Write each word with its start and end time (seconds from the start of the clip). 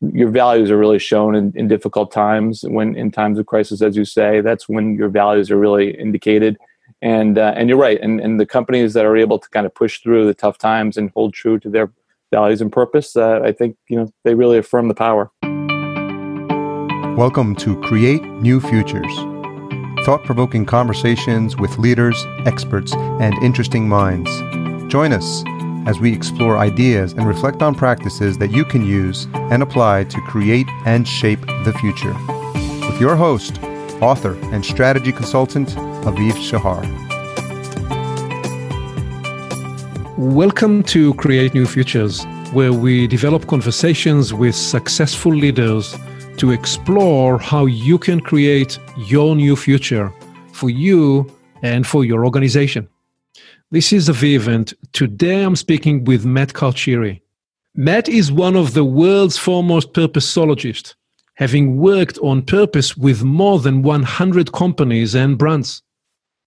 your 0.00 0.30
values 0.30 0.70
are 0.70 0.78
really 0.78 0.98
shown 0.98 1.34
in, 1.34 1.52
in 1.54 1.68
difficult 1.68 2.10
times 2.10 2.62
when 2.62 2.96
in 2.96 3.10
times 3.10 3.38
of 3.38 3.46
crisis 3.46 3.82
as 3.82 3.96
you 3.96 4.04
say 4.04 4.40
that's 4.40 4.68
when 4.68 4.94
your 4.94 5.08
values 5.08 5.50
are 5.50 5.58
really 5.58 5.90
indicated. 5.98 6.56
And 7.02 7.38
uh, 7.38 7.54
and 7.56 7.68
you're 7.68 7.78
right 7.78 7.98
and 8.00 8.20
and 8.20 8.38
the 8.38 8.46
companies 8.46 8.92
that 8.94 9.06
are 9.06 9.16
able 9.16 9.38
to 9.38 9.48
kind 9.50 9.64
of 9.64 9.74
push 9.74 10.00
through 10.00 10.26
the 10.26 10.34
tough 10.34 10.58
times 10.58 10.96
and 10.96 11.10
hold 11.14 11.32
true 11.32 11.58
to 11.60 11.70
their 11.70 11.90
values 12.30 12.60
and 12.60 12.70
purpose 12.70 13.16
uh, 13.16 13.40
i 13.42 13.50
think 13.50 13.76
you 13.88 13.96
know 13.96 14.12
they 14.22 14.34
really 14.34 14.58
affirm 14.58 14.88
the 14.88 14.94
power. 14.94 15.30
Welcome 17.16 17.56
to 17.56 17.80
create 17.82 18.22
new 18.22 18.60
futures. 18.60 19.14
Thought-provoking 20.04 20.64
conversations 20.64 21.56
with 21.56 21.76
leaders 21.78 22.26
experts 22.46 22.94
and 22.94 23.34
interesting 23.42 23.88
minds. 23.88 24.30
Join 24.90 25.12
us 25.12 25.42
as 25.86 25.98
we 25.98 26.12
explore 26.12 26.58
ideas 26.58 27.12
and 27.12 27.26
reflect 27.26 27.62
on 27.62 27.74
practices 27.74 28.38
that 28.38 28.50
you 28.50 28.64
can 28.64 28.84
use 28.84 29.26
and 29.34 29.62
apply 29.62 30.04
to 30.04 30.20
create 30.22 30.66
and 30.84 31.08
shape 31.08 31.40
the 31.64 31.72
future. 31.80 32.14
With 32.88 33.00
your 33.00 33.16
host, 33.16 33.62
author, 34.02 34.34
and 34.52 34.64
strategy 34.64 35.12
consultant, 35.12 35.68
Aviv 36.04 36.34
Shahar. 36.36 36.82
Welcome 40.18 40.82
to 40.84 41.14
Create 41.14 41.54
New 41.54 41.66
Futures, 41.66 42.24
where 42.52 42.72
we 42.72 43.06
develop 43.06 43.46
conversations 43.46 44.34
with 44.34 44.54
successful 44.54 45.34
leaders 45.34 45.96
to 46.36 46.50
explore 46.50 47.38
how 47.38 47.66
you 47.66 47.98
can 47.98 48.20
create 48.20 48.78
your 48.96 49.34
new 49.34 49.56
future 49.56 50.12
for 50.52 50.68
you 50.68 51.26
and 51.62 51.86
for 51.86 52.04
your 52.04 52.24
organization. 52.24 52.88
This 53.72 53.92
is 53.92 54.08
Aviv, 54.08 54.48
and 54.48 54.74
today 54.92 55.44
I'm 55.44 55.54
speaking 55.54 56.02
with 56.02 56.26
Matt 56.26 56.54
Carcieri. 56.54 57.20
Matt 57.76 58.08
is 58.08 58.32
one 58.32 58.56
of 58.56 58.74
the 58.74 58.84
world's 58.84 59.38
foremost 59.38 59.92
purposeologists, 59.92 60.96
having 61.34 61.76
worked 61.76 62.18
on 62.18 62.42
purpose 62.42 62.96
with 62.96 63.22
more 63.22 63.60
than 63.60 63.82
100 63.82 64.50
companies 64.50 65.14
and 65.14 65.38
brands. 65.38 65.82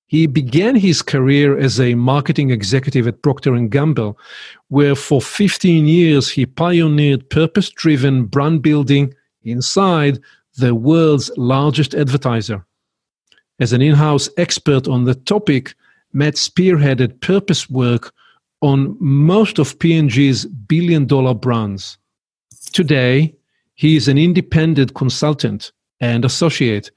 He 0.08 0.28
began 0.28 0.76
his 0.76 1.02
career 1.02 1.58
as 1.58 1.80
a 1.80 1.96
marketing 1.96 2.50
executive 2.50 3.08
at 3.08 3.22
Procter 3.22 3.58
& 3.58 3.70
Gamble, 3.70 4.18
where 4.68 4.94
for 4.94 5.22
15 5.22 5.88
years 5.88 6.30
he 6.30 6.46
pioneered 6.46 7.30
purpose-driven 7.30 8.26
brand 8.26 8.62
building 8.62 9.14
inside 9.44 10.20
the 10.58 10.76
world's 10.76 11.32
largest 11.38 11.96
advertiser. 11.96 12.66
As 13.62 13.72
an 13.72 13.82
in-house 13.82 14.28
expert 14.36 14.90
on 14.90 15.06
the 15.06 15.16
topic, 15.16 15.74
Matt 16.14 16.36
spearheaded 16.36 17.20
purpose 17.22 17.70
work 17.70 18.14
on 18.62 18.96
most 19.00 19.60
of 19.60 19.78
P&G's 19.80 20.46
billion 20.46 21.06
dollar 21.06 21.34
brands. 21.34 21.98
Today, 22.72 23.36
he 23.76 23.96
is 23.96 24.08
an 24.08 24.18
independent 24.18 24.94
consultant 24.94 25.72
and 26.00 26.24
associate 26.24 26.92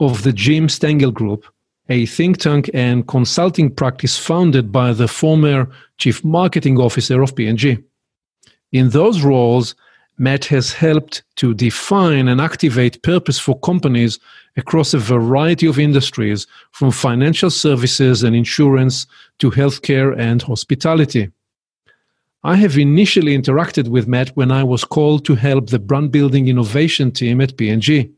of 0.00 0.22
the 0.24 0.32
Jim 0.32 0.68
Stengel 0.68 1.12
Group, 1.12 1.46
a 1.88 2.06
think 2.06 2.38
tank 2.38 2.68
and 2.74 3.06
consulting 3.06 3.72
practice 3.72 4.18
founded 4.18 4.72
by 4.72 4.92
the 4.92 5.06
former 5.06 5.70
chief 5.98 6.24
marketing 6.24 6.78
officer 6.78 7.22
of 7.22 7.36
P&G. 7.36 7.78
In 8.72 8.90
those 8.90 9.22
roles, 9.22 9.74
Matt 10.18 10.46
has 10.46 10.72
helped 10.72 11.22
to 11.36 11.52
define 11.52 12.28
and 12.28 12.40
activate 12.40 13.02
purpose 13.02 13.38
for 13.38 13.58
companies 13.60 14.18
across 14.56 14.94
a 14.94 14.98
variety 14.98 15.66
of 15.66 15.78
industries, 15.78 16.46
from 16.72 16.90
financial 16.90 17.50
services 17.50 18.22
and 18.22 18.34
insurance 18.34 19.06
to 19.38 19.50
healthcare 19.50 20.18
and 20.18 20.40
hospitality. 20.40 21.30
I 22.44 22.56
have 22.56 22.78
initially 22.78 23.36
interacted 23.36 23.88
with 23.88 24.08
Matt 24.08 24.30
when 24.36 24.50
I 24.50 24.62
was 24.62 24.84
called 24.84 25.24
to 25.26 25.34
help 25.34 25.68
the 25.68 25.78
brand 25.78 26.12
building 26.12 26.48
innovation 26.48 27.10
team 27.10 27.40
at 27.40 27.56
P&G. 27.56 28.10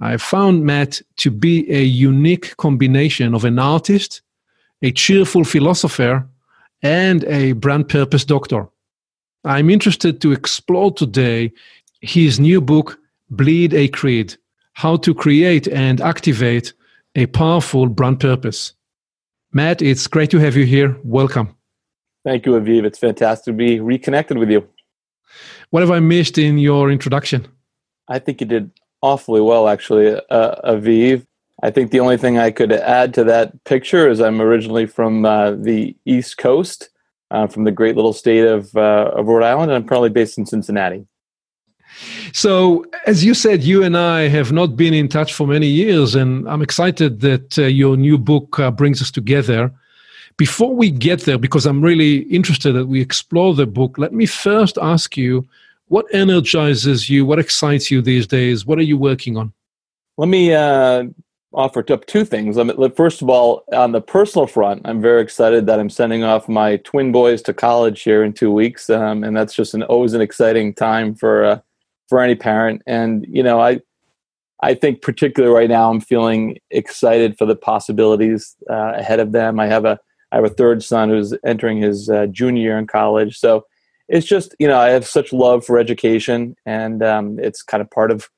I 0.00 0.16
found 0.16 0.64
Matt 0.64 1.00
to 1.18 1.30
be 1.30 1.70
a 1.72 1.82
unique 1.82 2.56
combination 2.56 3.34
of 3.34 3.44
an 3.44 3.58
artist, 3.58 4.22
a 4.82 4.92
cheerful 4.92 5.44
philosopher, 5.44 6.28
and 6.82 7.24
a 7.24 7.52
brand 7.52 7.88
purpose 7.88 8.24
doctor. 8.24 8.68
I'm 9.48 9.70
interested 9.70 10.20
to 10.20 10.32
explore 10.32 10.92
today 10.92 11.50
his 12.02 12.38
new 12.38 12.60
book, 12.60 12.98
Bleed 13.30 13.72
a 13.72 13.88
Creed 13.88 14.36
How 14.74 14.98
to 14.98 15.14
Create 15.14 15.66
and 15.66 16.02
Activate 16.02 16.74
a 17.14 17.24
Powerful 17.24 17.86
Brand 17.86 18.20
Purpose. 18.20 18.74
Matt, 19.50 19.80
it's 19.80 20.06
great 20.06 20.30
to 20.32 20.38
have 20.38 20.54
you 20.54 20.66
here. 20.66 20.98
Welcome. 21.02 21.56
Thank 22.26 22.44
you, 22.44 22.52
Aviv. 22.60 22.84
It's 22.84 22.98
fantastic 22.98 23.46
to 23.46 23.52
be 23.54 23.80
reconnected 23.80 24.36
with 24.36 24.50
you. 24.50 24.68
What 25.70 25.80
have 25.80 25.92
I 25.92 26.00
missed 26.00 26.36
in 26.36 26.58
your 26.58 26.90
introduction? 26.90 27.48
I 28.06 28.18
think 28.18 28.42
you 28.42 28.46
did 28.46 28.70
awfully 29.00 29.40
well, 29.40 29.66
actually, 29.66 30.14
uh, 30.28 30.74
Aviv. 30.74 31.24
I 31.62 31.70
think 31.70 31.90
the 31.90 32.00
only 32.00 32.18
thing 32.18 32.36
I 32.36 32.50
could 32.50 32.70
add 32.70 33.14
to 33.14 33.24
that 33.24 33.64
picture 33.64 34.10
is 34.10 34.20
I'm 34.20 34.42
originally 34.42 34.84
from 34.84 35.24
uh, 35.24 35.52
the 35.52 35.96
East 36.04 36.36
Coast 36.36 36.90
uh, 37.30 37.46
from 37.46 37.64
the 37.64 37.72
great 37.72 37.96
little 37.96 38.12
state 38.12 38.44
of, 38.44 38.74
uh, 38.76 39.12
of 39.14 39.26
Rhode 39.26 39.44
Island, 39.44 39.70
and 39.70 39.82
I'm 39.82 39.88
currently 39.88 40.10
based 40.10 40.38
in 40.38 40.46
Cincinnati. 40.46 41.06
So, 42.32 42.84
as 43.06 43.24
you 43.24 43.34
said, 43.34 43.62
you 43.62 43.82
and 43.82 43.96
I 43.96 44.28
have 44.28 44.52
not 44.52 44.76
been 44.76 44.94
in 44.94 45.08
touch 45.08 45.32
for 45.32 45.46
many 45.46 45.66
years, 45.66 46.14
and 46.14 46.48
I'm 46.48 46.62
excited 46.62 47.20
that 47.20 47.58
uh, 47.58 47.62
your 47.62 47.96
new 47.96 48.18
book 48.18 48.58
uh, 48.58 48.70
brings 48.70 49.00
us 49.00 49.10
together. 49.10 49.72
Before 50.36 50.74
we 50.74 50.90
get 50.90 51.22
there, 51.22 51.38
because 51.38 51.66
I'm 51.66 51.82
really 51.82 52.18
interested 52.24 52.72
that 52.72 52.86
we 52.86 53.00
explore 53.00 53.54
the 53.54 53.66
book, 53.66 53.98
let 53.98 54.12
me 54.12 54.26
first 54.26 54.78
ask 54.80 55.16
you 55.16 55.48
what 55.88 56.06
energizes 56.12 57.08
you, 57.08 57.24
what 57.24 57.38
excites 57.38 57.90
you 57.90 58.02
these 58.02 58.26
days, 58.26 58.66
what 58.66 58.78
are 58.78 58.82
you 58.82 58.98
working 58.98 59.36
on? 59.36 59.52
Let 60.16 60.28
me 60.28 60.52
uh, 60.52 61.04
offer 61.54 61.84
up 61.92 62.06
two 62.06 62.24
things. 62.24 62.58
First 62.96 63.22
of 63.22 63.30
all, 63.30 63.64
on 63.72 63.92
the 63.92 64.00
personal 64.00 64.46
front, 64.46 64.82
I'm 64.84 65.00
very 65.00 65.22
excited 65.22 65.66
that 65.66 65.80
I'm 65.80 65.90
sending 65.90 66.22
off 66.22 66.48
my 66.48 66.76
twin 66.78 67.12
boys 67.12 67.42
to 67.42 67.54
college 67.54 68.02
here 68.02 68.22
in 68.22 68.32
two 68.32 68.52
weeks, 68.52 68.90
um, 68.90 69.24
and 69.24 69.36
that's 69.36 69.54
just 69.54 69.74
an 69.74 69.82
always 69.84 70.14
an 70.14 70.20
exciting 70.20 70.74
time 70.74 71.14
for 71.14 71.44
uh, 71.44 71.60
for 72.08 72.20
any 72.20 72.34
parent. 72.34 72.82
And 72.86 73.26
you 73.28 73.42
know, 73.42 73.60
I 73.60 73.80
I 74.62 74.74
think 74.74 75.02
particularly 75.02 75.54
right 75.54 75.70
now, 75.70 75.90
I'm 75.90 76.00
feeling 76.00 76.58
excited 76.70 77.38
for 77.38 77.46
the 77.46 77.56
possibilities 77.56 78.56
uh, 78.68 78.92
ahead 78.96 79.20
of 79.20 79.32
them. 79.32 79.58
I 79.58 79.66
have 79.66 79.84
a 79.84 79.98
I 80.32 80.36
have 80.36 80.44
a 80.44 80.50
third 80.50 80.82
son 80.82 81.08
who's 81.08 81.34
entering 81.46 81.78
his 81.78 82.10
uh, 82.10 82.26
junior 82.26 82.62
year 82.62 82.78
in 82.78 82.86
college, 82.86 83.38
so 83.38 83.64
it's 84.08 84.26
just 84.26 84.54
you 84.58 84.68
know 84.68 84.78
I 84.78 84.90
have 84.90 85.06
such 85.06 85.32
love 85.32 85.64
for 85.64 85.78
education, 85.78 86.56
and 86.66 87.02
um, 87.02 87.38
it's 87.38 87.62
kind 87.62 87.80
of 87.80 87.90
part 87.90 88.10
of 88.10 88.28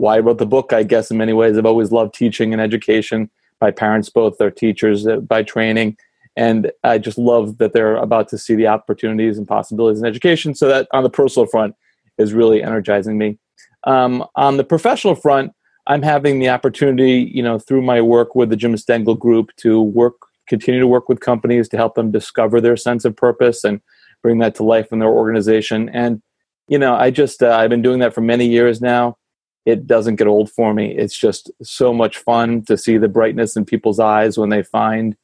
why 0.00 0.16
I 0.16 0.20
wrote 0.20 0.38
the 0.38 0.46
book, 0.46 0.72
I 0.72 0.82
guess, 0.82 1.10
in 1.10 1.18
many 1.18 1.34
ways. 1.34 1.58
I've 1.58 1.66
always 1.66 1.92
loved 1.92 2.14
teaching 2.14 2.52
and 2.52 2.60
education. 2.60 3.30
My 3.60 3.70
parents 3.70 4.08
both 4.08 4.40
are 4.40 4.50
teachers 4.50 5.06
uh, 5.06 5.16
by 5.16 5.42
training. 5.42 5.98
And 6.36 6.72
I 6.82 6.96
just 6.96 7.18
love 7.18 7.58
that 7.58 7.74
they're 7.74 7.96
about 7.96 8.28
to 8.28 8.38
see 8.38 8.54
the 8.54 8.66
opportunities 8.66 9.36
and 9.36 9.46
possibilities 9.46 10.00
in 10.00 10.06
education. 10.06 10.54
So 10.54 10.68
that 10.68 10.88
on 10.92 11.02
the 11.02 11.10
personal 11.10 11.46
front 11.46 11.74
is 12.16 12.32
really 12.32 12.62
energizing 12.62 13.18
me. 13.18 13.38
Um, 13.84 14.24
on 14.36 14.56
the 14.56 14.64
professional 14.64 15.14
front, 15.14 15.52
I'm 15.86 16.02
having 16.02 16.38
the 16.38 16.48
opportunity, 16.48 17.30
you 17.34 17.42
know, 17.42 17.58
through 17.58 17.82
my 17.82 18.00
work 18.00 18.34
with 18.34 18.48
the 18.48 18.56
Jim 18.56 18.76
Stengel 18.78 19.16
Group 19.16 19.50
to 19.56 19.82
work, 19.82 20.14
continue 20.48 20.80
to 20.80 20.86
work 20.86 21.10
with 21.10 21.20
companies 21.20 21.68
to 21.70 21.76
help 21.76 21.94
them 21.94 22.10
discover 22.10 22.60
their 22.60 22.76
sense 22.76 23.04
of 23.04 23.16
purpose 23.16 23.64
and 23.64 23.80
bring 24.22 24.38
that 24.38 24.54
to 24.54 24.62
life 24.62 24.92
in 24.92 24.98
their 24.98 25.10
organization. 25.10 25.90
And, 25.90 26.22
you 26.68 26.78
know, 26.78 26.94
I 26.94 27.10
just, 27.10 27.42
uh, 27.42 27.54
I've 27.54 27.70
been 27.70 27.82
doing 27.82 27.98
that 27.98 28.14
for 28.14 28.22
many 28.22 28.46
years 28.46 28.80
now 28.80 29.16
it 29.70 29.86
doesn't 29.86 30.16
get 30.16 30.26
old 30.26 30.50
for 30.50 30.74
me. 30.74 30.94
It's 30.96 31.16
just 31.16 31.50
so 31.62 31.92
much 31.92 32.18
fun 32.18 32.62
to 32.66 32.76
see 32.76 32.98
the 32.98 33.08
brightness 33.08 33.56
in 33.56 33.64
people's 33.64 33.98
eyes 33.98 34.36
when 34.36 34.50
they 34.50 34.62
find 34.62 35.16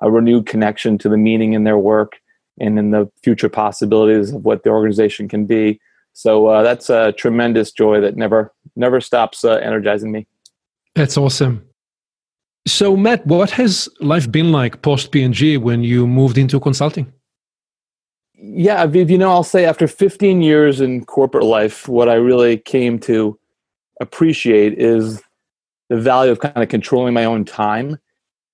a 0.00 0.10
renewed 0.10 0.46
connection 0.46 0.98
to 0.98 1.08
the 1.08 1.16
meaning 1.16 1.52
in 1.52 1.64
their 1.64 1.78
work 1.78 2.20
and 2.60 2.78
in 2.78 2.90
the 2.90 3.10
future 3.22 3.48
possibilities 3.48 4.32
of 4.32 4.44
what 4.44 4.62
the 4.62 4.70
organization 4.70 5.28
can 5.28 5.46
be. 5.46 5.80
So 6.12 6.46
uh, 6.46 6.62
that's 6.62 6.90
a 6.90 7.12
tremendous 7.12 7.72
joy 7.72 8.00
that 8.00 8.16
never 8.16 8.52
never 8.76 9.00
stops 9.00 9.44
uh, 9.44 9.54
energizing 9.54 10.12
me. 10.12 10.26
That's 10.94 11.16
awesome. 11.16 11.66
So 12.66 12.96
Matt, 12.96 13.26
what 13.26 13.50
has 13.50 13.88
life 14.00 14.30
been 14.30 14.52
like 14.52 14.82
post 14.82 15.10
P&G 15.10 15.56
when 15.56 15.82
you 15.82 16.06
moved 16.06 16.38
into 16.38 16.60
consulting? 16.60 17.12
Yeah, 18.34 18.86
Aviv, 18.86 19.08
you 19.08 19.18
know, 19.18 19.30
I'll 19.30 19.44
say 19.44 19.64
after 19.64 19.88
15 19.88 20.42
years 20.42 20.80
in 20.80 21.04
corporate 21.04 21.44
life, 21.44 21.88
what 21.88 22.08
I 22.08 22.14
really 22.14 22.58
came 22.58 22.98
to 23.00 23.38
appreciate 24.02 24.78
is 24.78 25.22
the 25.88 26.00
value 26.00 26.32
of 26.32 26.40
kind 26.40 26.62
of 26.62 26.68
controlling 26.68 27.14
my 27.14 27.24
own 27.24 27.44
time. 27.44 27.98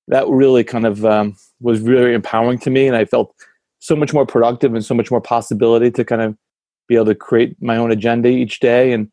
That 0.08 0.28
really 0.28 0.64
kind 0.64 0.86
of 0.86 1.04
um, 1.04 1.36
was 1.60 1.80
really 1.80 2.14
empowering 2.14 2.58
to 2.60 2.70
me, 2.70 2.86
and 2.86 2.96
I 2.96 3.04
felt 3.04 3.34
so 3.80 3.96
much 3.96 4.12
more 4.12 4.26
productive 4.26 4.74
and 4.74 4.84
so 4.84 4.94
much 4.94 5.10
more 5.10 5.20
possibility 5.20 5.90
to 5.92 6.04
kind 6.04 6.22
of 6.22 6.36
be 6.88 6.94
able 6.94 7.06
to 7.06 7.14
create 7.14 7.56
my 7.60 7.76
own 7.76 7.92
agenda 7.92 8.28
each 8.28 8.60
day 8.60 8.92
and 8.92 9.10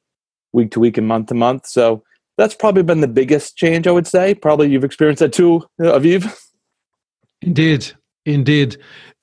week 0.54 0.72
to 0.72 0.80
week 0.80 0.98
and 0.98 1.08
month 1.08 1.28
to 1.28 1.34
month. 1.34 1.68
So 1.68 2.04
that's 2.38 2.56
probably 2.56 2.84
been 2.84 3.02
the 3.02 3.08
biggest 3.08 3.58
change, 3.58 3.88
I 3.88 3.92
would 3.92 4.08
say. 4.08 4.34
Probably 4.34 4.70
you've 4.70 4.84
experienced 4.84 5.20
that 5.20 5.34
too, 5.34 5.64
Aviv. 5.80 6.36
Indeed, 7.42 7.92
indeed. 8.26 8.78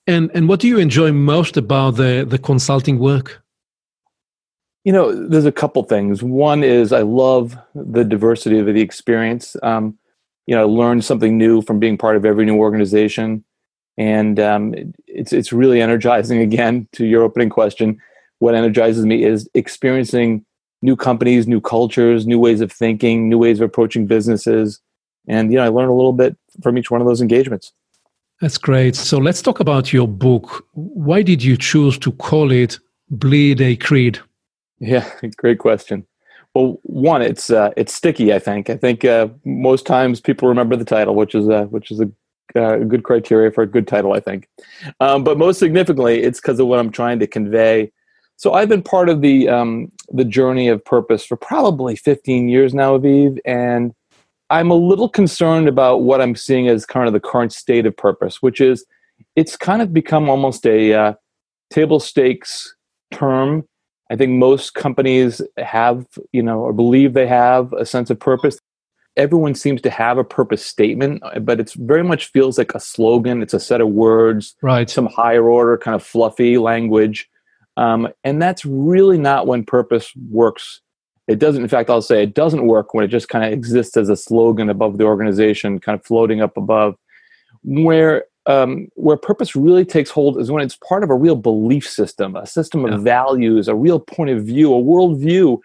And 0.07 0.31
and 0.35 0.49
what 0.49 0.61
do 0.61 0.69
you 0.69 0.79
enjoy 0.79 1.13
most 1.13 1.57
about 1.57 1.97
the 1.97 2.25
the 2.29 2.39
consulting 2.39 2.99
work? 2.99 3.42
You 4.85 4.93
know, 4.93 5.13
there's 5.29 5.45
a 5.45 5.53
couple 5.53 5.83
things. 5.85 6.23
One 6.23 6.65
is 6.65 6.93
I 6.93 7.03
love 7.03 7.57
the 7.75 8.05
diversity 8.05 8.59
of 8.59 8.67
the 8.67 8.81
experience. 8.81 9.57
Um, 9.63 9.97
you 10.47 10.57
know, 10.57 10.63
I 10.63 10.65
learned 10.65 11.05
something 11.05 11.39
new 11.39 11.63
from 11.63 11.79
being 11.79 11.97
part 11.97 12.17
of 12.17 12.25
every 12.25 12.45
new 12.45 12.57
organization, 12.57 13.45
and 13.97 14.41
um, 14.41 14.75
it's 15.07 15.33
it's 15.33 15.53
really 15.53 15.81
energizing. 15.81 16.41
Again, 16.51 16.89
to 16.93 17.07
your 17.07 17.23
opening 17.23 17.49
question, 17.49 18.01
what 18.41 18.55
energizes 18.55 19.07
me 19.07 19.25
is 19.25 19.49
experiencing 19.55 20.45
new 20.83 20.97
companies, 20.97 21.47
new 21.47 21.61
cultures, 21.61 22.27
new 22.27 22.41
ways 22.41 22.61
of 22.61 22.73
thinking, 22.73 23.29
new 23.29 23.39
ways 23.39 23.61
of 23.61 23.67
approaching 23.67 24.07
businesses, 24.07 24.81
and 25.29 25.53
you 25.53 25.59
know, 25.59 25.65
I 25.65 25.69
learn 25.69 25.89
a 25.89 25.95
little 25.95 26.13
bit 26.13 26.37
from 26.61 26.77
each 26.77 26.91
one 26.91 27.01
of 27.01 27.07
those 27.07 27.21
engagements. 27.21 27.73
That's 28.41 28.59
great. 28.59 28.97
So 28.97 29.19
let's 29.19 29.41
talk 29.41 29.61
about 29.61 29.93
your 29.93 30.09
book. 30.09 30.67
Why 30.73 31.23
did 31.23 31.45
you 31.45 31.57
choose 31.57 31.97
to 31.99 32.11
call 32.11 32.51
it 32.51 32.81
"Bleed 33.11 33.61
a 33.61 33.77
Creed"? 33.77 34.19
Yeah, 34.83 35.09
great 35.37 35.59
question. 35.61 36.07
Well, 36.55 36.81
one, 36.83 37.23
it's 37.23 37.49
uh, 37.51 37.71
it's 37.77 37.95
sticky. 37.95 38.35
I 38.35 38.39
think. 38.39 38.69
I 38.69 38.77
think 38.77 39.05
uh, 39.05 39.29
most 39.45 39.87
times 39.87 40.21
people 40.21 40.49
remember 40.49 40.77
the 40.77 40.85
title, 40.85 41.15
which 41.15 41.35
is 41.35 41.49
a 41.49 41.65
which 41.67 41.91
is 41.91 42.01
a, 42.01 42.11
uh, 42.61 42.79
good 42.79 43.05
criteria 43.05 43.51
for 43.51 43.63
a 43.63 43.67
good 43.67 43.87
title. 43.87 44.13
I 44.13 44.21
think, 44.21 44.49
um, 45.01 45.25
but 45.25 45.39
most 45.39 45.59
significantly, 45.59 46.23
it's 46.23 46.41
because 46.41 46.61
of 46.61 46.67
what 46.67 46.79
I'm 46.79 46.91
trying 46.91 47.21
to 47.21 47.27
convey. 47.27 47.91
So 48.37 48.55
I've 48.55 48.69
been 48.69 48.83
part 48.83 49.09
of 49.09 49.23
the 49.23 49.49
um, 49.49 49.93
the 50.11 50.25
journey 50.25 50.69
of 50.69 50.85
purpose 50.85 51.25
for 51.25 51.37
probably 51.37 51.97
15 51.97 52.49
years 52.49 52.75
now, 52.75 52.99
Aviv, 52.99 53.39
and 53.47 53.95
I'm 54.51 54.71
a 54.71 54.75
little 54.75 55.09
concerned 55.09 55.69
about 55.69 56.03
what 56.03 56.21
I'm 56.21 56.35
seeing 56.35 56.69
as 56.69 56.85
kind 56.85 57.07
of 57.07 57.15
the 57.15 57.21
current 57.21 57.53
state 57.53 57.87
of 57.87 57.97
purpose, 57.97 58.43
which 58.43 58.61
is 58.61 58.85
it's 59.37 59.57
kind 59.57 59.81
of 59.81 59.95
become 59.95 60.29
almost 60.29 60.67
a 60.67 60.93
uh, 60.93 61.15
table 61.71 62.01
stakes 62.01 62.75
term 63.13 63.65
I 64.13 64.17
think 64.17 64.33
most 64.33 64.75
companies 64.75 65.41
have, 65.57 66.07
you 66.33 66.43
know, 66.43 66.61
or 66.61 66.75
believe 66.75 67.15
they 67.15 67.27
have 67.27 67.73
a 67.73 67.87
sense 67.87 68.11
of 68.11 68.21
purpose. 68.21 68.59
Everyone 69.17 69.55
seems 69.55 69.81
to 69.81 69.91
have 69.91 70.19
a 70.19 70.25
purpose 70.25 70.65
statement, 70.65 71.23
but 71.41 71.59
it's 71.59 71.73
very 71.73 72.05
much 72.05 72.27
feels 72.27 72.59
like 72.59 72.75
a 72.75 72.81
slogan. 72.81 73.41
It's 73.41 73.55
a 73.55 73.61
set 73.61 73.81
of 73.81 73.89
words, 73.89 74.55
right? 74.61 74.89
Some 74.91 75.07
higher 75.07 75.49
order, 75.49 75.79
kind 75.79 75.95
of 75.95 76.03
fluffy 76.03 76.59
language, 76.59 77.27
um, 77.79 78.07
and 78.23 78.41
that's 78.41 78.67
really 78.67 79.17
not 79.17 79.47
when 79.47 79.65
purpose 79.65 80.13
works. 80.31 80.83
It 81.27 81.39
doesn't. 81.39 81.63
In 81.63 81.69
fact, 81.69 81.89
I'll 81.89 82.03
say 82.03 82.23
it 82.23 82.35
doesn't 82.35 82.67
work 82.67 82.93
when 82.93 83.07
it 83.07 83.09
just 83.09 83.31
kind 83.31 83.47
of 83.47 83.53
exists 83.53 83.97
as 83.97 84.11
a 84.11 84.17
slogan 84.17 84.69
above 84.69 84.99
the 84.99 85.05
organization, 85.05 85.79
kind 85.79 85.99
of 85.99 86.05
floating 86.05 86.43
up 86.43 86.59
above. 86.59 86.97
Where 87.65 88.25
um, 88.47 88.89
where 88.95 89.17
purpose 89.17 89.55
really 89.55 89.85
takes 89.85 90.11
hold 90.11 90.41
is 90.41 90.51
when 90.51 90.65
it's 90.65 90.77
part 90.77 91.05
of 91.05 91.11
a 91.11 91.15
real 91.15 91.37
belief 91.37 91.89
system, 91.89 92.37
a 92.37 92.47
system 92.47 92.85
of 92.85 92.93
yeah. 92.93 92.99
values, 92.99 93.69
a 93.69 93.75
real 93.75 94.01
point 94.01 94.31
of 94.31 94.45
view, 94.45 94.75
a 94.75 94.83
worldview. 94.83 95.59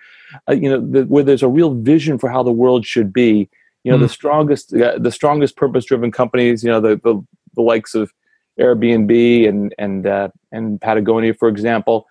Uh, 0.50 0.54
you 0.54 0.70
know, 0.70 0.80
the, 0.80 1.04
where 1.04 1.24
there's 1.24 1.44
a 1.44 1.48
real 1.48 1.74
vision 1.74 2.18
for 2.18 2.30
how 2.30 2.44
the 2.44 2.52
world 2.52 2.86
should 2.86 3.14
be. 3.14 3.50
You 3.84 3.92
know, 3.92 3.98
mm. 3.98 4.02
the 4.02 4.10
strongest, 4.10 4.74
uh, 4.74 4.98
the 5.00 5.12
strongest 5.12 5.56
purpose-driven 5.56 6.12
companies. 6.12 6.64
You 6.64 6.72
know, 6.72 6.82
the, 6.82 7.00
the, 7.04 7.26
the 7.56 7.62
likes 7.62 7.96
of 7.96 8.12
Airbnb 8.60 9.48
and 9.48 9.74
and 9.78 10.06
uh, 10.06 10.30
and 10.52 10.82
Patagonia, 10.82 11.34
for 11.34 11.48
example. 11.48 12.06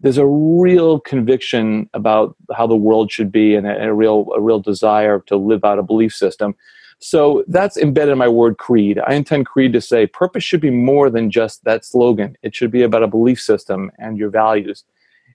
There's 0.00 0.18
a 0.18 0.26
real 0.26 0.98
conviction 0.98 1.88
about 1.94 2.36
how 2.56 2.66
the 2.66 2.76
world 2.76 3.12
should 3.12 3.30
be, 3.30 3.54
and 3.54 3.66
a, 3.66 3.70
and 3.70 3.84
a 3.84 3.94
real 3.94 4.26
a 4.34 4.40
real 4.40 4.58
desire 4.58 5.20
to 5.26 5.36
live 5.36 5.64
out 5.64 5.78
a 5.78 5.82
belief 5.82 6.12
system. 6.12 6.54
So 7.02 7.44
that's 7.48 7.76
embedded 7.76 8.12
in 8.12 8.18
my 8.18 8.28
word 8.28 8.58
creed. 8.58 9.00
I 9.04 9.14
intend 9.14 9.46
creed 9.46 9.72
to 9.72 9.80
say 9.80 10.06
purpose 10.06 10.44
should 10.44 10.60
be 10.60 10.70
more 10.70 11.10
than 11.10 11.32
just 11.32 11.64
that 11.64 11.84
slogan. 11.84 12.36
It 12.42 12.54
should 12.54 12.70
be 12.70 12.82
about 12.82 13.02
a 13.02 13.08
belief 13.08 13.40
system 13.40 13.90
and 13.98 14.16
your 14.16 14.30
values. 14.30 14.84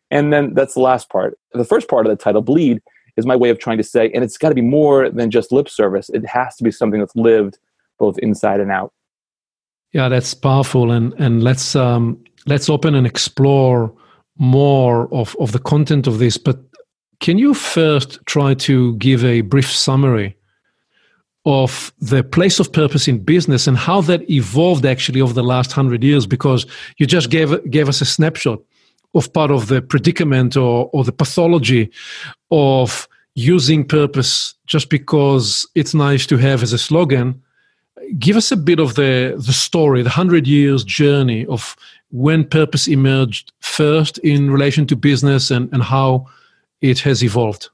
And 0.09 0.31
then 0.31 0.53
that's 0.53 0.75
the 0.75 0.79
last 0.79 1.09
part. 1.09 1.37
The 1.51 1.65
first 1.65 1.89
part 1.89 2.05
of 2.05 2.09
the 2.09 2.23
title, 2.23 2.41
bleed, 2.41 2.81
is 3.17 3.25
my 3.25 3.35
way 3.35 3.49
of 3.49 3.59
trying 3.59 3.77
to 3.79 3.83
say, 3.83 4.09
and 4.11 4.23
it's 4.23 4.37
got 4.37 4.49
to 4.49 4.55
be 4.55 4.61
more 4.61 5.09
than 5.09 5.29
just 5.29 5.51
lip 5.51 5.67
service. 5.67 6.09
It 6.09 6.25
has 6.25 6.55
to 6.55 6.63
be 6.63 6.71
something 6.71 7.01
that's 7.01 7.15
lived 7.17 7.57
both 7.99 8.17
inside 8.19 8.61
and 8.61 8.71
out. 8.71 8.93
Yeah, 9.91 10.07
that's 10.07 10.33
powerful. 10.33 10.91
And 10.91 11.13
and 11.17 11.43
let's 11.43 11.75
um, 11.75 12.23
let's 12.45 12.69
open 12.69 12.95
and 12.95 13.05
explore 13.05 13.93
more 14.37 15.13
of, 15.13 15.35
of 15.39 15.51
the 15.51 15.59
content 15.59 16.07
of 16.07 16.19
this. 16.19 16.37
But 16.37 16.59
can 17.19 17.37
you 17.37 17.53
first 17.53 18.19
try 18.25 18.53
to 18.53 18.95
give 18.97 19.25
a 19.25 19.41
brief 19.41 19.69
summary 19.69 20.36
of 21.47 21.93
the 22.01 22.25
place 22.25 22.59
of 22.59 22.73
purpose 22.73 23.07
in 23.07 23.19
business 23.19 23.67
and 23.67 23.77
how 23.77 24.01
that 24.01 24.29
evolved 24.29 24.85
actually 24.85 25.21
over 25.21 25.31
the 25.31 25.41
last 25.41 25.71
hundred 25.71 26.03
years 26.03 26.27
because 26.27 26.65
you 26.97 27.05
just 27.07 27.29
gave 27.29 27.49
gave 27.71 27.87
us 27.87 28.01
a 28.01 28.05
snapshot 28.05 28.59
of 29.15 29.31
part 29.31 29.49
of 29.49 29.67
the 29.67 29.81
predicament 29.81 30.57
or, 30.57 30.89
or 30.91 31.05
the 31.05 31.13
pathology 31.13 31.89
of 32.51 33.07
using 33.35 33.87
purpose 33.87 34.55
just 34.65 34.89
because 34.89 35.65
it's 35.73 35.93
nice 35.93 36.27
to 36.27 36.35
have 36.35 36.61
as 36.63 36.73
a 36.73 36.77
slogan. 36.77 37.41
Give 38.19 38.35
us 38.35 38.51
a 38.51 38.57
bit 38.57 38.79
of 38.79 38.95
the 38.95 39.35
the 39.37 39.53
story 39.53 40.01
the 40.01 40.09
100 40.09 40.45
years 40.45 40.83
journey 40.83 41.45
of 41.45 41.77
when 42.11 42.43
purpose 42.43 42.89
emerged 42.89 43.53
first 43.61 44.17
in 44.17 44.51
relation 44.51 44.85
to 44.87 44.97
business 44.97 45.49
and, 45.49 45.71
and 45.71 45.81
how 45.81 46.25
it 46.81 46.99
has 46.99 47.23
evolved 47.23 47.69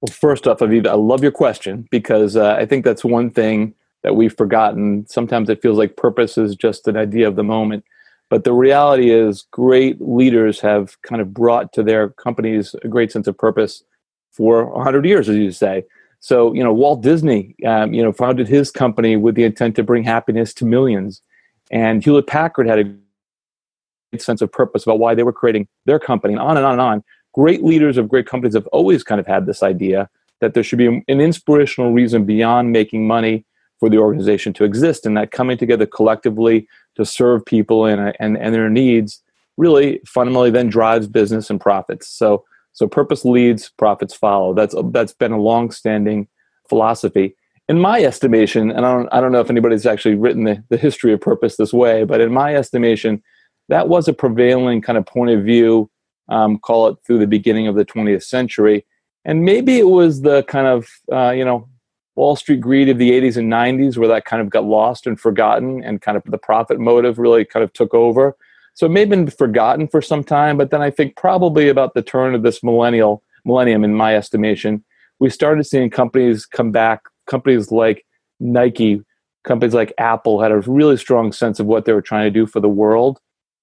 well, 0.00 0.12
first 0.12 0.46
off, 0.46 0.58
Aviva, 0.58 0.88
I 0.88 0.94
love 0.94 1.22
your 1.22 1.32
question 1.32 1.88
because 1.90 2.36
uh, 2.36 2.54
I 2.54 2.66
think 2.66 2.84
that's 2.84 3.04
one 3.04 3.30
thing 3.30 3.74
that 4.02 4.14
we've 4.14 4.36
forgotten. 4.36 5.06
Sometimes 5.08 5.50
it 5.50 5.60
feels 5.60 5.76
like 5.76 5.96
purpose 5.96 6.38
is 6.38 6.54
just 6.54 6.86
an 6.86 6.96
idea 6.96 7.26
of 7.26 7.36
the 7.36 7.42
moment. 7.42 7.84
But 8.30 8.44
the 8.44 8.52
reality 8.52 9.10
is, 9.10 9.46
great 9.50 10.00
leaders 10.00 10.60
have 10.60 11.00
kind 11.02 11.20
of 11.20 11.32
brought 11.32 11.72
to 11.72 11.82
their 11.82 12.10
companies 12.10 12.76
a 12.84 12.88
great 12.88 13.10
sense 13.10 13.26
of 13.26 13.36
purpose 13.36 13.82
for 14.30 14.66
100 14.66 15.04
years, 15.06 15.28
as 15.28 15.36
you 15.36 15.50
say. 15.50 15.84
So, 16.20 16.52
you 16.52 16.62
know, 16.62 16.72
Walt 16.72 17.02
Disney, 17.02 17.54
um, 17.66 17.94
you 17.94 18.02
know, 18.02 18.12
founded 18.12 18.46
his 18.46 18.70
company 18.70 19.16
with 19.16 19.34
the 19.34 19.44
intent 19.44 19.76
to 19.76 19.82
bring 19.82 20.04
happiness 20.04 20.52
to 20.54 20.64
millions. 20.64 21.22
And 21.70 22.04
Hewlett 22.04 22.26
Packard 22.26 22.68
had 22.68 22.78
a 22.78 22.84
great 22.84 24.22
sense 24.22 24.42
of 24.42 24.52
purpose 24.52 24.82
about 24.82 24.98
why 24.98 25.14
they 25.14 25.22
were 25.22 25.32
creating 25.32 25.66
their 25.86 25.98
company, 25.98 26.34
and 26.34 26.40
on 26.40 26.56
and 26.56 26.66
on 26.66 26.72
and 26.72 26.80
on 26.80 27.04
great 27.34 27.62
leaders 27.62 27.96
of 27.96 28.08
great 28.08 28.26
companies 28.26 28.54
have 28.54 28.66
always 28.68 29.02
kind 29.02 29.20
of 29.20 29.26
had 29.26 29.46
this 29.46 29.62
idea 29.62 30.08
that 30.40 30.54
there 30.54 30.62
should 30.62 30.78
be 30.78 30.86
an 30.86 31.20
inspirational 31.20 31.92
reason 31.92 32.24
beyond 32.24 32.72
making 32.72 33.06
money 33.06 33.44
for 33.80 33.88
the 33.88 33.98
organization 33.98 34.52
to 34.52 34.64
exist 34.64 35.06
and 35.06 35.16
that 35.16 35.30
coming 35.30 35.56
together 35.56 35.86
collectively 35.86 36.66
to 36.96 37.04
serve 37.04 37.44
people 37.44 37.84
and, 37.84 38.14
and, 38.18 38.36
and 38.36 38.54
their 38.54 38.68
needs 38.68 39.22
really 39.56 40.00
fundamentally 40.06 40.50
then 40.50 40.68
drives 40.68 41.06
business 41.06 41.50
and 41.50 41.60
profits. 41.60 42.08
So 42.08 42.44
so 42.72 42.86
purpose 42.86 43.24
leads 43.24 43.70
profits 43.70 44.14
follow. 44.14 44.54
That's 44.54 44.74
that's 44.92 45.12
been 45.12 45.32
a 45.32 45.40
long-standing 45.40 46.28
philosophy. 46.68 47.34
In 47.68 47.80
my 47.80 48.00
estimation 48.00 48.70
and 48.70 48.86
i 48.86 48.92
don't, 48.94 49.08
I 49.12 49.20
don't 49.20 49.32
know 49.32 49.40
if 49.40 49.50
anybody's 49.50 49.84
actually 49.84 50.14
written 50.14 50.44
the, 50.44 50.64
the 50.70 50.78
history 50.78 51.12
of 51.12 51.20
purpose 51.20 51.56
this 51.56 51.70
way 51.70 52.04
but 52.04 52.18
in 52.18 52.32
my 52.32 52.54
estimation 52.54 53.22
that 53.68 53.88
was 53.88 54.08
a 54.08 54.14
prevailing 54.14 54.80
kind 54.80 54.96
of 54.96 55.04
point 55.04 55.30
of 55.32 55.44
view 55.44 55.90
um, 56.28 56.58
call 56.58 56.88
it 56.88 56.98
through 57.04 57.18
the 57.18 57.26
beginning 57.26 57.66
of 57.66 57.74
the 57.74 57.84
20th 57.84 58.24
century. 58.24 58.86
And 59.24 59.44
maybe 59.44 59.78
it 59.78 59.88
was 59.88 60.22
the 60.22 60.42
kind 60.44 60.66
of, 60.66 60.88
uh, 61.12 61.30
you 61.30 61.44
know, 61.44 61.68
Wall 62.16 62.34
Street 62.34 62.60
greed 62.60 62.88
of 62.88 62.98
the 62.98 63.10
80s 63.12 63.36
and 63.36 63.52
90s 63.52 63.96
where 63.96 64.08
that 64.08 64.24
kind 64.24 64.42
of 64.42 64.50
got 64.50 64.64
lost 64.64 65.06
and 65.06 65.20
forgotten 65.20 65.82
and 65.84 66.02
kind 66.02 66.16
of 66.16 66.24
the 66.24 66.38
profit 66.38 66.80
motive 66.80 67.18
really 67.18 67.44
kind 67.44 67.62
of 67.62 67.72
took 67.72 67.94
over. 67.94 68.36
So 68.74 68.86
it 68.86 68.90
may 68.90 69.00
have 69.00 69.08
been 69.08 69.28
forgotten 69.28 69.88
for 69.88 70.02
some 70.02 70.24
time, 70.24 70.56
but 70.56 70.70
then 70.70 70.82
I 70.82 70.90
think 70.90 71.16
probably 71.16 71.68
about 71.68 71.94
the 71.94 72.02
turn 72.02 72.34
of 72.34 72.42
this 72.42 72.62
millennial 72.62 73.22
millennium, 73.44 73.84
in 73.84 73.94
my 73.94 74.14
estimation, 74.14 74.84
we 75.18 75.30
started 75.30 75.64
seeing 75.64 75.90
companies 75.90 76.46
come 76.46 76.70
back. 76.70 77.02
Companies 77.26 77.72
like 77.72 78.04
Nike, 78.40 79.02
companies 79.44 79.74
like 79.74 79.92
Apple 79.98 80.40
had 80.40 80.52
a 80.52 80.60
really 80.60 80.96
strong 80.96 81.32
sense 81.32 81.58
of 81.58 81.66
what 81.66 81.84
they 81.84 81.92
were 81.92 82.02
trying 82.02 82.24
to 82.24 82.30
do 82.30 82.46
for 82.46 82.60
the 82.60 82.68
world 82.68 83.18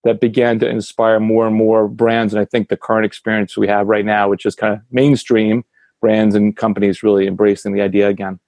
that 0.06 0.22
began 0.22 0.60
to 0.60 0.70
inspire 0.70 1.20
more 1.20 1.46
and 1.48 1.56
more 1.56 1.88
brands. 1.88 2.34
And 2.34 2.40
I 2.40 2.46
think 2.46 2.70
the 2.70 2.78
current 2.78 3.06
experience 3.06 3.58
we 3.58 3.68
have 3.68 3.88
right 3.88 4.06
now, 4.06 4.30
which 4.30 4.46
is 4.46 4.56
kind 4.56 4.74
of 4.74 4.80
mainstream 4.92 5.66
brands 6.00 6.36
and 6.36 6.56
companies 6.56 7.04
really 7.04 7.28
embracing 7.28 7.74
the 7.74 7.82
idea 7.82 8.08
again. 8.08 8.40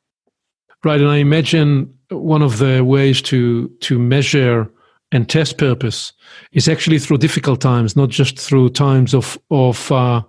Right, 0.84 1.02
and 1.02 1.10
I 1.10 1.18
imagine 1.18 1.92
one 2.10 2.44
of 2.44 2.60
the 2.60 2.86
ways 2.86 3.22
to 3.24 3.68
to 3.82 4.00
measure 4.00 4.70
and 5.12 5.28
test 5.28 5.58
purpose 5.58 6.14
is 6.52 6.70
actually 6.70 7.00
through 7.00 7.18
difficult 7.18 7.60
times, 7.60 7.96
not 7.96 8.10
just 8.10 8.40
through 8.40 8.70
times 8.70 9.16
of 9.16 9.38
of 9.50 9.92
uh, 9.92 10.22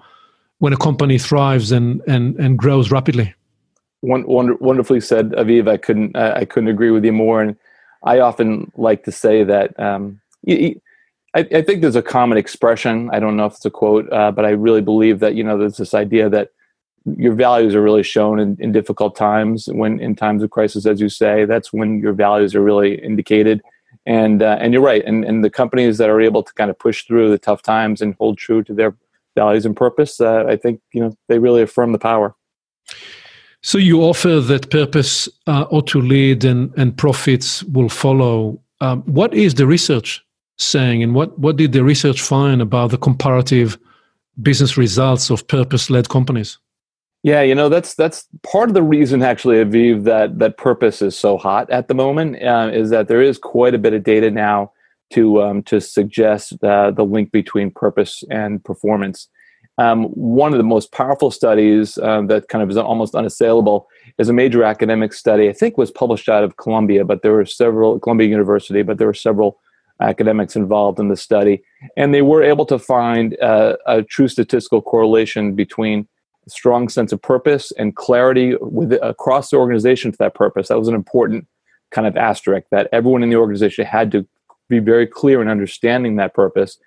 when 0.59 0.73
a 0.73 0.79
company 0.79 1.19
thrives 1.19 1.71
and 1.71 2.01
and 2.09 2.37
and 2.37 2.59
grows 2.59 2.91
rapidly. 2.91 3.35
One, 4.01 4.25
wonder, 4.27 4.55
wonderfully 4.61 5.01
said, 5.01 5.33
Aviv. 5.33 5.69
I 5.69 5.77
couldn't 5.77 6.17
I 6.17 6.47
couldn't 6.47 6.71
agree 6.71 6.91
with 6.91 7.05
you 7.05 7.13
more. 7.13 7.43
And 7.43 7.57
I 8.05 8.21
often 8.21 8.73
like 8.77 9.05
to 9.05 9.13
say 9.13 9.45
that 9.45 9.79
um, 9.79 10.21
you, 10.45 10.81
I, 11.35 11.41
I, 11.41 11.63
think 11.63 11.83
there's 11.83 11.97
a 11.97 12.03
common 12.03 12.39
expression. 12.39 13.11
I 13.13 13.21
don't 13.21 13.37
know 13.37 13.47
if 13.47 13.55
it's 13.55 13.65
a 13.65 13.71
quote, 13.71 14.11
uh, 14.13 14.33
but 14.33 14.45
I 14.45 14.51
really 14.51 14.81
believe 14.81 15.21
that 15.21 15.35
you 15.35 15.45
know 15.45 15.59
there's 15.59 15.77
this 15.77 15.95
idea 15.95 16.29
that 16.31 16.51
your 17.17 17.35
values 17.35 17.75
are 17.75 17.83
really 17.83 18.03
shown 18.03 18.39
in, 18.39 18.57
in 18.59 18.73
difficult 18.73 19.15
times. 19.15 19.67
When 19.67 20.01
in 20.01 20.15
times 20.15 20.43
of 20.43 20.51
crisis, 20.51 20.87
as 20.87 21.01
you 21.01 21.09
say, 21.09 21.45
that's 21.45 21.73
when 21.73 22.01
your 22.01 22.13
values 22.13 22.55
are 22.55 22.63
really 22.63 23.03
indicated. 23.03 23.63
And 24.07 24.43
uh, 24.43 24.57
and 24.61 24.73
you're 24.73 24.83
right. 24.83 25.05
And 25.05 25.25
and 25.25 25.45
the 25.45 25.51
companies 25.51 25.99
that 25.99 26.09
are 26.09 26.21
able 26.21 26.43
to 26.43 26.53
kind 26.55 26.71
of 26.71 26.79
push 26.79 27.05
through 27.05 27.31
the 27.31 27.39
tough 27.39 27.63
times 27.63 28.01
and 28.01 28.15
hold 28.19 28.39
true 28.39 28.63
to 28.65 28.73
their 28.73 28.97
values 29.37 29.67
and 29.67 29.77
purpose, 29.77 30.21
uh, 30.21 30.45
I 30.49 30.57
think 30.57 30.81
you 30.93 31.01
know 31.01 31.15
they 31.29 31.39
really 31.39 31.63
affirm 31.63 31.93
the 31.93 31.99
power. 31.99 32.35
So 33.61 33.77
you 33.77 34.03
offer 34.03 34.41
that 34.41 34.71
purpose 34.71 35.29
ought 35.47 35.89
to 35.89 36.01
lead 36.01 36.45
and, 36.45 36.73
and 36.77 36.97
profits 36.97 37.63
will 37.65 37.89
follow. 37.89 38.61
Um, 38.81 39.03
what 39.03 39.35
is 39.35 39.55
the 39.55 39.67
research 39.67 40.25
saying, 40.59 41.03
and 41.03 41.15
what, 41.15 41.39
what 41.39 41.57
did 41.57 41.73
the 41.73 41.85
research 41.85 42.21
find 42.21 42.61
about 42.61 42.91
the 42.91 42.99
comparative 42.99 43.79
business 44.43 44.77
results 44.77 45.31
of 45.31 45.47
purpose-led 45.47 46.09
companies? 46.09 46.59
Yeah, 47.25 47.43
you 47.43 47.55
know 47.55 47.69
that's 47.69 47.95
that's 47.95 48.29
part 48.45 48.71
of 48.71 48.75
the 48.75 48.83
reason 48.83 49.23
actually, 49.23 49.57
Aviv, 49.57 50.05
that 50.05 50.39
that 50.39 50.57
purpose 50.57 51.03
is 51.03 51.19
so 51.19 51.37
hot 51.37 51.69
at 51.69 51.89
the 51.89 51.95
moment 51.95 52.41
uh, 52.43 52.71
is 52.73 52.91
that 52.91 53.09
there 53.09 53.21
is 53.21 53.39
quite 53.39 53.75
a 53.75 53.79
bit 53.79 53.93
of 53.93 54.05
data 54.05 54.31
now 54.31 54.71
to 55.11 55.43
um, 55.43 55.63
to 55.65 55.81
suggest 55.81 56.63
uh, 56.63 56.93
the 56.93 57.05
link 57.05 57.33
between 57.33 57.73
purpose 57.73 58.23
and 58.31 58.63
performance. 58.65 59.29
Um, 59.79 60.05
one 60.07 60.53
of 60.53 60.59
the 60.59 60.65
most 60.65 60.93
powerful 60.93 61.31
studies 61.31 61.99
uh, 61.99 62.23
that 62.23 62.49
kind 62.49 62.63
of 62.63 62.71
is 62.71 62.77
almost 62.77 63.15
unassailable 63.15 63.89
is 64.19 64.29
a 64.29 64.33
major 64.33 64.63
academic 64.63 65.13
study. 65.13 65.49
I 65.49 65.53
think 65.53 65.77
was 65.77 65.91
published 65.91 66.29
out 66.29 66.45
of 66.45 66.57
Columbia, 66.57 67.05
but 67.05 67.23
there 67.23 67.33
were 67.33 67.47
several 67.47 67.99
Columbia 67.99 68.29
University, 68.29 68.83
but 68.83 68.99
there 68.99 69.07
were 69.09 69.15
several 69.15 69.59
academics 70.01 70.57
involved 70.57 71.01
in 71.01 71.09
the 71.09 71.17
study, 71.17 71.63
and 71.97 72.15
they 72.15 72.23
were 72.23 72.43
able 72.43 72.67
to 72.67 72.79
find 72.79 73.37
uh, 73.41 73.77
a 73.87 74.03
true 74.03 74.29
statistical 74.29 74.83
correlation 74.83 75.55
between 75.55 76.07
a 76.47 76.51
strong 76.51 76.89
sense 76.89 77.13
of 77.13 77.21
purpose 77.21 77.73
and 77.73 77.97
clarity 77.97 78.55
with 78.61 78.93
across 79.03 79.51
the 79.51 79.57
organization 79.57 80.13
to 80.13 80.19
that 80.19 80.35
purpose. 80.35 80.69
That 80.69 80.79
was 80.79 80.89
an 80.89 80.95
important 80.95 81.47
kind 81.91 82.07
of 82.07 82.17
asterisk 82.17 82.67
that 82.71 82.89
everyone 82.93 83.23
in 83.23 83.31
the 83.31 83.37
organization 83.37 83.85
had 83.85 84.13
to 84.13 84.27
be 84.69 84.79
very 84.79 85.07
clear 85.07 85.41
in 85.41 85.49
understanding 85.49 86.17
that 86.17 86.35
purpose. 86.35 86.79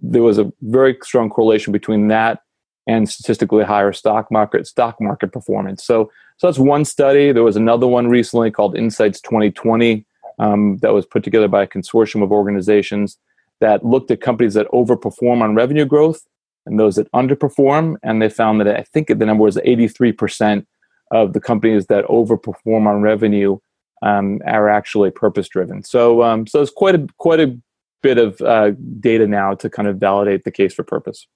There 0.00 0.22
was 0.22 0.38
a 0.38 0.52
very 0.62 0.96
strong 1.02 1.28
correlation 1.28 1.72
between 1.72 2.08
that 2.08 2.42
and 2.86 3.08
statistically 3.08 3.64
higher 3.64 3.92
stock 3.92 4.30
market 4.30 4.66
stock 4.66 5.00
market 5.00 5.32
performance. 5.32 5.84
So, 5.84 6.10
so 6.38 6.46
that's 6.46 6.58
one 6.58 6.84
study. 6.84 7.32
There 7.32 7.42
was 7.42 7.56
another 7.56 7.86
one 7.86 8.08
recently 8.08 8.50
called 8.50 8.76
Insights 8.76 9.20
2020 9.20 10.06
um, 10.38 10.78
that 10.78 10.92
was 10.92 11.06
put 11.06 11.24
together 11.24 11.48
by 11.48 11.62
a 11.62 11.66
consortium 11.66 12.22
of 12.22 12.32
organizations 12.32 13.18
that 13.60 13.84
looked 13.84 14.10
at 14.10 14.20
companies 14.20 14.54
that 14.54 14.68
overperform 14.68 15.42
on 15.42 15.54
revenue 15.54 15.84
growth 15.84 16.26
and 16.66 16.78
those 16.78 16.96
that 16.96 17.10
underperform. 17.12 17.96
And 18.02 18.22
they 18.22 18.28
found 18.28 18.60
that 18.60 18.68
I 18.68 18.82
think 18.82 19.08
the 19.08 19.14
number 19.14 19.42
was 19.42 19.56
83% 19.56 20.66
of 21.10 21.32
the 21.32 21.40
companies 21.40 21.86
that 21.86 22.04
overperform 22.06 22.86
on 22.86 23.02
revenue 23.02 23.58
um, 24.02 24.40
are 24.46 24.68
actually 24.68 25.10
purpose 25.10 25.48
driven. 25.48 25.82
So, 25.82 26.22
um, 26.22 26.46
so 26.46 26.62
it's 26.62 26.70
quite 26.70 26.94
a 26.94 27.06
quite 27.18 27.40
a 27.40 27.58
bit 28.02 28.18
of 28.18 28.40
uh, 28.42 28.72
data 29.00 29.26
now 29.26 29.54
to 29.54 29.68
kind 29.68 29.88
of 29.88 29.96
validate 29.96 30.44
the 30.44 30.52
case 30.52 30.72
for 30.72 30.84
purpose. 30.84 31.26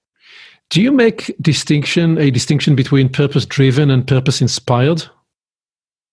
Do 0.69 0.81
you 0.81 0.91
make 0.91 1.35
distinction 1.41 2.17
a 2.17 2.31
distinction 2.31 2.75
between 2.75 3.09
purpose 3.09 3.45
driven 3.45 3.91
and 3.91 4.07
purpose 4.07 4.41
inspired? 4.41 5.03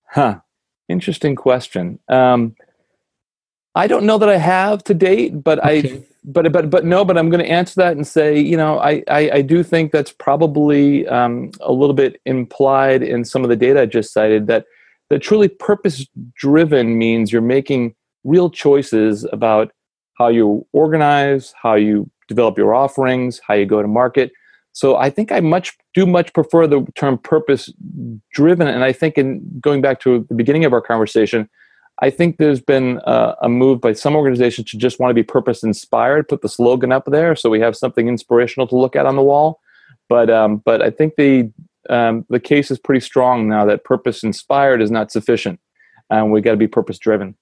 Huh. 0.07 0.41
Interesting 0.89 1.37
question. 1.37 2.01
Um, 2.09 2.57
I 3.75 3.87
don't 3.87 4.05
know 4.05 4.19
that 4.19 4.29
I 4.29 4.37
have 4.37 4.83
to 4.85 4.95
date, 4.95 5.43
but 5.43 5.59
okay. 5.61 5.97
I 5.99 6.05
but 6.25 6.53
but 6.53 6.71
but 6.71 6.85
no, 6.85 7.05
but 7.05 7.17
I'm 7.17 7.31
going 7.31 7.43
to 7.43 7.50
answer 7.50 7.75
that 7.77 7.97
and 7.97 8.07
say, 8.07 8.39
you 8.39 8.57
know, 8.57 8.79
I 8.79 9.03
I, 9.09 9.31
I 9.35 9.43
do 9.43 9.62
think 9.62 9.93
that's 9.93 10.12
probably 10.12 11.07
um, 11.09 11.53
a 11.61 11.73
little 11.73 11.95
bit 11.95 12.21
implied 12.27 13.03
in 13.03 13.25
some 13.25 13.43
of 13.43 13.49
the 13.49 13.57
data 13.57 13.83
I 13.83 13.87
just 13.87 14.12
cited 14.12 14.47
that 14.49 14.67
that 15.09 15.21
truly 15.21 15.49
purpose 15.49 16.07
driven 16.35 16.99
means 16.99 17.33
you're 17.33 17.43
making 17.43 17.95
real 18.25 18.50
choices 18.50 19.27
about 19.33 19.73
how 20.19 20.29
you 20.29 20.67
organize, 20.73 21.55
how 21.61 21.75
you 21.75 22.11
develop 22.29 22.59
your 22.59 22.75
offerings, 22.75 23.41
how 23.47 23.55
you 23.55 23.67
go 23.67 23.81
to 23.81 23.89
market. 23.89 24.31
So 24.73 24.97
I 24.97 25.11
think 25.11 25.33
I 25.33 25.41
much 25.41 25.77
do 25.95 26.07
much 26.07 26.33
prefer 26.33 26.67
the 26.67 26.87
term 26.95 27.19
purpose 27.19 27.73
driven. 28.33 28.69
And 28.69 28.85
I 28.85 28.93
think 28.93 29.19
in 29.19 29.43
going 29.61 29.81
back 29.81 30.00
to 30.00 30.25
the 30.29 30.35
beginning 30.35 30.65
of 30.65 30.73
our 30.73 30.81
conversation, 30.81 31.49
I 32.00 32.11
think 32.11 32.38
there's 32.38 32.61
been 32.61 33.00
a, 33.04 33.37
a 33.42 33.49
move 33.49 33.80
by 33.80 33.92
some 33.92 34.16
organizations 34.16 34.71
to 34.71 34.78
just 34.78 34.99
want 34.99 35.11
to 35.11 35.14
be 35.14 35.23
purpose 35.23 35.62
inspired, 35.62 36.28
put 36.28 36.40
the 36.40 36.49
slogan 36.49 36.92
up 36.92 37.04
there 37.07 37.37
so 37.37 37.50
we 37.50 37.61
have 37.61 37.76
something 37.76 38.09
inspirational 38.09 38.66
to 38.69 38.76
look 38.76 38.97
at 38.97 39.07
on 39.07 39.16
the 39.16 39.23
wall. 39.23 39.61
But 40.09 40.30
um, 40.30 40.59
but 40.59 40.83
I 40.83 40.90
think 40.90 41.14
the 41.16 41.52
um, 41.88 42.26
the 42.28 42.40
case 42.40 42.71
is 42.71 42.78
pretty 42.78 43.00
strong 43.00 43.49
now 43.49 43.64
that 43.66 43.85
purpose 43.85 44.23
inspired 44.25 44.83
is 44.83 44.90
not 44.90 45.12
sufficient, 45.12 45.61
and 46.09 46.33
we 46.33 46.40
got 46.40 46.52
to 46.52 46.57
be 46.57 46.66
purpose 46.66 46.99
driven. 46.99 47.37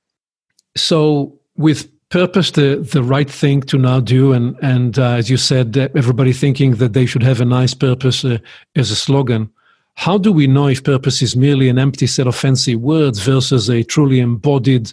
So, 0.77 1.39
with 1.57 1.89
purpose, 2.11 2.51
the 2.51 2.77
the 2.77 3.03
right 3.03 3.31
thing 3.31 3.63
to 3.63 3.79
now 3.79 4.01
do, 4.01 4.33
and 4.33 4.57
and 4.61 4.99
uh, 4.99 5.13
as 5.13 5.31
you 5.31 5.39
said, 5.39 5.77
everybody 5.77 6.33
thinking 6.33 6.73
that 6.77 6.93
they 6.93 7.07
should 7.07 7.23
have 7.23 7.41
a 7.41 7.47
nice 7.47 7.75
purpose 7.75 8.25
uh, 8.25 8.39
as 8.77 8.91
a 8.91 8.97
slogan. 8.97 9.51
How 9.99 10.17
do 10.17 10.31
we 10.31 10.47
know 10.47 10.69
if 10.69 10.85
purpose 10.85 11.23
is 11.23 11.35
merely 11.35 11.69
an 11.69 11.77
empty 11.77 12.07
set 12.07 12.29
of 12.29 12.37
fancy 12.37 12.77
words 12.77 13.19
versus 13.19 13.69
a 13.69 13.83
truly 13.83 14.21
embodied 14.21 14.93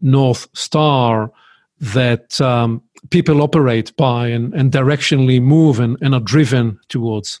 north 0.00 0.48
star 0.52 1.30
that 1.78 2.40
um, 2.40 2.82
people 3.10 3.40
operate 3.40 3.96
by 3.96 4.26
and, 4.26 4.52
and 4.52 4.72
directionally 4.72 5.40
move 5.40 5.78
and, 5.78 5.96
and 6.02 6.12
are 6.12 6.20
driven 6.20 6.76
towards? 6.88 7.40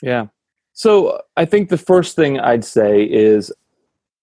Yeah. 0.00 0.28
So 0.72 1.20
I 1.36 1.44
think 1.44 1.68
the 1.68 1.76
first 1.76 2.16
thing 2.16 2.40
I'd 2.40 2.64
say 2.64 3.02
is 3.02 3.52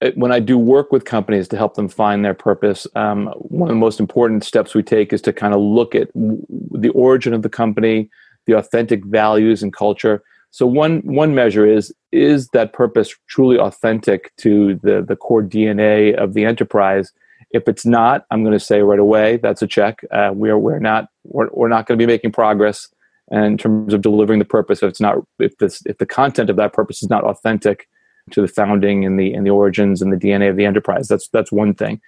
uh, 0.02 0.10
when 0.16 0.32
I 0.32 0.40
do 0.40 0.58
work 0.58 0.92
with 0.92 1.06
companies 1.06 1.48
to 1.50 1.58
help 1.58 1.76
them 1.76 1.88
find 1.88 2.26
their 2.26 2.34
purpose, 2.34 2.88
um, 2.96 3.28
one 3.38 3.70
of 3.70 3.76
the 3.76 3.80
most 3.80 4.00
important 4.00 4.44
steps 4.44 4.74
we 4.74 4.82
take 4.82 5.14
is 5.14 5.22
to 5.22 5.32
kind 5.32 5.54
of 5.54 5.62
look 5.62 5.94
at 5.94 6.10
the 6.16 6.92
origin 6.96 7.36
of 7.36 7.44
the 7.44 7.50
company, 7.50 8.10
the 8.48 8.58
authentic 8.58 9.06
values 9.06 9.62
and 9.62 9.72
culture. 9.72 10.24
So 10.56 10.66
one 10.66 11.02
one 11.02 11.36
measure 11.36 11.68
is 11.68 11.94
is 12.14 12.48
that 12.54 12.72
purpose 12.72 13.14
truly 13.28 13.60
authentic 13.60 14.34
to 14.38 14.80
the 14.84 15.04
the 15.06 15.18
core 15.18 15.44
DNA 15.44 16.16
of 16.16 16.34
the 16.34 16.46
enterprise. 16.46 17.12
If 17.52 17.68
it's 17.68 17.86
not, 17.86 18.26
I'm 18.32 18.42
going 18.42 18.58
to 18.58 18.60
say 18.62 18.82
right 18.82 18.98
away 18.98 19.36
that's 19.36 19.62
a 19.62 19.68
check. 19.68 20.06
Uh, 20.12 20.32
we're 20.34 20.58
we're 20.58 20.80
not 20.80 21.10
we're, 21.26 21.50
we're 21.52 21.68
not 21.68 21.88
going 21.88 22.00
to 22.00 22.02
be 22.02 22.10
making 22.10 22.32
progress 22.32 22.88
in 23.32 23.58
terms 23.58 23.94
of 23.94 24.02
delivering 24.02 24.40
the 24.40 24.46
purpose 24.46 24.82
if 24.82 24.88
it's 24.88 25.02
not 25.02 25.18
if 25.40 25.58
this 25.58 25.84
if 25.88 25.98
the 25.98 26.06
content 26.06 26.50
of 26.50 26.56
that 26.56 26.72
purpose 26.72 27.04
is 27.04 27.10
not 27.10 27.26
authentic 27.26 27.90
to 28.32 28.40
the 28.40 28.48
founding 28.48 29.04
and 29.04 29.20
the 29.20 29.34
and 29.34 29.46
the 29.46 29.52
origins 29.52 30.02
and 30.02 30.14
the 30.14 30.18
DNA 30.18 30.50
of 30.50 30.56
the 30.56 30.66
enterprise. 30.66 31.10
That's 31.10 31.28
that's 31.28 31.52
one 31.52 31.74
thing. 31.74 32.00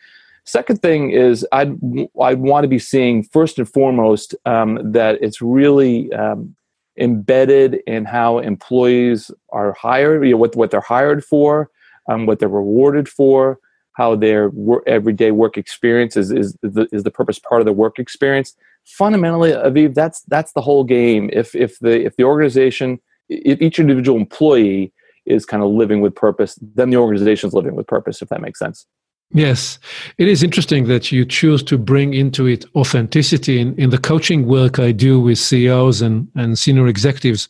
Second 0.46 0.82
thing 0.82 1.10
is 1.10 1.46
I'd 1.51 1.77
I'd 2.22 2.39
want 2.39 2.63
to 2.63 2.70
be 2.70 2.80
seeing 2.80 3.24
first 3.24 3.60
and 3.60 3.68
foremost 3.68 4.36
um, 4.46 4.80
that 4.94 5.22
it's 5.22 5.42
really 5.42 6.13
um, 6.13 6.56
embedded 6.98 7.82
in 7.88 8.06
how 8.06 8.39
employees 8.39 9.32
are 9.50 9.74
hired, 9.74 10.24
you 10.25 10.32
know, 10.32 10.38
what 10.38 10.56
what 10.56 10.72
they're 10.72 10.82
hired 10.82 11.24
for, 11.24 11.70
um, 12.10 12.25
what 12.25 12.39
they're 12.39 12.50
rewarded 12.50 13.08
for, 13.08 13.60
how 13.94 14.16
their 14.16 14.50
work, 14.50 14.84
everyday 14.88 15.32
work 15.32 15.58
experience 15.58 16.18
is 16.18 16.32
is 16.32 16.56
the, 16.62 16.88
is 16.92 17.04
the 17.04 17.12
purpose 17.12 17.39
part 17.39 17.62
of 17.62 17.66
the 17.66 17.74
work 17.74 18.00
experience 18.00 18.56
fundamentally, 18.88 19.51
Aviv, 19.51 19.94
that's 19.94 20.22
that's 20.22 20.54
the 20.54 20.62
whole 20.62 20.84
game. 20.84 21.30
If 21.34 21.54
if 21.54 21.77
the 21.80 22.06
if 22.06 22.16
the 22.16 22.24
organization, 22.24 23.00
if 23.30 23.62
each 23.62 23.80
individual 23.80 24.18
employee 24.18 24.94
is 25.25 25.46
kind 25.46 25.62
of 25.62 25.70
living 25.70 26.00
with 26.01 26.16
purpose, 26.16 26.58
then 26.62 26.89
the 26.89 26.98
organization 26.98 27.50
is 27.50 27.54
living 27.54 27.75
with 27.75 27.86
purpose. 27.86 28.22
If 28.22 28.30
that 28.30 28.42
makes 28.42 28.60
sense. 28.60 28.86
Yes, 29.31 29.77
it 30.17 30.27
is 30.27 30.41
interesting 30.41 30.86
that 30.86 31.12
you 31.12 31.25
choose 31.25 31.62
to 31.63 31.77
bring 31.77 32.13
into 32.13 32.46
it 32.48 32.65
authenticity. 32.75 33.60
In, 33.60 33.75
in 33.75 33.89
the 33.89 33.98
coaching 33.98 34.48
work 34.48 34.79
I 34.79 34.91
do 34.91 35.19
with 35.19 35.38
CEOs 35.38 36.01
and, 36.01 36.29
and 36.36 36.57
senior 36.57 36.88
executives, 36.88 37.50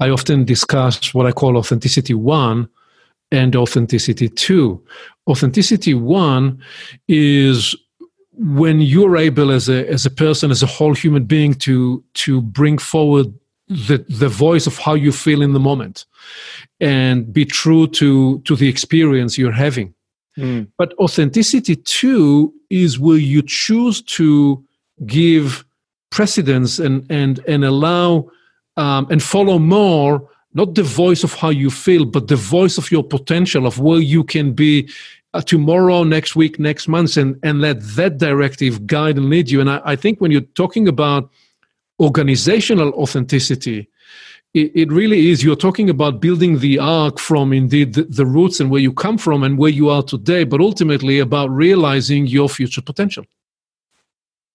I 0.00 0.10
often 0.10 0.44
discuss 0.44 1.14
what 1.14 1.26
I 1.26 1.32
call 1.32 1.56
authenticity 1.56 2.14
one 2.14 2.68
and 3.32 3.56
authenticity 3.56 4.28
two. 4.28 4.82
Authenticity 5.26 5.94
one 5.94 6.62
is 7.08 7.74
when 8.32 8.80
you're 8.80 9.16
able 9.16 9.50
as 9.50 9.68
a 9.68 9.88
as 9.88 10.06
a 10.06 10.10
person 10.10 10.50
as 10.50 10.62
a 10.62 10.66
whole 10.66 10.94
human 10.94 11.24
being 11.24 11.54
to 11.54 12.04
to 12.14 12.40
bring 12.40 12.78
forward 12.78 13.26
the 13.66 14.04
the 14.08 14.28
voice 14.28 14.66
of 14.66 14.78
how 14.78 14.94
you 14.94 15.10
feel 15.10 15.42
in 15.42 15.52
the 15.52 15.60
moment 15.60 16.04
and 16.80 17.32
be 17.32 17.44
true 17.44 17.88
to 17.88 18.38
to 18.40 18.54
the 18.54 18.68
experience 18.68 19.36
you're 19.36 19.50
having 19.50 19.92
mm. 20.38 20.66
but 20.78 20.94
authenticity 20.98 21.76
two 21.76 22.52
is 22.70 22.98
where 22.98 23.18
you 23.18 23.42
choose 23.42 24.00
to 24.02 24.64
give 25.06 25.64
precedence 26.10 26.78
and 26.78 27.04
and 27.10 27.40
and 27.46 27.64
allow 27.64 28.30
um, 28.76 29.06
and 29.10 29.22
follow 29.22 29.58
more 29.58 30.28
not 30.54 30.74
the 30.74 30.82
voice 30.82 31.22
of 31.24 31.34
how 31.34 31.50
you 31.50 31.70
feel 31.70 32.04
but 32.04 32.28
the 32.28 32.36
voice 32.36 32.78
of 32.78 32.90
your 32.90 33.04
potential 33.04 33.66
of 33.66 33.78
where 33.78 34.00
you 34.00 34.24
can 34.24 34.52
be 34.52 34.88
uh, 35.34 35.40
tomorrow, 35.42 36.04
next 36.04 36.34
week, 36.34 36.58
next 36.58 36.88
month, 36.88 37.16
and, 37.16 37.38
and 37.42 37.60
let 37.60 37.80
that 37.96 38.18
directive 38.18 38.86
guide 38.86 39.16
and 39.16 39.28
lead 39.28 39.50
you. 39.50 39.60
And 39.60 39.70
I, 39.70 39.80
I 39.84 39.96
think 39.96 40.20
when 40.20 40.30
you're 40.30 40.40
talking 40.54 40.88
about 40.88 41.30
organizational 42.00 42.90
authenticity, 42.94 43.88
it, 44.62 44.72
it, 44.74 44.92
really 44.92 45.30
is 45.30 45.44
you're 45.44 45.56
talking 45.56 45.88
about 45.90 46.20
building 46.20 46.58
the 46.58 46.78
arc 46.78 47.18
from 47.18 47.52
indeed 47.52 47.94
the, 47.94 48.02
the 48.02 48.26
roots 48.26 48.60
and 48.60 48.70
where 48.70 48.80
you 48.80 48.92
come 48.92 49.18
from 49.18 49.42
and 49.42 49.58
where 49.58 49.70
you 49.70 49.88
are 49.88 50.02
today, 50.02 50.44
but 50.44 50.60
ultimately 50.60 51.18
about 51.18 51.50
realizing 51.50 52.26
your 52.26 52.48
future 52.48 52.82
potential. 52.82 53.24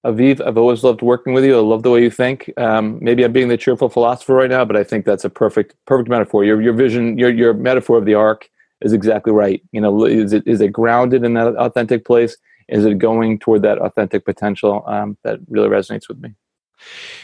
Aviv, 0.06 0.46
I've 0.46 0.58
always 0.58 0.84
loved 0.84 1.02
working 1.02 1.34
with 1.34 1.46
you. 1.46 1.58
I 1.58 1.62
love 1.62 1.84
the 1.84 1.90
way 1.90 2.04
you 2.04 2.10
think. 2.10 2.52
Um, 2.58 3.00
maybe 3.02 3.24
I'm 3.24 3.32
being 3.32 3.48
the 3.48 3.58
cheerful 3.58 3.88
philosopher 3.88 4.34
right 4.34 4.50
now, 4.50 4.66
but 4.66 4.76
I 4.76 4.84
think 4.84 5.06
that's 5.06 5.24
a 5.24 5.30
perfect 5.30 5.76
perfect 5.86 6.10
metaphor. 6.10 6.44
Your 6.44 6.62
your 6.62 6.74
vision, 6.74 7.18
your 7.18 7.30
your 7.30 7.54
metaphor 7.54 7.98
of 7.98 8.06
the 8.06 8.14
arc 8.14 8.50
is 8.82 8.92
exactly 8.92 9.32
right. 9.32 9.64
You 9.72 9.80
know, 9.80 10.06
is 10.06 10.34
it 10.34 10.46
is 10.46 10.60
it 10.60 10.74
grounded 10.74 11.24
in 11.24 11.36
that 11.36 11.56
authentic 11.56 12.04
place? 12.04 12.36
Is 12.68 12.86
it 12.86 12.98
going 12.98 13.40
toward 13.40 13.62
that 13.62 13.78
authentic 13.78 14.26
potential? 14.26 14.84
Um, 14.88 15.18
that 15.24 15.40
really 15.48 15.70
resonates 15.70 16.10
with 16.10 16.20
me. 16.20 16.36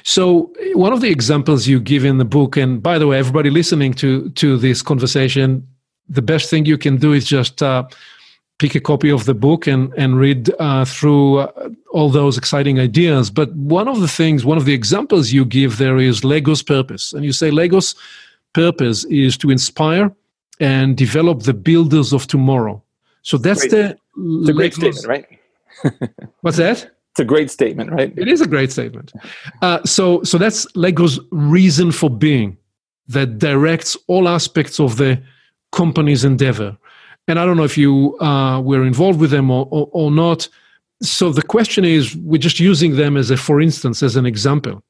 So, 0.04 0.52
one 0.74 0.94
of 0.94 1.02
the 1.02 1.10
examples 1.10 1.68
you 1.68 1.80
give 1.80 2.06
in 2.06 2.18
the 2.18 2.26
book, 2.26 2.58
and 2.58 2.82
by 2.82 2.98
the 2.98 3.08
way, 3.08 3.20
everybody 3.20 3.50
listening 3.50 3.94
to 3.96 4.30
to 4.32 4.58
this 4.58 4.82
conversation, 4.82 5.68
the 6.08 6.22
best 6.22 6.50
thing 6.50 6.66
you 6.66 6.78
can 6.78 6.98
do 6.98 7.14
is 7.14 7.26
just 7.26 7.62
uh, 7.62 7.84
pick 8.58 8.76
a 8.76 8.80
copy 8.80 9.10
of 9.10 9.26
the 9.26 9.34
book 9.34 9.68
and 9.68 9.94
and 9.98 10.18
read 10.18 10.50
uh, 10.60 10.86
through 10.86 11.40
uh, 11.40 11.70
all 11.92 12.10
those 12.10 12.38
exciting 12.38 12.80
ideas. 12.80 13.30
But 13.30 13.54
one 13.56 13.88
of 13.88 14.00
the 14.00 14.08
things, 14.08 14.46
one 14.46 14.58
of 14.58 14.66
the 14.66 14.74
examples 14.74 15.32
you 15.32 15.46
give 15.46 15.78
there 15.78 15.98
is 15.98 16.24
Lego's 16.24 16.64
purpose, 16.64 17.14
and 17.14 17.26
you 17.26 17.32
say 17.32 17.52
Lego's 17.52 17.96
purpose 18.54 19.06
is 19.06 19.38
to 19.38 19.50
inspire 19.50 20.12
and 20.60 20.98
develop 20.98 21.44
the 21.44 21.54
builders 21.54 22.14
of 22.14 22.28
tomorrow. 22.28 22.82
So 23.22 23.38
that's 23.38 23.68
great. 23.68 23.72
the 23.72 23.98
it's 24.42 24.50
a 24.50 24.54
great 24.54 24.74
statement, 24.74 25.08
right? 25.08 25.26
What's 26.42 26.58
that? 26.58 26.92
It's 27.20 27.26
a 27.26 27.36
great 27.36 27.52
statement, 27.52 27.92
right? 27.92 28.14
It 28.16 28.30
is 28.30 28.40
a 28.40 28.48
great 28.48 28.72
statement. 28.72 29.12
Uh, 29.62 29.84
so, 29.84 30.24
so 30.24 30.38
that's 30.38 30.66
Lego's 30.74 31.20
reason 31.32 31.92
for 31.92 32.10
being 32.10 32.56
that 33.10 33.40
directs 33.40 33.98
all 34.08 34.30
aspects 34.30 34.80
of 34.80 34.96
the 34.96 35.22
company's 35.74 36.24
endeavor. 36.24 36.78
And 37.28 37.38
I 37.38 37.46
don't 37.46 37.58
know 37.58 37.66
if 37.66 37.78
you 37.78 38.18
uh, 38.22 38.62
were 38.62 38.86
involved 38.86 39.20
with 39.20 39.32
them 39.32 39.52
or, 39.52 39.68
or, 39.70 39.90
or 39.92 40.12
not. 40.12 40.48
So 41.02 41.30
the 41.34 41.42
question 41.42 41.84
is, 41.84 42.16
we're 42.16 42.38
just 42.38 42.62
using 42.62 42.96
them 42.96 43.18
as 43.18 43.32
a, 43.32 43.36
for 43.36 43.60
instance, 43.60 44.02
as 44.02 44.16
an 44.16 44.26
example. 44.26 44.82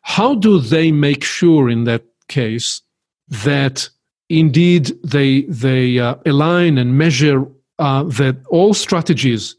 How 0.00 0.34
do 0.34 0.60
they 0.60 0.90
make 0.90 1.22
sure 1.22 1.68
in 1.68 1.84
that 1.84 2.02
case 2.28 2.80
that 3.28 3.90
indeed 4.30 4.92
they 5.04 5.42
they 5.42 5.98
uh, 5.98 6.14
align 6.24 6.78
and 6.78 6.96
measure 6.96 7.44
uh, 7.78 8.04
that 8.04 8.36
all 8.48 8.72
strategies 8.72 9.54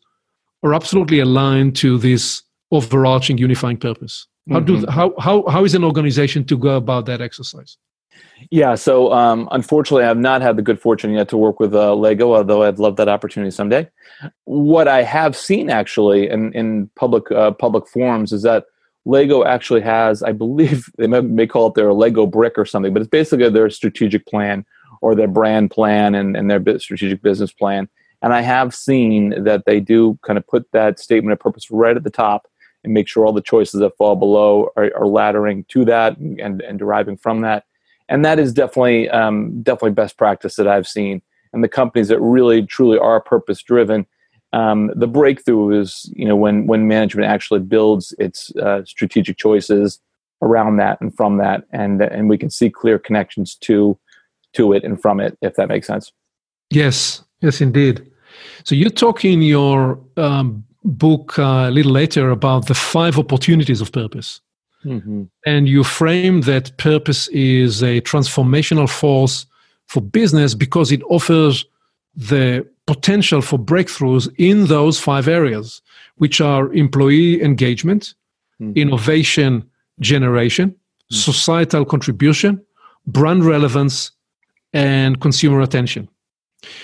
are 0.63 0.74
absolutely 0.74 1.20
aligned 1.20 1.75
to 1.78 1.98
this 1.98 2.44
overarching 2.72 3.38
unifying 3.38 3.78
purpose. 3.78 4.28
How 4.50 4.60
mm-hmm. 4.60 4.82
do 4.82 4.92
how, 4.92 5.13
how 5.20 5.48
how 5.48 5.63
is 5.63 5.75
an 5.75 5.84
organization 5.84 6.44
to 6.46 6.58
go 6.58 6.75
about 6.75 7.06
that 7.06 7.22
exercise? 7.22 7.78
Yeah, 8.51 8.75
so 8.75 9.12
um, 9.12 9.48
unfortunately, 9.51 10.06
I've 10.06 10.18
not 10.18 10.42
had 10.42 10.56
the 10.56 10.62
good 10.62 10.80
fortune 10.80 11.12
yet 11.12 11.30
to 11.30 11.38
work 11.38 11.60
with 11.60 11.74
uh, 11.74 11.94
Lego, 11.94 12.34
although 12.34 12.63
I'd 12.63 12.80
love 12.80 12.96
that 12.96 13.10
opportunity 13.10 13.51
someday. 13.51 13.89
What 14.46 14.88
I 14.88 15.04
have 15.04 15.36
seen 15.36 15.70
actually 15.70 16.30
in 16.30 16.54
in 16.54 16.89
public 16.96 17.32
uh, 17.32 17.51
public 17.51 17.88
forums 17.88 18.32
is 18.32 18.44
that 18.44 18.66
Lego 19.06 19.44
actually 19.44 19.82
has, 19.82 20.22
I 20.24 20.32
believe, 20.32 20.86
they 20.98 21.08
may, 21.08 21.22
may 21.22 21.48
call 21.48 21.68
it 21.68 21.75
their 21.75 21.94
Lego 21.94 22.25
brick 22.25 22.54
or 22.58 22.66
something, 22.66 22.94
but 22.94 23.01
it's 23.01 23.10
basically 23.10 23.50
their 23.50 23.70
strategic 23.70 24.25
plan 24.25 24.66
or 25.01 25.16
their 25.16 25.28
brand 25.28 25.72
plan 25.72 26.16
and, 26.16 26.36
and 26.36 26.50
their 26.50 26.62
strategic 26.80 27.22
business 27.22 27.51
plan. 27.51 27.89
And 28.21 28.33
I 28.33 28.41
have 28.41 28.75
seen 28.75 29.43
that 29.43 29.65
they 29.65 29.79
do 29.79 30.19
kind 30.25 30.38
of 30.38 30.45
put 30.47 30.69
that 30.71 30.99
statement 30.99 31.33
of 31.33 31.39
purpose 31.39 31.71
right 31.71 31.95
at 31.95 32.03
the 32.03 32.09
top 32.09 32.47
and 32.83 32.93
make 32.93 33.07
sure 33.07 33.25
all 33.25 33.33
the 33.33 33.41
choices 33.41 33.79
that 33.79 33.97
fall 33.97 34.15
below 34.15 34.69
are, 34.75 34.91
are 34.95 35.05
laddering 35.05 35.67
to 35.69 35.85
that 35.85 36.17
and, 36.17 36.61
and 36.61 36.79
deriving 36.79 37.17
from 37.17 37.41
that. 37.41 37.65
And 38.07 38.25
that 38.25 38.39
is 38.39 38.53
definitely 38.53 39.09
um, 39.09 39.61
definitely 39.61 39.91
best 39.91 40.17
practice 40.17 40.55
that 40.55 40.67
I've 40.67 40.88
seen. 40.88 41.21
And 41.53 41.63
the 41.63 41.67
companies 41.67 42.07
that 42.09 42.19
really 42.19 42.65
truly 42.65 42.97
are 42.97 43.21
purpose 43.21 43.61
driven, 43.61 44.05
um, 44.51 44.91
the 44.95 45.07
breakthrough 45.07 45.79
is 45.79 46.11
you 46.15 46.25
know 46.25 46.35
when 46.35 46.65
when 46.65 46.88
management 46.88 47.27
actually 47.27 47.59
builds 47.59 48.13
its 48.17 48.55
uh, 48.55 48.83
strategic 48.83 49.38
choices 49.38 49.99
around 50.41 50.77
that 50.77 50.99
and 51.01 51.15
from 51.15 51.38
that, 51.38 51.65
and 51.71 52.01
and 52.01 52.29
we 52.29 52.38
can 52.38 52.49
see 52.49 52.69
clear 52.69 52.97
connections 52.97 53.55
to 53.55 53.97
to 54.53 54.73
it 54.73 54.83
and 54.83 54.99
from 54.99 55.19
it, 55.19 55.38
if 55.41 55.55
that 55.55 55.69
makes 55.69 55.85
sense. 55.85 56.11
Yes, 56.71 57.23
yes, 57.41 57.62
indeed. 57.62 58.06
So 58.63 58.75
you 58.75 58.89
talk 58.89 59.25
in 59.25 59.41
your 59.41 59.99
um, 60.17 60.63
book 60.84 61.38
uh, 61.38 61.67
a 61.67 61.71
little 61.71 61.91
later 61.91 62.30
about 62.30 62.67
the 62.67 62.73
five 62.73 63.17
opportunities 63.17 63.82
of 63.82 63.91
purpose. 63.91 64.41
Mm-hmm. 64.86 65.23
And 65.45 65.67
you 65.67 65.84
frame 65.84 66.41
that 66.41 66.78
purpose 66.78 67.28
is 67.30 67.84
a 67.84 68.02
transformational 68.02 68.89
force 68.89 69.45
for 69.88 70.02
business 70.02 70.56
because 70.56 70.91
it 70.91 71.02
offers 71.10 71.65
the 72.15 72.65
potential 72.86 73.41
for 73.41 73.60
breakthroughs 73.60 74.34
in 74.38 74.67
those 74.67 74.99
five 74.99 75.28
areas, 75.28 75.82
which 76.15 76.39
are 76.41 76.73
employee 76.73 77.41
engagement, 77.41 78.13
mm-hmm. 78.62 78.78
innovation 78.78 79.69
generation, 79.99 80.69
mm-hmm. 80.69 81.15
societal 81.15 81.86
contribution, 81.86 82.62
brand 83.06 83.43
relevance, 83.43 84.12
and 84.73 85.19
consumer 85.19 85.62
attention. 85.62 86.08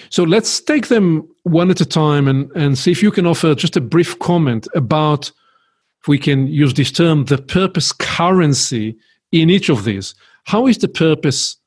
So 0.10 0.24
let's 0.24 0.62
take 0.62 0.88
them 0.88 1.28
one 1.44 1.70
at 1.70 1.82
a 1.82 1.86
time 1.86 2.28
and, 2.28 2.52
and 2.56 2.78
see 2.78 2.92
if 2.92 3.04
you 3.04 3.12
can 3.12 3.26
offer 3.26 3.56
just 3.56 3.76
a 3.76 3.82
brief 3.82 4.18
comment 4.20 4.68
about, 4.74 5.32
if 6.02 6.08
we 6.08 6.18
can 6.18 6.48
use 6.48 6.74
this 6.74 6.92
term, 6.92 7.26
the 7.26 7.38
purpose 7.38 7.92
currency 7.92 8.98
in 9.32 9.50
each 9.50 9.70
of 9.70 9.84
these. 9.84 10.16
How 10.46 10.68
is 10.68 10.78
the 10.78 10.88
purpose 10.88 11.58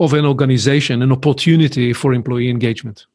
of 0.00 0.12
an 0.12 0.24
organization 0.24 1.02
an 1.02 1.12
opportunity 1.12 1.92
for 1.92 2.12
employee 2.12 2.50
engagement? 2.50 3.06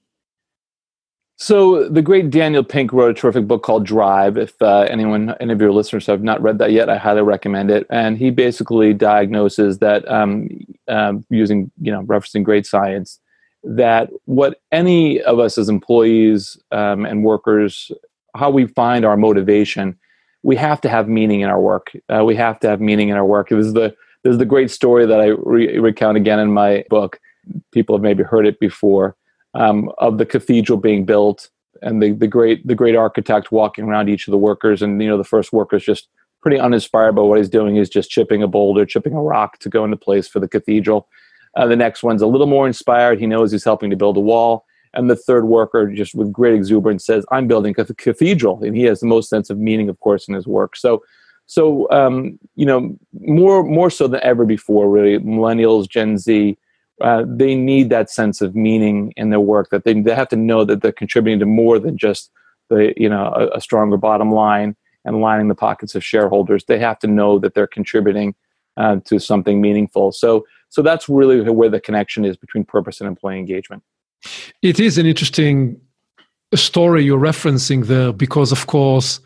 So 1.37 1.89
the 1.89 2.03
great 2.03 2.29
Daniel 2.29 2.63
Pink 2.63 2.93
wrote 2.93 3.17
a 3.17 3.19
terrific 3.19 3.47
book 3.47 3.63
called 3.63 3.83
Drive. 3.83 4.37
If 4.37 4.61
uh, 4.61 4.81
anyone, 4.81 5.33
any 5.39 5.53
of 5.53 5.59
your 5.59 5.71
listeners 5.71 6.05
have 6.05 6.21
not 6.21 6.39
read 6.39 6.59
that 6.59 6.71
yet, 6.71 6.87
I 6.87 6.97
highly 6.97 7.23
recommend 7.23 7.71
it. 7.71 7.87
And 7.89 8.15
he 8.15 8.29
basically 8.29 8.93
diagnoses 8.93 9.79
that 9.79 10.07
um, 10.07 10.49
um, 10.87 11.25
using, 11.31 11.71
you 11.81 11.91
know, 11.91 12.03
referencing 12.03 12.43
great 12.43 12.67
science, 12.67 13.19
that 13.63 14.09
what 14.25 14.59
any 14.71 15.21
of 15.21 15.39
us 15.39 15.57
as 15.57 15.69
employees 15.69 16.57
um, 16.71 17.05
and 17.05 17.23
workers, 17.23 17.91
how 18.35 18.49
we 18.49 18.65
find 18.67 19.05
our 19.05 19.17
motivation, 19.17 19.97
we 20.43 20.55
have 20.55 20.81
to 20.81 20.89
have 20.89 21.07
meaning 21.07 21.41
in 21.41 21.49
our 21.49 21.61
work. 21.61 21.91
Uh, 22.09 22.23
we 22.25 22.35
have 22.35 22.59
to 22.61 22.67
have 22.67 22.81
meaning 22.81 23.09
in 23.09 23.17
our 23.17 23.25
work. 23.25 23.49
This 23.49 23.67
is 23.67 23.73
the 23.73 23.95
this 24.23 24.33
is 24.33 24.37
the 24.37 24.45
great 24.45 24.69
story 24.69 25.05
that 25.05 25.19
I 25.19 25.27
re- 25.27 25.79
recount 25.79 26.17
again 26.17 26.39
in 26.39 26.51
my 26.51 26.85
book. 26.89 27.19
People 27.71 27.95
have 27.95 28.03
maybe 28.03 28.23
heard 28.23 28.45
it 28.45 28.59
before 28.59 29.15
um, 29.53 29.91
of 29.97 30.17
the 30.17 30.25
cathedral 30.25 30.77
being 30.77 31.05
built 31.05 31.49
and 31.81 32.01
the, 32.01 32.11
the 32.11 32.27
great 32.27 32.65
the 32.65 32.75
great 32.75 32.95
architect 32.95 33.51
walking 33.51 33.85
around 33.85 34.09
each 34.09 34.27
of 34.27 34.31
the 34.31 34.37
workers 34.37 34.81
and 34.81 35.01
you 35.01 35.09
know 35.09 35.17
the 35.17 35.23
first 35.23 35.51
worker 35.51 35.75
is 35.75 35.83
just 35.83 36.07
pretty 36.41 36.59
uninspired 36.59 37.13
by 37.13 37.21
what 37.21 37.37
he's 37.37 37.49
doing 37.49 37.75
he's 37.75 37.89
just 37.89 38.09
chipping 38.09 38.43
a 38.43 38.47
boulder 38.47 38.85
chipping 38.85 39.13
a 39.13 39.21
rock 39.21 39.57
to 39.59 39.69
go 39.69 39.83
into 39.83 39.97
place 39.97 40.27
for 40.27 40.39
the 40.39 40.47
cathedral 40.47 41.07
uh, 41.55 41.67
the 41.67 41.75
next 41.75 42.03
one's 42.03 42.21
a 42.21 42.27
little 42.27 42.47
more 42.47 42.67
inspired. 42.67 43.19
He 43.19 43.27
knows 43.27 43.51
he's 43.51 43.63
helping 43.63 43.89
to 43.89 43.95
build 43.95 44.17
a 44.17 44.21
wall. 44.21 44.65
And 44.93 45.09
the 45.09 45.15
third 45.15 45.45
worker, 45.45 45.87
just 45.87 46.13
with 46.15 46.33
great 46.33 46.53
exuberance, 46.53 47.05
says, 47.05 47.25
"I'm 47.31 47.47
building 47.47 47.73
a 47.77 47.85
cathedral," 47.85 48.61
and 48.63 48.75
he 48.75 48.83
has 48.83 48.99
the 48.99 49.07
most 49.07 49.29
sense 49.29 49.49
of 49.49 49.57
meaning, 49.57 49.87
of 49.87 49.99
course, 50.01 50.27
in 50.27 50.33
his 50.33 50.45
work. 50.45 50.75
So, 50.75 51.01
so 51.45 51.89
um, 51.91 52.37
you 52.55 52.65
know, 52.65 52.97
more 53.13 53.63
more 53.63 53.89
so 53.89 54.07
than 54.07 54.19
ever 54.21 54.45
before, 54.45 54.89
really, 54.89 55.17
millennials, 55.19 55.89
Gen 55.89 56.17
Z, 56.17 56.57
uh, 56.99 57.23
they 57.25 57.55
need 57.55 57.89
that 57.89 58.09
sense 58.09 58.41
of 58.41 58.53
meaning 58.53 59.13
in 59.15 59.29
their 59.29 59.39
work. 59.39 59.69
That 59.69 59.85
they 59.85 59.93
they 59.93 60.13
have 60.13 60.27
to 60.29 60.35
know 60.35 60.65
that 60.65 60.81
they're 60.81 60.91
contributing 60.91 61.39
to 61.39 61.45
more 61.45 61.79
than 61.79 61.97
just 61.97 62.29
the 62.69 62.93
you 62.97 63.07
know 63.07 63.31
a, 63.33 63.57
a 63.57 63.61
stronger 63.61 63.95
bottom 63.95 64.29
line 64.29 64.75
and 65.05 65.21
lining 65.21 65.47
the 65.47 65.55
pockets 65.55 65.95
of 65.95 66.03
shareholders. 66.03 66.65
They 66.65 66.79
have 66.79 66.99
to 66.99 67.07
know 67.07 67.39
that 67.39 67.53
they're 67.53 67.65
contributing 67.65 68.35
uh, 68.77 68.97
to 69.05 69.19
something 69.19 69.61
meaningful. 69.61 70.11
So 70.11 70.45
so 70.71 70.81
that's 70.81 71.09
really 71.09 71.41
where 71.41 71.69
the 71.69 71.81
connection 71.81 72.23
is 72.23 72.37
between 72.37 72.63
purpose 72.63 73.01
and 73.01 73.07
employee 73.07 73.37
engagement. 73.37 73.83
It 74.61 74.79
is 74.79 74.97
an 74.97 75.05
interesting 75.05 75.79
story 76.55 77.03
you're 77.03 77.19
referencing 77.19 77.87
there 77.87 78.13
because, 78.13 78.53
of 78.53 78.67
course, 78.67 79.19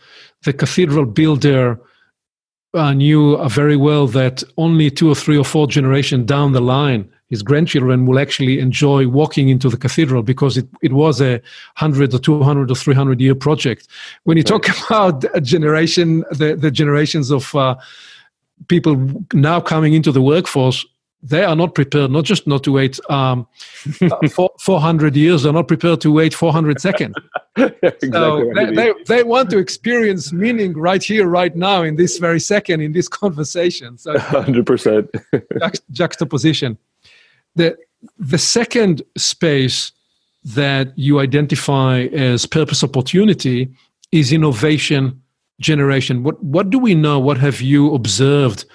the 0.43 0.53
cathedral 0.53 1.05
builder 1.05 1.79
uh, 2.73 2.93
knew 2.93 3.35
uh, 3.35 3.47
very 3.47 3.77
well 3.77 4.07
that 4.07 4.43
only 4.57 4.89
two 4.89 5.07
or 5.07 5.15
three 5.15 5.37
or 5.37 5.45
four 5.45 5.67
generations 5.67 6.25
down 6.25 6.53
the 6.53 6.61
line, 6.61 7.07
his 7.29 7.43
grandchildren 7.43 8.07
will 8.07 8.17
actually 8.17 8.59
enjoy 8.59 9.07
walking 9.07 9.49
into 9.49 9.69
the 9.69 9.77
cathedral 9.77 10.23
because 10.23 10.57
it, 10.57 10.67
it 10.81 10.93
was 10.93 11.21
a 11.21 11.33
100 11.77 12.11
or 12.11 12.19
200 12.19 12.71
or 12.71 12.75
300 12.75 13.21
year 13.21 13.35
project. 13.35 13.87
When 14.23 14.35
you 14.35 14.41
right. 14.41 14.63
talk 14.63 14.85
about 14.89 15.23
a 15.35 15.41
generation, 15.41 16.25
the, 16.31 16.55
the 16.55 16.71
generations 16.71 17.29
of 17.29 17.53
uh, 17.53 17.75
people 18.67 19.23
now 19.31 19.61
coming 19.61 19.93
into 19.93 20.11
the 20.11 20.23
workforce, 20.23 20.83
they 21.25 21.43
are 21.43 21.55
not 21.55 21.73
prepared 21.73 22.11
not 22.11 22.23
just 22.23 22.45
not 22.47 22.63
to 22.63 22.71
wait 22.71 22.99
um, 23.09 23.47
uh, 24.01 24.27
400 24.59 25.15
years 25.15 25.43
they're 25.43 25.53
not 25.53 25.67
prepared 25.67 25.99
to 26.01 26.11
wait 26.11 26.33
400 26.33 26.79
seconds 26.79 27.15
exactly 27.57 28.11
so 28.11 28.51
they, 28.55 28.73
they, 28.73 28.93
they, 29.07 29.23
want 29.23 29.49
to 29.49 29.57
experience 29.57 30.31
meaning 30.31 30.73
right 30.73 31.03
here 31.03 31.27
right 31.27 31.55
now 31.55 31.81
in 31.81 31.95
this 31.95 32.17
very 32.17 32.39
second 32.39 32.81
in 32.81 32.91
this 32.91 33.07
conversation 33.23 33.97
so 33.97 34.13
100% 34.13 35.09
juxt- 35.33 35.81
juxtaposition 35.91 36.77
the, 37.55 37.77
the 38.19 38.37
second 38.37 39.01
space 39.17 39.91
that 40.43 40.97
you 40.97 41.19
identify 41.19 42.01
as 42.13 42.45
purpose 42.45 42.83
opportunity 42.83 43.73
is 44.11 44.31
innovation 44.31 45.21
generation. 45.59 46.23
What 46.23 46.41
what 46.43 46.69
do 46.69 46.79
we 46.79 46.95
know? 46.95 47.19
What 47.19 47.37
have 47.37 47.61
you 47.61 47.93
observed? 47.93 48.65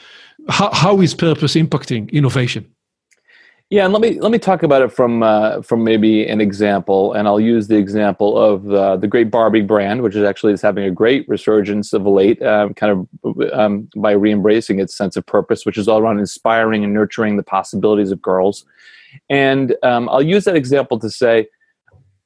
How, 0.48 0.70
how 0.72 1.00
is 1.00 1.14
purpose 1.14 1.54
impacting 1.54 2.10
innovation? 2.12 2.72
Yeah, 3.70 3.84
and 3.84 3.92
let 3.92 4.02
me 4.02 4.18
let 4.18 4.32
me 4.32 4.38
talk 4.40 4.64
about 4.64 4.82
it 4.82 4.90
from 4.90 5.22
uh, 5.22 5.62
from 5.62 5.84
maybe 5.84 6.26
an 6.26 6.40
example, 6.40 7.12
and 7.12 7.28
I'll 7.28 7.38
use 7.38 7.68
the 7.68 7.76
example 7.76 8.36
of 8.36 8.68
uh, 8.72 8.96
the 8.96 9.06
great 9.06 9.30
Barbie 9.30 9.60
brand, 9.60 10.02
which 10.02 10.16
is 10.16 10.24
actually 10.24 10.54
is 10.54 10.60
having 10.60 10.82
a 10.82 10.90
great 10.90 11.24
resurgence 11.28 11.92
of 11.92 12.04
late, 12.04 12.42
um, 12.42 12.74
kind 12.74 13.06
of 13.24 13.52
um, 13.52 13.88
by 13.94 14.10
re-embracing 14.10 14.80
its 14.80 14.96
sense 14.96 15.16
of 15.16 15.24
purpose, 15.24 15.64
which 15.64 15.78
is 15.78 15.86
all 15.86 16.00
around 16.00 16.18
inspiring 16.18 16.82
and 16.82 16.92
nurturing 16.92 17.36
the 17.36 17.44
possibilities 17.44 18.10
of 18.10 18.20
girls. 18.20 18.64
And 19.28 19.76
um, 19.84 20.08
I'll 20.08 20.20
use 20.20 20.44
that 20.46 20.56
example 20.56 20.98
to 20.98 21.08
say, 21.08 21.46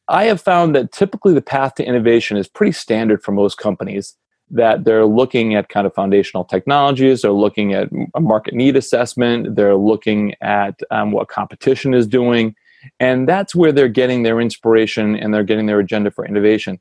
I 0.08 0.24
have 0.24 0.40
found 0.40 0.74
that 0.74 0.92
typically 0.92 1.34
the 1.34 1.42
path 1.42 1.74
to 1.74 1.84
innovation 1.84 2.38
is 2.38 2.48
pretty 2.48 2.72
standard 2.72 3.22
for 3.22 3.32
most 3.32 3.58
companies 3.58 4.16
that 4.50 4.84
they're 4.84 5.06
looking 5.06 5.54
at 5.54 5.68
kind 5.68 5.86
of 5.86 5.94
foundational 5.94 6.44
technologies, 6.44 7.22
they're 7.22 7.32
looking 7.32 7.72
at 7.72 7.88
a 8.14 8.20
market 8.20 8.54
need 8.54 8.76
assessment, 8.76 9.56
they're 9.56 9.76
looking 9.76 10.34
at 10.40 10.80
um, 10.90 11.12
what 11.12 11.28
competition 11.28 11.94
is 11.94 12.06
doing, 12.06 12.54
and 13.00 13.28
that's 13.28 13.54
where 13.54 13.72
they're 13.72 13.88
getting 13.88 14.22
their 14.22 14.40
inspiration 14.40 15.16
and 15.16 15.32
they're 15.32 15.44
getting 15.44 15.66
their 15.66 15.80
agenda 15.80 16.10
for 16.10 16.26
innovation. 16.26 16.78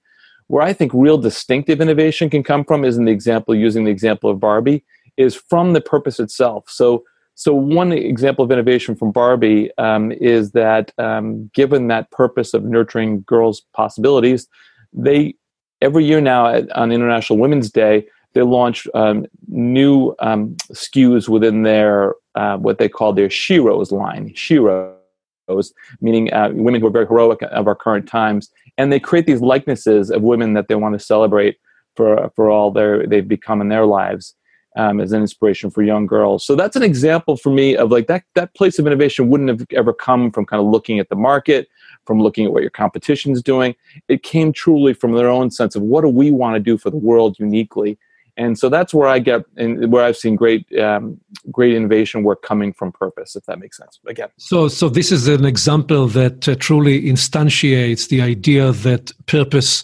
Where 0.48 0.64
I 0.64 0.74
think 0.74 0.92
real 0.94 1.18
distinctive 1.18 1.80
innovation 1.80 2.30
can 2.30 2.44
come 2.44 2.66
from 2.66 2.84
is 2.84 2.98
in 2.98 3.06
the 3.06 3.12
example, 3.12 3.56
using 3.56 3.86
the 3.86 3.92
example 3.92 4.30
of 4.30 4.40
Barbie, 4.40 4.84
is 5.18 5.36
from 5.36 5.74
the 5.74 5.82
purpose 5.82 6.20
itself. 6.20 6.66
So, 6.70 7.04
so 7.36 7.54
one 7.54 7.92
example 7.92 8.44
of 8.44 8.52
innovation 8.52 8.96
from 8.96 9.12
Barbie 9.12 9.72
um, 9.78 10.12
is 10.12 10.52
that 10.52 10.92
um, 10.98 11.50
given 11.54 11.88
that 11.88 12.12
purpose 12.12 12.54
of 12.54 12.64
nurturing 12.64 13.22
girls' 13.22 13.62
possibilities, 13.74 14.48
they 14.92 15.36
every 15.84 16.06
year 16.06 16.22
now 16.22 16.48
at, 16.48 16.72
on 16.72 16.92
International 16.92 17.38
Women's 17.38 17.70
Day, 17.70 18.08
they 18.34 18.42
launch 18.42 18.88
um, 18.96 19.28
new 19.48 20.16
um, 20.20 20.56
SKUs 20.72 21.30
within 21.30 21.64
their 21.64 22.16
uh, 22.36 22.58
what 22.58 22.80
they 22.80 22.90
call 22.90 23.14
their 23.14 23.28
Sheroes 23.28 23.92
line. 23.92 24.34
Sheroes, 24.34 25.74
meaning 26.02 26.34
uh, 26.34 26.50
women 26.54 26.82
who 26.82 26.88
are 26.88 26.92
very 26.92 27.06
heroic 27.06 27.42
of 27.44 27.68
our 27.68 27.76
current 27.76 28.08
times, 28.08 28.50
and 28.78 28.92
they 28.92 29.00
create 29.00 29.28
these 29.28 29.42
likenesses 29.42 30.10
of 30.10 30.24
women 30.24 30.54
that 30.54 30.68
they 30.68 30.76
want 30.76 30.94
to 30.94 31.00
celebrate 31.00 31.58
for 31.96 32.32
for 32.36 32.50
all 32.50 32.72
their 32.72 33.06
they've 33.06 33.28
become 33.28 33.62
in 33.62 33.70
their 33.70 33.86
lives. 33.86 34.36
Um, 34.76 35.00
as 35.00 35.12
an 35.12 35.22
inspiration 35.22 35.70
for 35.70 35.84
young 35.84 36.08
girls. 36.08 36.44
So 36.44 36.56
that's 36.56 36.76
an 36.76 36.82
example 36.82 37.38
for 37.38 37.52
me 37.52 37.78
of 37.78 37.92
like 37.92 38.08
that 38.08 38.24
that 38.34 38.56
place 38.56 38.80
of 38.80 38.88
innovation 38.88 39.30
wouldn't 39.30 39.50
have 39.52 39.68
ever 39.70 39.94
come 39.94 40.32
from 40.32 40.48
kind 40.48 40.60
of 40.60 40.66
looking 40.66 40.98
at 40.98 41.10
the 41.10 41.16
market, 41.16 41.68
from 42.06 42.22
looking 42.22 42.46
at 42.46 42.54
what 42.54 42.62
your 42.62 42.72
competition 42.72 43.32
is 43.32 43.42
doing. 43.42 43.76
It 44.08 44.24
came 44.24 44.54
truly 44.54 44.94
from 44.94 45.14
their 45.14 45.30
own 45.30 45.52
sense 45.52 45.76
of 45.76 45.84
what 45.84 46.02
do 46.02 46.10
we 46.10 46.32
want 46.32 46.56
to 46.56 46.60
do 46.60 46.78
for 46.78 46.90
the 46.90 46.98
world 46.98 47.38
uniquely. 47.40 47.98
And 48.36 48.58
so 48.58 48.68
that's 48.68 48.94
where 48.94 49.08
I 49.08 49.20
get, 49.20 49.46
and 49.58 49.92
where 49.92 50.04
I've 50.04 50.18
seen 50.18 50.36
great, 50.36 50.66
um, 50.80 51.20
great 51.52 51.76
innovation 51.76 52.24
work 52.24 52.42
coming 52.42 52.74
from 52.74 52.92
purpose, 52.92 53.36
if 53.36 53.46
that 53.46 53.60
makes 53.60 53.78
sense. 53.78 54.00
Again, 54.08 54.30
so 54.38 54.68
so 54.68 54.90
this 54.90 55.12
is 55.12 55.28
an 55.28 55.46
example 55.46 56.08
that 56.08 56.50
uh, 56.50 56.56
truly 56.56 57.04
instantiates 57.04 58.10
the 58.10 58.22
idea 58.22 58.72
that 58.72 59.12
purpose 59.28 59.84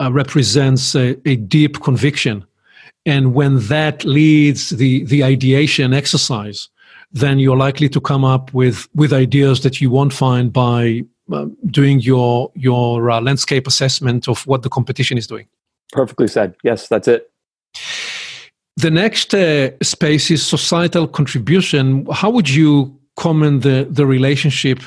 uh, 0.00 0.12
represents 0.12 0.94
a, 0.94 1.16
a 1.26 1.36
deep 1.36 1.80
conviction, 1.80 2.44
and 3.06 3.32
when 3.32 3.58
that 3.68 4.04
leads 4.04 4.68
the 4.70 5.04
the 5.04 5.24
ideation 5.24 5.94
exercise, 5.94 6.68
then 7.10 7.38
you're 7.38 7.56
likely 7.56 7.88
to 7.88 8.02
come 8.02 8.22
up 8.22 8.52
with 8.52 8.86
with 8.94 9.14
ideas 9.14 9.62
that 9.62 9.80
you 9.80 9.88
won't 9.88 10.12
find 10.12 10.52
by 10.52 11.04
uh, 11.30 11.46
doing 11.66 12.00
your 12.00 12.50
your 12.54 13.10
uh, 13.10 13.20
landscape 13.20 13.66
assessment 13.66 14.28
of 14.28 14.46
what 14.46 14.62
the 14.62 14.68
competition 14.68 15.18
is 15.18 15.26
doing. 15.26 15.46
Perfectly 15.92 16.26
said. 16.26 16.54
Yes, 16.64 16.88
that's 16.88 17.06
it. 17.08 17.30
The 18.76 18.90
next 18.90 19.34
uh, 19.34 19.70
space 19.82 20.30
is 20.30 20.44
societal 20.44 21.06
contribution. 21.06 22.06
How 22.10 22.30
would 22.30 22.48
you 22.48 22.98
comment 23.16 23.62
the 23.62 23.86
the 23.90 24.06
relationship 24.06 24.80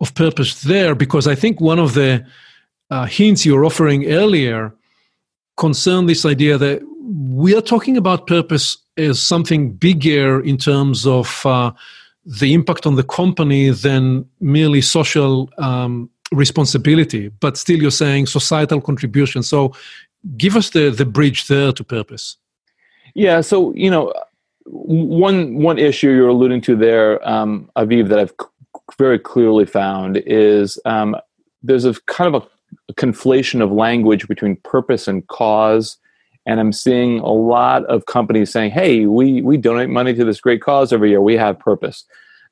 of 0.00 0.14
purpose 0.14 0.62
there? 0.62 0.94
Because 0.94 1.26
I 1.26 1.34
think 1.34 1.60
one 1.60 1.78
of 1.78 1.94
the 1.94 2.24
uh, 2.90 3.06
hints 3.06 3.44
you 3.44 3.54
were 3.54 3.64
offering 3.64 4.06
earlier 4.06 4.72
concerned 5.56 6.08
this 6.08 6.24
idea 6.24 6.58
that 6.58 6.82
we 7.28 7.54
are 7.54 7.60
talking 7.60 7.96
about 7.96 8.26
purpose 8.26 8.78
as 8.96 9.20
something 9.20 9.72
bigger 9.72 10.40
in 10.40 10.56
terms 10.56 11.06
of 11.06 11.44
uh, 11.44 11.70
the 12.24 12.54
impact 12.54 12.86
on 12.86 12.96
the 12.96 13.02
company 13.02 13.70
than 13.70 14.26
merely 14.40 14.80
social 14.80 15.50
um, 15.58 16.10
responsibility, 16.32 17.28
but 17.28 17.56
still 17.56 17.80
you're 17.80 17.90
saying 17.90 18.26
societal 18.26 18.80
contribution. 18.80 19.42
So 19.42 19.72
give 20.36 20.56
us 20.56 20.70
the, 20.70 20.90
the 20.90 21.04
bridge 21.04 21.48
there 21.48 21.72
to 21.72 21.84
purpose. 21.84 22.36
Yeah, 23.14 23.42
so, 23.42 23.74
you 23.74 23.90
know, 23.90 24.12
one 24.66 25.56
one 25.56 25.78
issue 25.78 26.10
you're 26.10 26.28
alluding 26.28 26.62
to 26.62 26.74
there, 26.74 27.26
um, 27.28 27.70
Aviv, 27.76 28.08
that 28.08 28.18
I've 28.18 28.34
c- 28.40 28.46
very 28.98 29.18
clearly 29.18 29.66
found 29.66 30.16
is 30.26 30.78
um, 30.86 31.14
there's 31.62 31.84
a 31.84 31.94
kind 32.06 32.34
of 32.34 32.42
a, 32.42 32.46
a 32.88 32.94
conflation 32.94 33.60
of 33.60 33.70
language 33.70 34.26
between 34.26 34.56
purpose 34.56 35.06
and 35.06 35.26
cause 35.28 35.98
and 36.46 36.60
I'm 36.60 36.72
seeing 36.72 37.20
a 37.20 37.32
lot 37.32 37.84
of 37.86 38.06
companies 38.06 38.50
saying, 38.50 38.72
"Hey, 38.72 39.06
we 39.06 39.42
we 39.42 39.56
donate 39.56 39.90
money 39.90 40.14
to 40.14 40.24
this 40.24 40.40
great 40.40 40.62
cause 40.62 40.92
every 40.92 41.10
year. 41.10 41.20
We 41.20 41.36
have 41.36 41.58
purpose." 41.58 42.04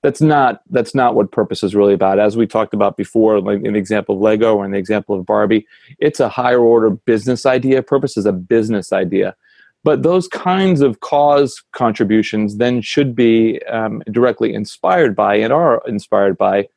That's 0.03 0.21
not 0.21 0.63
that's 0.71 0.95
not 0.95 1.15
what 1.15 1.31
purpose 1.31 1.63
is 1.63 1.75
really 1.75 1.95
about. 1.95 2.19
As 2.19 2.37
we 2.37 2.47
talked 2.47 2.75
about 2.75 2.97
before, 2.97 3.41
like 3.41 3.63
in 3.63 3.75
the 3.75 3.79
example 3.79 4.17
of 4.17 4.21
Lego 4.21 4.57
or 4.57 4.65
in 4.65 4.73
the 4.73 4.79
example 4.79 5.17
of 5.19 5.25
Barbie, 5.25 5.67
it's 5.99 6.19
a 6.21 6.29
higher 6.29 6.61
order 6.61 6.91
business 6.91 7.47
idea. 7.47 7.83
Purpose 7.83 8.17
is 8.17 8.27
a 8.27 8.33
business 8.33 8.93
idea, 8.93 9.37
but 9.85 10.03
those 10.03 10.27
kinds 10.27 10.81
of 10.81 11.01
cause 11.01 11.63
contributions 11.73 12.57
then 12.57 12.81
should 12.83 13.15
be 13.15 13.61
um, 13.67 14.03
directly 14.11 14.53
inspired 14.55 15.15
by 15.15 15.37
and 15.37 15.53
are 15.53 15.83
inspired 15.87 16.37
by 16.37 16.69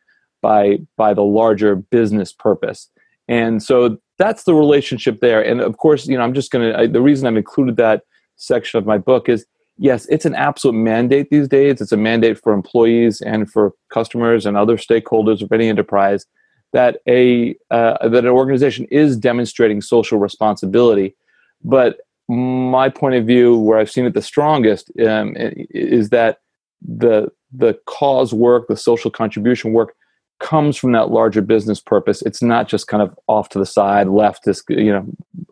by 0.42 0.78
by 0.96 1.14
the 1.14 1.24
larger 1.24 1.76
business 1.76 2.32
purpose. 2.32 2.90
And 3.28 3.64
so 3.64 3.98
that's 4.18 4.44
the 4.44 4.54
relationship 4.54 5.20
there. 5.20 5.44
And 5.44 5.62
of 5.62 5.78
course, 5.78 6.08
you 6.08 6.18
know, 6.18 6.24
I'm 6.24 6.34
just 6.34 6.52
going 6.52 6.74
to, 6.74 6.88
the 6.88 7.02
reason 7.02 7.28
I've 7.28 7.38
included 7.38 7.78
that 7.78 8.04
section 8.38 8.78
of 8.78 8.86
my 8.86 8.98
book 8.98 9.30
is 9.30 9.46
yes, 9.78 10.06
it's 10.08 10.26
an 10.26 10.36
absolute 10.36 10.74
mandate 10.74 11.30
these 11.30 11.48
days. 11.48 11.82
It's 11.82 11.92
a 11.92 11.98
mandate 11.98 12.40
for 12.42 12.54
employees 12.54 13.22
and 13.22 13.50
for 13.50 13.74
customers 13.90 14.46
and 14.46 14.56
other 14.56 14.78
stakeholders 14.78 15.42
of 15.42 15.52
any 15.52 15.68
enterprise 15.68 16.26
that 16.74 16.98
a 17.08 17.56
uh, 17.72 18.08
that 18.08 18.26
an 18.26 18.32
organization 18.32 18.86
is 18.92 19.18
demonstrating 19.18 19.82
social 19.82 20.20
responsibility. 20.20 21.16
But 21.64 22.00
my 22.28 22.90
point 22.90 23.16
of 23.16 23.26
view, 23.26 23.58
where 23.58 23.80
I've 23.80 23.92
seen 23.92 24.06
it 24.06 24.14
the 24.14 24.22
strongest, 24.22 24.92
um, 25.00 25.36
is 25.38 26.10
that 26.10 26.40
the 26.82 27.32
the 27.54 27.78
cause 27.86 28.34
work, 28.34 28.68
the 28.68 28.78
social 28.78 29.10
contribution 29.10 29.72
work, 29.72 29.96
comes 30.40 30.78
from 30.78 30.92
that 30.92 31.12
larger 31.12 31.42
business 31.42 31.80
purpose. 31.80 32.22
It's 32.22 32.42
not 32.42 32.68
just 32.68 32.88
kind 32.88 33.02
of 33.02 33.18
off 33.28 33.50
to 33.50 33.60
the 33.60 33.66
side, 33.66 34.08
left, 34.08 34.48
you 34.70 34.92
know, 34.92 35.06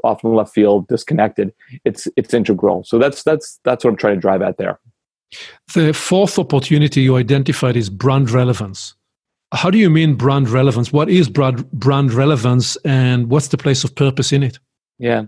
off 0.04 0.24
in 0.24 0.30
the 0.30 0.36
left 0.36 0.54
field, 0.54 0.88
disconnected. 0.88 1.54
It's 1.86 2.08
it's 2.16 2.34
integral. 2.34 2.84
So 2.84 3.00
that's 3.00 3.24
that's 3.24 3.60
that's 3.64 3.84
what 3.84 3.92
I'm 3.92 3.98
trying 3.98 4.16
to 4.16 4.22
drive 4.22 4.42
at 4.42 4.58
there. 4.58 4.80
The 5.74 5.94
fourth 5.94 6.38
opportunity 6.38 7.02
you 7.02 7.16
identified 7.16 7.76
is 7.76 7.90
brand 7.90 8.30
relevance. 8.30 8.96
How 9.52 9.70
do 9.70 9.78
you 9.78 9.90
mean 9.90 10.16
brand 10.16 10.50
relevance? 10.50 10.92
What 10.92 11.10
is 11.10 11.30
brand 11.30 11.70
brand 11.72 12.12
relevance, 12.14 12.76
and 12.86 13.30
what's 13.30 13.50
the 13.50 13.58
place 13.58 13.84
of 13.84 13.96
purpose 13.96 14.32
in 14.32 14.44
it? 14.44 14.60
Yeah. 15.00 15.26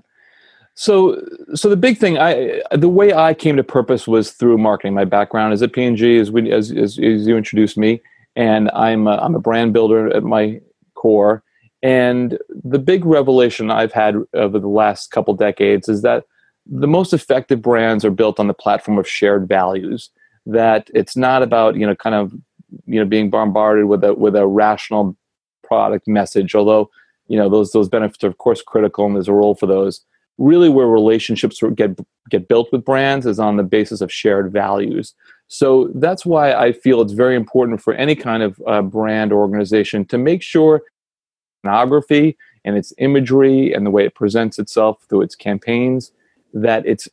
So, 0.78 1.22
so 1.54 1.70
the 1.70 1.78
big 1.78 1.98
thing, 1.98 2.18
I 2.18 2.62
the 2.72 2.90
way 2.90 3.14
I 3.14 3.34
came 3.34 3.56
to 3.56 3.64
purpose 3.64 4.08
was 4.08 4.32
through 4.32 4.58
marketing. 4.58 4.94
My 4.94 5.06
background 5.06 5.54
is 5.54 5.62
at 5.62 5.72
P&G, 5.72 6.20
as 6.20 6.32
we 6.32 6.52
as, 6.52 6.70
as, 6.72 7.00
as 7.00 7.26
you 7.26 7.38
introduced 7.38 7.78
me, 7.78 8.02
and 8.36 8.70
I'm 8.72 9.08
a, 9.08 9.18
I'm 9.18 9.36
a 9.36 9.40
brand 9.40 9.74
builder 9.74 10.14
at 10.14 10.24
my 10.24 10.60
core. 10.94 11.44
And 11.82 12.40
the 12.64 12.80
big 12.80 13.06
revelation 13.06 13.70
I've 13.70 13.94
had 13.94 14.16
over 14.34 14.60
the 14.60 14.68
last 14.68 15.12
couple 15.12 15.34
decades 15.36 15.88
is 15.88 16.02
that 16.02 16.26
the 16.66 16.88
most 16.88 17.14
effective 17.14 17.62
brands 17.62 18.04
are 18.04 18.12
built 18.12 18.40
on 18.40 18.48
the 18.48 18.54
platform 18.54 18.98
of 18.98 19.08
shared 19.08 19.48
values. 19.48 20.10
That 20.48 20.90
it's 20.94 21.16
not 21.16 21.44
about 21.44 21.76
you 21.76 21.86
know 21.86 21.96
kind 21.96 22.16
of 22.16 22.34
you 22.86 23.00
know 23.00 23.06
being 23.06 23.30
bombarded 23.30 23.86
with 23.86 24.04
a 24.04 24.14
with 24.14 24.36
a 24.36 24.48
rational 24.48 25.16
product 25.64 26.08
message, 26.08 26.56
although 26.56 26.90
you 27.28 27.38
know 27.38 27.50
those 27.50 27.72
those 27.72 27.90
benefits 27.90 28.24
are 28.24 28.28
of 28.28 28.38
course 28.38 28.62
critical 28.62 29.06
and 29.06 29.16
there's 29.16 29.28
a 29.28 29.34
role 29.34 29.56
for 29.56 29.68
those. 29.68 30.02
Really, 30.38 30.70
where 30.70 30.88
relationships 30.88 31.62
get 31.76 31.98
get 32.30 32.48
built 32.48 32.72
with 32.72 32.86
brands 32.86 33.26
is 33.26 33.40
on 33.40 33.58
the 33.58 33.64
basis 33.64 34.02
of 34.02 34.12
shared 34.12 34.52
values. 34.52 35.14
So 35.58 35.90
that's 35.96 36.26
why 36.26 36.52
I 36.52 36.74
feel 36.74 37.00
it's 37.00 37.14
very 37.14 37.38
important 37.38 37.82
for 37.82 37.94
any 37.94 38.14
kind 38.14 38.44
of 38.44 38.62
uh, 38.68 38.82
brand 38.82 39.32
organization 39.32 40.04
to 40.08 40.18
make 40.18 40.42
sure 40.42 40.82
iconography 41.66 42.36
and 42.66 42.76
its 42.76 42.92
imagery 42.98 43.72
and 43.72 43.86
the 43.86 43.90
way 43.90 44.06
it 44.06 44.16
presents 44.16 44.60
itself 44.60 44.98
through 45.08 45.22
its 45.22 45.34
campaigns 45.34 46.12
that 46.54 46.86
it's 46.86 47.08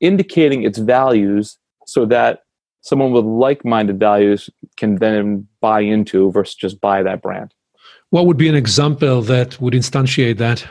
indicating 0.00 0.64
its 0.64 0.76
values 0.76 1.56
so 1.86 2.04
that 2.04 2.42
someone 2.82 3.10
with 3.10 3.24
like-minded 3.24 3.98
values 3.98 4.50
can 4.76 4.96
then 4.96 5.48
buy 5.62 5.80
into 5.80 6.30
versus 6.30 6.54
just 6.54 6.82
buy 6.82 7.02
that 7.02 7.22
brand. 7.22 7.54
What 8.10 8.26
would 8.26 8.36
be 8.36 8.50
an 8.50 8.54
example 8.54 9.22
that 9.22 9.58
would 9.62 9.72
instantiate 9.72 10.36
that? 10.36 10.62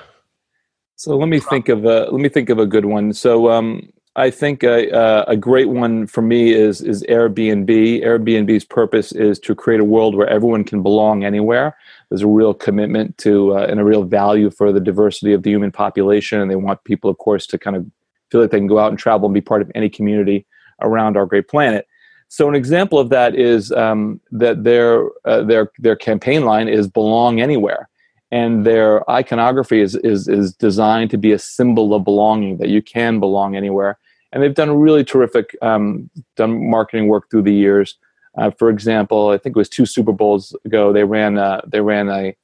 So 0.97 1.17
let 1.17 1.29
me 1.29 1.39
think 1.39 1.67
of 1.67 1.83
a 1.85 2.11
let 2.11 2.21
me 2.21 2.29
think 2.29 2.49
of 2.49 2.59
a 2.59 2.67
good 2.67 2.85
one. 2.85 3.13
So 3.13 3.49
um, 3.49 3.89
I 4.17 4.31
think 4.31 4.63
a, 4.63 5.23
a, 5.27 5.37
great 5.37 5.69
one 5.69 6.07
for 6.07 6.23
me 6.23 6.51
is 6.51 6.81
is 6.81 7.03
Airbnb. 7.03 8.03
Airbnb's 8.03 8.65
purpose 8.65 9.11
is 9.11 9.37
to 9.41 9.53
create 9.53 9.79
a 9.79 9.83
world 9.83 10.15
where 10.15 10.27
everyone 10.27 10.63
can 10.63 10.81
belong 10.81 11.23
anywhere. 11.23 11.77
There's 12.09 12.23
a 12.23 12.27
real 12.27 12.55
commitment 12.55 13.15
to 13.19 13.55
uh, 13.55 13.67
and 13.69 13.79
a 13.79 13.83
real 13.83 14.03
value 14.03 14.49
for 14.49 14.71
the 14.71 14.79
diversity 14.79 15.33
of 15.33 15.43
the 15.43 15.51
human 15.51 15.71
population, 15.71 16.41
and 16.41 16.49
they 16.49 16.55
want 16.55 16.83
people, 16.83 17.11
of 17.11 17.19
course, 17.19 17.45
to 17.45 17.59
kind 17.59 17.75
of 17.75 17.85
feel 18.31 18.41
like 18.41 18.49
they 18.49 18.57
can 18.57 18.65
go 18.65 18.79
out 18.79 18.89
and 18.89 18.97
travel 18.97 19.27
and 19.27 19.35
be 19.35 19.41
part 19.41 19.61
of 19.61 19.71
any 19.75 19.87
community 19.87 20.47
around 20.81 21.15
our 21.15 21.27
great 21.27 21.47
planet. 21.47 21.85
So 22.27 22.49
an 22.49 22.55
example 22.55 22.97
of 22.97 23.09
that 23.09 23.35
is 23.35 23.71
um, 23.71 24.19
that 24.31 24.63
their 24.63 25.09
uh, 25.25 25.43
their 25.43 25.71
their 25.77 25.95
campaign 25.95 26.43
line 26.43 26.67
is 26.67 26.87
"Belong 26.87 27.39
Anywhere." 27.39 27.87
and 28.29 28.65
their 28.65 29.09
iconography 29.09 29.79
is, 29.79 29.95
is 29.97 30.27
is 30.27 30.53
designed 30.53 31.11
to 31.11 31.17
be 31.17 31.31
a 31.31 31.39
symbol 31.39 31.93
of 31.93 32.03
belonging 32.03 32.57
that 32.57 32.67
you 32.67 32.81
can 32.81 33.19
belong 33.21 33.55
anywhere 33.55 33.97
and 34.31 34.43
they've 34.43 34.53
done 34.53 34.71
really 34.71 35.03
terrific 35.03 35.55
um, 35.61 36.09
done 36.35 36.69
marketing 36.69 37.07
work 37.07 37.29
through 37.29 37.43
the 37.43 37.53
years. 37.53 37.97
Uh, 38.37 38.51
for 38.51 38.69
example, 38.69 39.29
I 39.29 39.37
think 39.37 39.55
it 39.55 39.59
was 39.59 39.69
two 39.69 39.85
Super 39.85 40.11
Bowls 40.11 40.55
ago. 40.65 40.93
They 40.93 41.03
ran 41.03 41.37
uh, 41.37 41.61
they 41.65 41.81
ran 41.81 42.09
a 42.09 42.35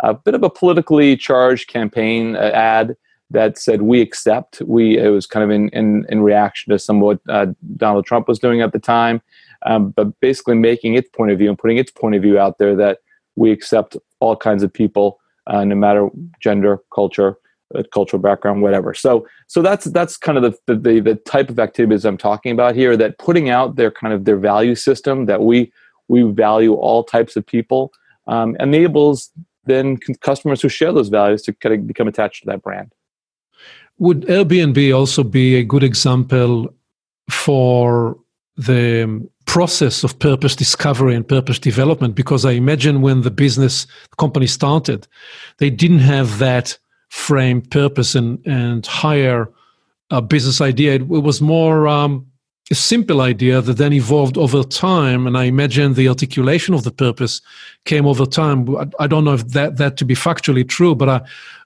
a 0.00 0.14
bit 0.14 0.34
of 0.34 0.42
a 0.42 0.50
politically 0.50 1.16
charged 1.16 1.68
campaign 1.68 2.36
uh, 2.36 2.50
ad 2.54 2.96
that 3.30 3.58
said 3.58 3.82
"We 3.82 4.00
accept." 4.00 4.62
We 4.62 4.98
it 4.98 5.08
was 5.08 5.26
kind 5.26 5.44
of 5.44 5.50
in 5.50 5.68
in, 5.70 6.06
in 6.08 6.22
reaction 6.22 6.72
to 6.72 6.78
some 6.78 7.00
what 7.00 7.20
uh, 7.28 7.46
Donald 7.76 8.06
Trump 8.06 8.28
was 8.28 8.38
doing 8.38 8.60
at 8.60 8.72
the 8.72 8.78
time, 8.78 9.20
um, 9.66 9.90
but 9.90 10.18
basically 10.20 10.54
making 10.54 10.94
its 10.94 11.08
point 11.10 11.32
of 11.32 11.38
view 11.38 11.48
and 11.48 11.58
putting 11.58 11.78
its 11.78 11.90
point 11.90 12.14
of 12.14 12.22
view 12.22 12.38
out 12.38 12.58
there 12.58 12.76
that 12.76 12.98
we 13.36 13.50
accept 13.50 13.96
all 14.20 14.36
kinds 14.36 14.62
of 14.62 14.72
people, 14.72 15.18
uh, 15.46 15.64
no 15.64 15.74
matter 15.74 16.08
gender, 16.40 16.80
culture, 16.94 17.36
cultural 17.92 18.20
background, 18.20 18.62
whatever. 18.62 18.94
So 18.94 19.26
so 19.46 19.62
that's 19.62 19.86
that's 19.86 20.16
kind 20.16 20.38
of 20.38 20.58
the, 20.66 20.74
the 20.74 21.00
the 21.00 21.14
type 21.14 21.50
of 21.50 21.58
activities 21.58 22.04
I'm 22.04 22.18
talking 22.18 22.52
about 22.52 22.74
here. 22.74 22.96
That 22.96 23.18
putting 23.18 23.50
out 23.50 23.76
their 23.76 23.90
kind 23.90 24.12
of 24.12 24.24
their 24.24 24.36
value 24.36 24.74
system 24.74 25.26
that 25.26 25.42
we 25.42 25.72
we 26.08 26.22
value 26.22 26.74
all 26.74 27.04
types 27.04 27.36
of 27.36 27.46
people 27.46 27.92
um, 28.26 28.56
enables 28.60 29.30
then 29.64 29.98
customers 30.20 30.62
who 30.62 30.68
share 30.68 30.92
those 30.92 31.08
values 31.08 31.42
to 31.42 31.52
kind 31.52 31.74
of 31.74 31.86
become 31.86 32.08
attached 32.08 32.42
to 32.42 32.46
that 32.46 32.62
brand. 32.62 32.92
Would 33.98 34.22
Airbnb 34.22 34.96
also 34.96 35.22
be 35.22 35.56
a 35.56 35.62
good 35.62 35.82
example 35.82 36.74
for 37.30 38.18
the 38.56 39.28
process 39.46 40.04
of 40.04 40.18
purpose 40.18 40.56
discovery 40.56 41.14
and 41.14 41.28
purpose 41.28 41.58
development? 41.58 42.14
Because 42.14 42.44
I 42.44 42.52
imagine 42.52 43.02
when 43.02 43.20
the 43.22 43.30
business 43.30 43.86
company 44.16 44.46
started, 44.46 45.06
they 45.58 45.70
didn't 45.70 45.98
have 46.00 46.38
that 46.38 46.78
frame 47.10 47.60
purpose 47.60 48.14
and 48.14 48.44
and 48.46 48.86
higher 48.86 49.48
business 50.26 50.60
idea. 50.60 50.94
It, 50.94 51.02
it 51.02 51.22
was 51.22 51.40
more 51.40 51.86
um, 51.86 52.26
a 52.70 52.74
simple 52.74 53.20
idea 53.20 53.60
that 53.60 53.76
then 53.76 53.92
evolved 53.92 54.38
over 54.38 54.62
time, 54.62 55.26
and 55.26 55.36
I 55.36 55.44
imagine 55.44 55.94
the 55.94 56.08
articulation 56.08 56.74
of 56.74 56.84
the 56.84 56.90
purpose 56.90 57.40
came 57.84 58.06
over 58.06 58.26
time. 58.26 58.76
I, 58.76 58.86
I 59.00 59.06
don't 59.06 59.24
know 59.24 59.34
if 59.34 59.46
that 59.48 59.76
that 59.76 59.96
to 59.98 60.04
be 60.04 60.14
factually 60.14 60.66
true, 60.66 60.94
but 60.94 61.08
I 61.08 61.20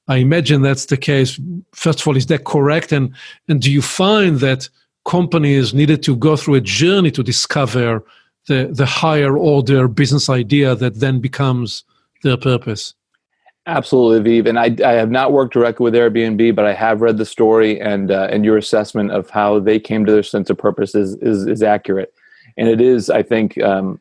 I 0.08 0.16
imagine 0.16 0.62
that's 0.62 0.86
the 0.86 0.96
case. 0.96 1.40
First 1.72 2.00
of 2.00 2.08
all, 2.08 2.16
is 2.16 2.26
that 2.26 2.44
correct? 2.44 2.92
And 2.92 3.14
and 3.48 3.60
do 3.60 3.70
you 3.70 3.82
find 3.82 4.40
that 4.40 4.68
companies 5.04 5.74
needed 5.74 6.02
to 6.04 6.16
go 6.16 6.36
through 6.36 6.54
a 6.54 6.60
journey 6.60 7.10
to 7.12 7.22
discover 7.22 8.02
the 8.48 8.70
the 8.72 8.86
higher 8.86 9.36
order 9.36 9.88
business 9.88 10.28
idea 10.28 10.74
that 10.74 11.00
then 11.00 11.20
becomes 11.20 11.84
their 12.22 12.38
purpose? 12.38 12.94
Absolutely, 13.66 14.40
Viv. 14.40 14.46
And 14.46 14.58
I, 14.58 14.76
I 14.84 14.92
have 14.92 15.10
not 15.10 15.32
worked 15.32 15.54
directly 15.54 15.84
with 15.84 15.94
Airbnb, 15.94 16.54
but 16.54 16.66
I 16.66 16.74
have 16.74 17.00
read 17.00 17.16
the 17.16 17.24
story, 17.24 17.80
and 17.80 18.10
uh, 18.10 18.28
and 18.30 18.44
your 18.44 18.58
assessment 18.58 19.10
of 19.10 19.30
how 19.30 19.58
they 19.58 19.80
came 19.80 20.04
to 20.04 20.12
their 20.12 20.22
sense 20.22 20.50
of 20.50 20.58
purpose 20.58 20.94
is 20.94 21.16
is, 21.22 21.46
is 21.46 21.62
accurate. 21.62 22.12
And 22.58 22.68
it 22.68 22.80
is, 22.80 23.08
I 23.08 23.22
think, 23.22 23.60
um, 23.62 24.00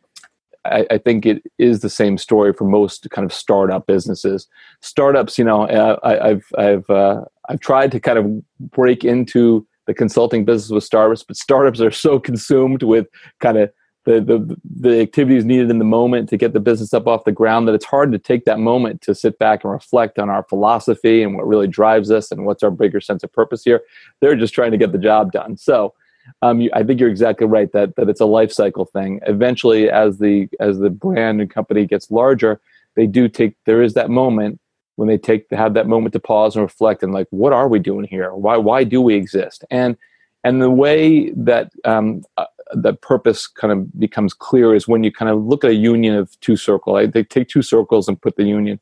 I, 0.65 0.86
I, 0.91 0.97
think 0.99 1.26
it 1.26 1.41
is 1.58 1.80
the 1.80 1.89
same 1.89 2.19
story 2.19 2.54
for 2.54 2.65
most 2.65 3.10
kind 3.10 3.26
of 3.26 3.34
startup 3.34 3.88
businesses. 3.88 4.47
Startups, 4.82 5.39
you 5.39 5.45
know, 5.45 5.63
uh, 5.63 5.97
I, 6.04 6.28
have 6.28 6.43
I've 6.58 6.89
uh, 6.89 7.21
I've 7.47 7.62
tried 7.62 7.91
to 7.93 8.02
kind 8.02 8.19
of 8.19 8.69
break 8.71 9.06
into 9.06 9.65
the 9.88 9.93
consulting 9.93 10.43
business 10.43 10.71
with 10.71 10.84
startups, 10.84 11.23
but 11.23 11.38
startups 11.38 11.80
are 11.80 11.91
so 11.91 12.19
consumed 12.19 12.84
with 12.84 13.08
kind 13.39 13.58
of 13.58 13.71
the, 14.05 14.19
the 14.19 14.57
the 14.79 15.01
activities 15.01 15.45
needed 15.45 15.69
in 15.69 15.79
the 15.79 15.85
moment 15.85 16.29
to 16.29 16.37
get 16.37 16.53
the 16.53 16.59
business 16.59 16.93
up 16.93 17.07
off 17.07 17.23
the 17.23 17.31
ground 17.31 17.67
that 17.67 17.73
it's 17.73 17.85
hard 17.85 18.11
to 18.11 18.19
take 18.19 18.45
that 18.45 18.59
moment 18.59 19.01
to 19.01 19.15
sit 19.15 19.39
back 19.39 19.63
and 19.63 19.71
reflect 19.71 20.19
on 20.19 20.29
our 20.29 20.43
philosophy 20.43 21.23
and 21.23 21.35
what 21.35 21.47
really 21.47 21.67
drives 21.67 22.11
us 22.11 22.31
and 22.31 22.45
what's 22.45 22.63
our 22.63 22.71
bigger 22.71 22.99
sense 22.99 23.23
of 23.23 23.31
purpose 23.31 23.63
here. 23.63 23.81
They're 24.19 24.35
just 24.35 24.53
trying 24.53 24.71
to 24.71 24.77
get 24.77 24.91
the 24.91 24.97
job 24.97 25.31
done. 25.31 25.57
So 25.57 25.93
um, 26.41 26.61
you, 26.61 26.69
i 26.73 26.83
think 26.83 27.01
you're 27.01 27.09
exactly 27.09 27.45
right 27.45 27.71
that 27.73 27.97
that 27.97 28.07
it's 28.09 28.21
a 28.21 28.25
life 28.25 28.51
cycle 28.51 28.85
thing. 28.85 29.19
Eventually 29.27 29.89
as 29.89 30.19
the 30.19 30.49
as 30.59 30.79
the 30.79 30.89
brand 30.89 31.41
and 31.41 31.49
company 31.49 31.85
gets 31.85 32.11
larger 32.11 32.59
they 32.95 33.07
do 33.07 33.27
take 33.27 33.55
there 33.65 33.81
is 33.81 33.93
that 33.93 34.09
moment 34.09 34.59
when 34.95 35.07
they 35.07 35.17
take 35.17 35.49
have 35.51 35.73
that 35.73 35.87
moment 35.87 36.13
to 36.13 36.19
pause 36.19 36.55
and 36.55 36.63
reflect 36.63 37.03
and 37.03 37.13
like 37.13 37.27
what 37.31 37.53
are 37.53 37.67
we 37.67 37.79
doing 37.79 38.05
here? 38.05 38.33
Why 38.33 38.57
why 38.57 38.83
do 38.83 39.01
we 39.01 39.15
exist? 39.15 39.63
And 39.71 39.97
and 40.43 40.62
the 40.62 40.71
way 40.71 41.32
that 41.32 41.71
um, 41.86 42.23
uh, 42.38 42.45
the 42.73 42.93
purpose 42.93 43.47
kind 43.47 43.71
of 43.71 43.99
becomes 43.99 44.34
clear 44.34 44.75
is 44.75 44.88
when 44.88 45.03
you 45.03 45.12
kind 45.12 45.32
of 45.32 45.43
look 45.43 45.63
at 45.63 45.71
a 45.71 45.75
union 45.75 46.15
of 46.15 46.38
two 46.41 46.56
circles. 46.56 47.12
They 47.12 47.23
take 47.23 47.47
two 47.47 47.62
circles 47.62 48.08
and 48.08 48.21
put 48.21 48.36
the 48.36 48.43
union. 48.43 48.79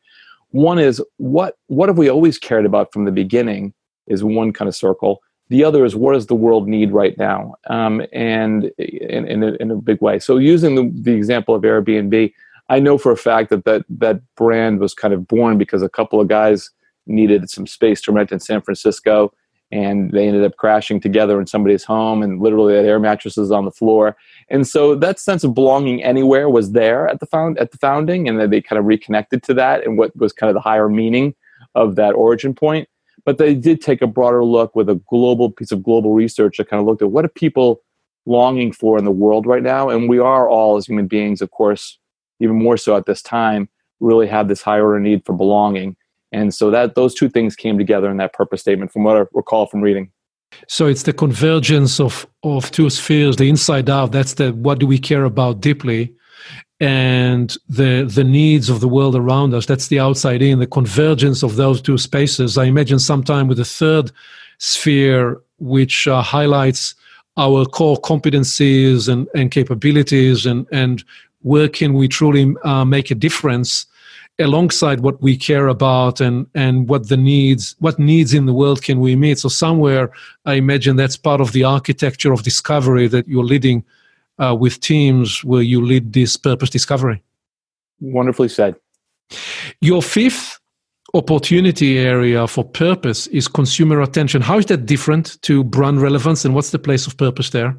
One 0.49 0.79
is 0.79 1.01
what 1.17 1.57
what 1.67 1.89
have 1.89 1.97
we 1.97 2.09
always 2.09 2.37
cared 2.37 2.65
about 2.65 2.91
from 2.91 3.05
the 3.05 3.11
beginning 3.11 3.73
is 4.07 4.23
one 4.23 4.51
kind 4.53 4.67
of 4.67 4.75
circle. 4.75 5.21
The 5.49 5.63
other 5.63 5.83
is 5.85 5.95
what 5.95 6.13
does 6.13 6.27
the 6.27 6.35
world 6.35 6.67
need 6.67 6.91
right 6.91 7.17
now, 7.17 7.55
um, 7.67 8.01
and 8.13 8.71
in, 8.77 9.27
in, 9.27 9.43
a, 9.43 9.53
in 9.59 9.71
a 9.71 9.75
big 9.75 10.01
way. 10.01 10.17
So 10.17 10.37
using 10.37 10.75
the, 10.75 10.89
the 10.93 11.13
example 11.13 11.53
of 11.53 11.63
Airbnb, 11.63 12.31
I 12.69 12.79
know 12.79 12.97
for 12.97 13.11
a 13.11 13.17
fact 13.17 13.49
that, 13.49 13.65
that 13.65 13.83
that 13.89 14.21
brand 14.35 14.79
was 14.79 14.93
kind 14.93 15.13
of 15.13 15.27
born 15.27 15.57
because 15.57 15.81
a 15.81 15.89
couple 15.89 16.21
of 16.21 16.29
guys 16.29 16.69
needed 17.05 17.49
some 17.49 17.67
space 17.67 17.99
to 18.01 18.13
rent 18.13 18.31
in 18.31 18.39
San 18.39 18.61
Francisco 18.61 19.33
and 19.71 20.11
they 20.11 20.27
ended 20.27 20.43
up 20.43 20.57
crashing 20.57 20.99
together 20.99 21.39
in 21.39 21.47
somebody's 21.47 21.83
home 21.83 22.21
and 22.21 22.41
literally 22.41 22.75
had 22.75 22.85
air 22.85 22.99
mattresses 22.99 23.51
on 23.51 23.65
the 23.65 23.71
floor. 23.71 24.17
And 24.49 24.67
so 24.67 24.95
that 24.95 25.19
sense 25.19 25.43
of 25.43 25.53
belonging 25.53 26.03
anywhere 26.03 26.49
was 26.49 26.73
there 26.73 27.07
at 27.07 27.19
the 27.19 27.25
found 27.25 27.57
at 27.57 27.71
the 27.71 27.77
founding 27.77 28.27
and 28.27 28.39
then 28.39 28.49
they 28.49 28.61
kind 28.61 28.79
of 28.79 28.85
reconnected 28.85 29.43
to 29.43 29.53
that 29.55 29.85
and 29.85 29.97
what 29.97 30.15
was 30.15 30.33
kind 30.33 30.49
of 30.49 30.53
the 30.55 30.61
higher 30.61 30.89
meaning 30.89 31.33
of 31.75 31.95
that 31.95 32.13
origin 32.13 32.53
point. 32.53 32.89
But 33.23 33.37
they 33.37 33.53
did 33.53 33.81
take 33.81 34.01
a 34.01 34.07
broader 34.07 34.43
look 34.43 34.75
with 34.75 34.89
a 34.89 35.01
global 35.09 35.51
piece 35.51 35.71
of 35.71 35.83
global 35.83 36.13
research 36.13 36.57
that 36.57 36.69
kind 36.69 36.81
of 36.81 36.87
looked 36.87 37.01
at 37.01 37.11
what 37.11 37.23
are 37.23 37.29
people 37.29 37.81
longing 38.25 38.71
for 38.71 38.97
in 38.97 39.05
the 39.05 39.11
world 39.11 39.45
right 39.45 39.63
now. 39.63 39.89
And 39.89 40.09
we 40.09 40.19
are 40.19 40.49
all 40.49 40.77
as 40.77 40.85
human 40.85 41.07
beings 41.07 41.41
of 41.41 41.51
course 41.51 41.97
even 42.39 42.61
more 42.61 42.75
so 42.75 42.95
at 42.95 43.05
this 43.05 43.21
time 43.21 43.69
really 43.99 44.27
have 44.27 44.47
this 44.47 44.63
higher 44.63 44.99
need 44.99 45.23
for 45.25 45.33
belonging 45.33 45.95
and 46.31 46.53
so 46.53 46.71
that 46.71 46.95
those 46.95 47.13
two 47.13 47.29
things 47.29 47.55
came 47.55 47.77
together 47.77 48.09
in 48.09 48.17
that 48.17 48.33
purpose 48.33 48.61
statement 48.61 48.91
from 48.91 49.03
what 49.03 49.17
I 49.17 49.25
recall 49.33 49.65
from 49.65 49.81
reading. 49.81 50.11
So 50.67 50.87
it's 50.87 51.03
the 51.03 51.13
convergence 51.13 51.99
of 51.99 52.27
of 52.43 52.71
two 52.71 52.89
spheres, 52.89 53.37
the 53.37 53.49
inside 53.49 53.89
out. 53.89 54.11
That's 54.11 54.33
the 54.33 54.51
what 54.51 54.79
do 54.79 54.87
we 54.87 54.97
care 54.97 55.23
about 55.23 55.61
deeply, 55.61 56.13
and 56.79 57.55
the 57.69 58.03
the 58.03 58.23
needs 58.23 58.69
of 58.69 58.79
the 58.81 58.87
world 58.87 59.15
around 59.15 59.53
us. 59.53 59.65
That's 59.65 59.87
the 59.87 59.99
outside 59.99 60.41
in. 60.41 60.59
The 60.59 60.67
convergence 60.67 61.43
of 61.43 61.55
those 61.55 61.81
two 61.81 61.97
spaces. 61.97 62.57
I 62.57 62.65
imagine 62.65 62.99
sometime 62.99 63.47
with 63.47 63.57
the 63.57 63.65
third 63.65 64.11
sphere, 64.57 65.41
which 65.59 66.07
uh, 66.07 66.21
highlights 66.21 66.95
our 67.37 67.65
core 67.65 67.97
competencies 67.97 69.07
and, 69.07 69.27
and 69.33 69.51
capabilities, 69.51 70.45
and 70.45 70.67
and 70.71 71.03
where 71.43 71.69
can 71.69 71.93
we 71.93 72.07
truly 72.07 72.53
uh, 72.63 72.85
make 72.85 73.09
a 73.09 73.15
difference 73.15 73.85
alongside 74.39 75.01
what 75.01 75.21
we 75.21 75.37
care 75.37 75.67
about 75.67 76.19
and 76.19 76.47
and 76.55 76.89
what 76.89 77.09
the 77.09 77.17
needs 77.17 77.75
what 77.79 77.99
needs 77.99 78.33
in 78.33 78.45
the 78.45 78.53
world 78.53 78.81
can 78.81 78.99
we 78.99 79.15
meet. 79.15 79.39
So 79.39 79.49
somewhere 79.49 80.11
i 80.45 80.53
imagine 80.53 80.95
that's 80.95 81.17
part 81.17 81.41
of 81.41 81.51
the 81.51 81.63
architecture 81.63 82.33
of 82.33 82.43
discovery 82.43 83.07
that 83.07 83.27
you're 83.27 83.43
leading 83.43 83.83
uh, 84.39 84.55
with 84.55 84.79
teams 84.79 85.43
where 85.43 85.61
you 85.61 85.83
lead 85.85 86.13
this 86.13 86.37
purpose 86.37 86.69
discovery. 86.69 87.21
Wonderfully 87.99 88.49
said. 88.49 88.75
Your 89.81 90.01
fifth 90.01 90.59
opportunity 91.13 91.99
area 91.99 92.47
for 92.47 92.63
purpose 92.63 93.27
is 93.27 93.47
consumer 93.47 94.01
attention. 94.01 94.41
How 94.41 94.57
is 94.57 94.65
that 94.67 94.85
different 94.85 95.41
to 95.43 95.63
brand 95.63 96.01
relevance 96.01 96.45
and 96.45 96.55
what's 96.55 96.71
the 96.71 96.79
place 96.79 97.05
of 97.05 97.17
purpose 97.17 97.51
there 97.51 97.77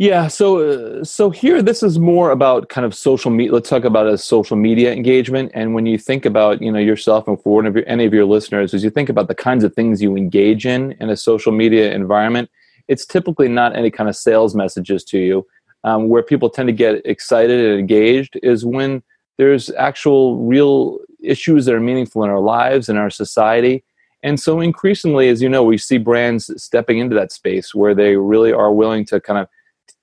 yeah, 0.00 0.28
so 0.28 1.00
uh, 1.00 1.04
so 1.04 1.28
here 1.28 1.60
this 1.60 1.82
is 1.82 1.98
more 1.98 2.30
about 2.30 2.70
kind 2.70 2.86
of 2.86 2.94
social 2.94 3.30
media. 3.30 3.52
Let's 3.52 3.68
talk 3.68 3.84
about 3.84 4.06
a 4.06 4.16
social 4.16 4.56
media 4.56 4.94
engagement. 4.94 5.52
And 5.52 5.74
when 5.74 5.84
you 5.84 5.98
think 5.98 6.24
about 6.24 6.62
you 6.62 6.72
know 6.72 6.78
yourself 6.78 7.28
and 7.28 7.38
for 7.42 7.66
of 7.66 7.76
your, 7.76 7.84
any 7.86 8.06
of 8.06 8.14
your 8.14 8.24
listeners, 8.24 8.72
as 8.72 8.82
you 8.82 8.88
think 8.88 9.10
about 9.10 9.28
the 9.28 9.34
kinds 9.34 9.62
of 9.62 9.74
things 9.74 10.00
you 10.00 10.16
engage 10.16 10.64
in 10.64 10.92
in 11.00 11.10
a 11.10 11.16
social 11.18 11.52
media 11.52 11.92
environment, 11.92 12.50
it's 12.88 13.04
typically 13.04 13.48
not 13.48 13.76
any 13.76 13.90
kind 13.90 14.08
of 14.08 14.16
sales 14.16 14.54
messages 14.54 15.04
to 15.04 15.18
you. 15.18 15.46
Um, 15.84 16.08
where 16.08 16.22
people 16.22 16.48
tend 16.50 16.68
to 16.68 16.74
get 16.74 17.04
excited 17.06 17.64
and 17.64 17.78
engaged 17.78 18.38
is 18.42 18.64
when 18.64 19.02
there's 19.36 19.70
actual 19.72 20.38
real 20.38 20.98
issues 21.22 21.66
that 21.66 21.74
are 21.74 21.80
meaningful 21.80 22.24
in 22.24 22.30
our 22.30 22.40
lives 22.40 22.88
and 22.88 22.98
our 22.98 23.10
society 23.10 23.84
And 24.22 24.38
so 24.38 24.60
increasingly, 24.60 25.28
as 25.28 25.40
you 25.40 25.48
know, 25.48 25.62
we 25.62 25.78
see 25.78 25.98
brands 25.98 26.50
stepping 26.62 26.98
into 26.98 27.14
that 27.16 27.32
space 27.32 27.74
where 27.74 27.94
they 27.94 28.16
really 28.16 28.52
are 28.52 28.72
willing 28.72 29.04
to 29.06 29.20
kind 29.20 29.38
of 29.38 29.48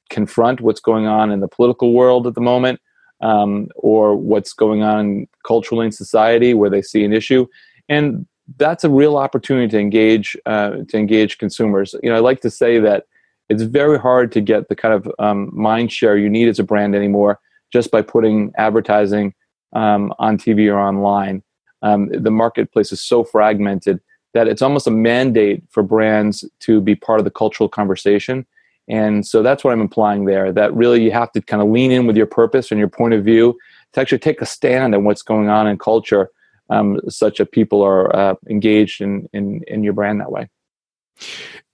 confront 0.10 0.62
what's 0.62 0.80
going 0.80 1.06
on 1.08 1.32
in 1.32 1.40
the 1.40 1.48
political 1.48 1.94
world 1.94 2.28
at 2.28 2.36
the 2.36 2.42
moment 2.42 2.80
um, 3.22 3.68
or 3.76 4.16
what's 4.16 4.54
going 4.54 4.84
on 4.84 5.28
culturally 5.46 5.86
in 5.86 5.92
society 5.92 6.54
where 6.54 6.70
they 6.70 6.82
see 6.82 7.04
an 7.04 7.14
issue. 7.14 7.48
And 7.90 8.26
that's 8.58 8.84
a 8.84 8.90
real 8.90 9.18
opportunity 9.18 9.68
to 9.70 9.80
engage 9.80 10.38
uh, 10.46 10.78
to 10.88 10.98
engage 10.98 11.38
consumers. 11.38 11.96
You 12.02 12.10
know, 12.10 12.16
I 12.16 12.20
like 12.20 12.42
to 12.42 12.50
say 12.50 12.80
that 12.80 13.06
it's 13.50 13.64
very 13.64 14.00
hard 14.00 14.32
to 14.34 14.42
get 14.42 14.70
the 14.70 14.76
kind 14.76 14.94
of 14.94 15.12
um, 15.20 15.50
mind 15.54 15.92
share 15.92 16.18
you 16.18 16.30
need 16.30 16.48
as 16.48 16.60
a 16.60 16.64
brand 16.64 16.96
anymore 16.96 17.40
just 17.72 17.92
by 17.92 18.02
putting 18.02 18.52
advertising 18.58 19.34
um, 19.74 20.14
on 20.20 20.38
TV 20.38 20.72
or 20.72 20.80
online. 20.80 21.44
Um, 21.82 22.10
the 22.10 22.32
marketplace 22.32 22.92
is 22.92 23.02
so 23.02 23.24
fragmented 23.24 24.00
that 24.34 24.48
it's 24.48 24.62
almost 24.62 24.88
a 24.88 24.92
mandate 24.92 25.64
for 25.70 25.84
brands 25.84 26.46
to 26.62 26.82
be 26.82 26.96
part 26.96 27.20
of 27.20 27.26
the 27.26 27.32
cultural 27.32 27.70
conversation. 27.70 28.46
And 28.90 29.26
so 29.26 29.44
that's 29.44 29.64
what 29.64 29.74
I'm 29.74 29.82
implying 29.82 30.26
there 30.26 30.52
that 30.54 30.74
really 30.74 31.04
you 31.04 31.12
have 31.12 31.32
to 31.34 31.42
kind 31.42 31.62
of 31.62 31.70
lean 31.70 31.92
in 31.92 32.08
with 32.08 32.16
your 32.16 32.26
purpose 32.26 32.72
and 32.72 32.80
your 32.80 32.88
point 32.90 33.14
of 33.14 33.24
view 33.24 33.58
to 33.94 34.02
actually 34.02 34.20
take 34.20 34.42
a 34.42 34.46
stand 34.46 34.96
on 34.96 35.04
what's 35.04 35.22
going 35.22 35.50
on 35.50 35.68
in 35.68 35.78
culture, 35.78 36.30
um, 36.70 37.00
such 37.10 37.40
that 37.40 37.52
people 37.52 37.82
are 37.82 38.16
uh, 38.16 38.36
engaged 38.50 39.02
in, 39.02 39.28
in, 39.34 39.62
in 39.68 39.84
your 39.84 39.94
brand 39.94 40.20
that 40.22 40.32
way. 40.32 40.48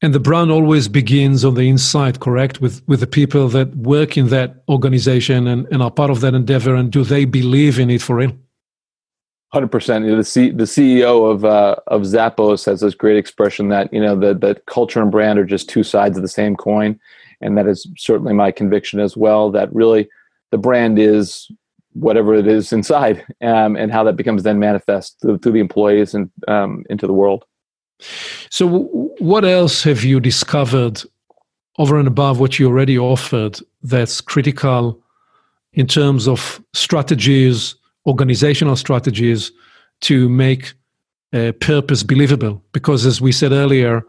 And 0.01 0.13
the 0.13 0.19
brand 0.19 0.51
always 0.51 0.87
begins 0.87 1.45
on 1.45 1.55
the 1.55 1.69
inside, 1.69 2.19
correct? 2.19 2.61
With 2.61 2.81
with 2.87 2.99
the 2.99 3.07
people 3.07 3.47
that 3.49 3.75
work 3.75 4.17
in 4.17 4.29
that 4.29 4.63
organization 4.67 5.47
and, 5.47 5.67
and 5.71 5.81
are 5.81 5.91
part 5.91 6.11
of 6.11 6.21
that 6.21 6.33
endeavor, 6.33 6.75
and 6.75 6.91
do 6.91 7.03
they 7.03 7.25
believe 7.25 7.79
in 7.79 7.89
it 7.89 8.01
for 8.01 8.17
real? 8.17 8.33
Hundred 9.53 9.67
percent. 9.67 10.03
The 10.03 10.23
C, 10.23 10.49
the 10.49 10.63
CEO 10.63 11.29
of 11.31 11.45
uh, 11.45 11.75
of 11.85 12.01
Zappos 12.01 12.65
has 12.65 12.81
this 12.81 12.95
great 12.95 13.17
expression 13.17 13.69
that 13.69 13.93
you 13.93 14.01
know 14.01 14.15
that 14.15 14.41
the 14.41 14.55
culture 14.65 14.99
and 14.99 15.11
brand 15.11 15.37
are 15.37 15.45
just 15.45 15.69
two 15.69 15.83
sides 15.83 16.17
of 16.17 16.23
the 16.23 16.27
same 16.27 16.55
coin, 16.55 16.99
and 17.39 17.55
that 17.55 17.67
is 17.67 17.85
certainly 17.95 18.33
my 18.33 18.49
conviction 18.49 18.99
as 18.99 19.15
well. 19.15 19.51
That 19.51 19.71
really 19.71 20.09
the 20.49 20.57
brand 20.57 20.97
is 20.97 21.51
whatever 21.91 22.33
it 22.33 22.47
is 22.47 22.73
inside, 22.73 23.23
um, 23.41 23.75
and 23.75 23.91
how 23.91 24.03
that 24.05 24.15
becomes 24.15 24.41
then 24.41 24.57
manifest 24.57 25.17
through, 25.21 25.37
through 25.37 25.51
the 25.51 25.59
employees 25.59 26.15
and 26.15 26.31
um, 26.47 26.83
into 26.89 27.05
the 27.05 27.13
world. 27.13 27.45
So, 28.49 28.85
what 29.19 29.45
else 29.45 29.83
have 29.83 30.03
you 30.03 30.19
discovered 30.19 31.03
over 31.77 31.99
and 31.99 32.07
above 32.07 32.39
what 32.39 32.57
you 32.57 32.67
already 32.69 32.97
offered 32.97 33.59
that's 33.83 34.19
critical 34.19 34.99
in 35.73 35.85
terms 35.85 36.27
of 36.27 36.59
strategies, 36.73 37.75
organizational 38.05 38.75
strategies 38.75 39.51
to 40.01 40.29
make 40.29 40.73
uh, 41.33 41.51
purpose 41.59 42.03
believable? 42.03 42.63
Because, 42.71 43.05
as 43.05 43.21
we 43.21 43.31
said 43.31 43.51
earlier, 43.51 44.05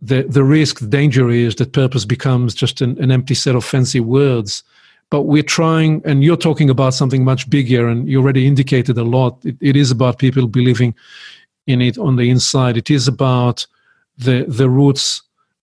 the, 0.00 0.22
the 0.22 0.44
risk, 0.44 0.80
the 0.80 0.86
danger 0.86 1.30
is 1.30 1.54
that 1.56 1.72
purpose 1.72 2.04
becomes 2.04 2.54
just 2.54 2.80
an, 2.80 2.98
an 3.02 3.10
empty 3.10 3.34
set 3.34 3.54
of 3.54 3.64
fancy 3.64 4.00
words. 4.00 4.62
But 5.10 5.22
we're 5.22 5.42
trying, 5.42 6.02
and 6.04 6.24
you're 6.24 6.36
talking 6.36 6.70
about 6.70 6.94
something 6.94 7.24
much 7.24 7.48
bigger, 7.48 7.88
and 7.88 8.08
you 8.08 8.20
already 8.20 8.46
indicated 8.46 8.98
a 8.98 9.04
lot. 9.04 9.44
it, 9.44 9.56
it 9.60 9.76
is 9.76 9.90
about 9.90 10.18
people 10.18 10.46
believing 10.46 10.94
in 11.66 11.80
it 11.80 11.98
on 11.98 12.16
the 12.16 12.30
inside. 12.30 12.76
It 12.76 12.90
is 12.90 13.08
about 13.08 13.66
the 14.18 14.44
the 14.48 14.68
roots 14.68 15.22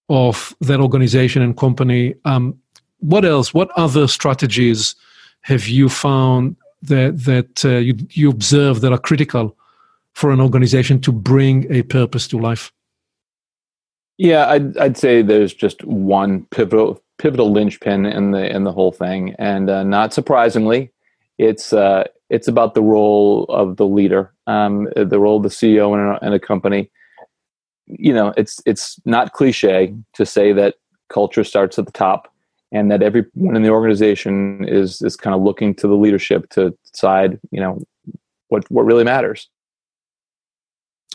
of 0.10 0.56
that 0.62 0.80
organization 0.80 1.42
and 1.42 1.58
company. 1.58 2.16
Um, 2.26 2.60
what 3.00 3.26
else? 3.26 3.54
What 3.54 3.72
other 3.78 4.08
strategies 4.08 4.96
have 5.42 5.68
you 5.68 5.90
found 5.90 6.56
that 6.84 7.24
that 7.26 7.66
uh, 7.66 7.78
you 7.78 7.96
you 8.12 8.30
observe 8.30 8.82
that 8.82 8.92
are 8.92 8.98
critical 8.98 9.58
for 10.14 10.32
an 10.32 10.42
organization 10.42 11.00
to 11.02 11.12
bring 11.12 11.72
a 11.72 11.84
purpose 11.84 12.28
to 12.30 12.38
life? 12.38 12.72
Yeah, 14.18 14.48
I'd 14.48 14.78
I'd 14.78 14.98
say 14.98 15.22
there's 15.22 15.54
just 15.54 15.84
one 15.84 16.46
pivotal 16.52 17.02
pivotal 17.18 17.52
linchpin 17.52 18.06
in 18.06 18.32
the 18.32 18.54
in 18.54 18.64
the 18.64 18.72
whole 18.72 18.92
thing, 18.92 19.36
and 19.40 19.70
uh, 19.70 19.84
not 19.84 20.14
surprisingly, 20.14 20.92
it's 21.38 21.74
uh, 21.74 22.06
it's 22.30 22.48
about 22.48 22.74
the 22.74 22.82
role 22.82 23.46
of 23.50 23.78
the 23.78 23.86
leader, 23.86 24.34
um, 24.48 24.88
the 24.96 25.20
role 25.20 25.38
of 25.38 25.44
the 25.44 25.50
CEO 25.50 25.94
in 25.94 26.00
a, 26.00 26.28
in 26.28 26.34
a 26.34 26.40
company. 26.40 26.90
You 27.88 28.14
know, 28.14 28.34
it's 28.38 28.62
it's 28.66 29.00
not 29.06 29.34
cliche 29.34 29.94
to 30.14 30.26
say 30.26 30.54
that 30.54 30.76
culture 31.10 31.44
starts 31.44 31.78
at 31.78 31.86
the 31.86 31.92
top, 31.92 32.31
and 32.72 32.92
that 32.92 33.02
everyone 33.02 33.56
in 33.56 33.64
the 33.64 33.70
organization 33.70 34.66
is 34.68 35.02
is 35.02 35.16
kind 35.16 35.36
of 35.36 35.42
looking 35.42 35.76
to 35.76 35.88
the 35.88 35.96
leadership 35.96 36.50
to 36.52 36.76
decide, 36.92 37.40
you 37.52 37.60
know, 37.60 37.82
what 38.50 38.70
what 38.72 38.86
really 38.86 39.04
matters. 39.04 39.50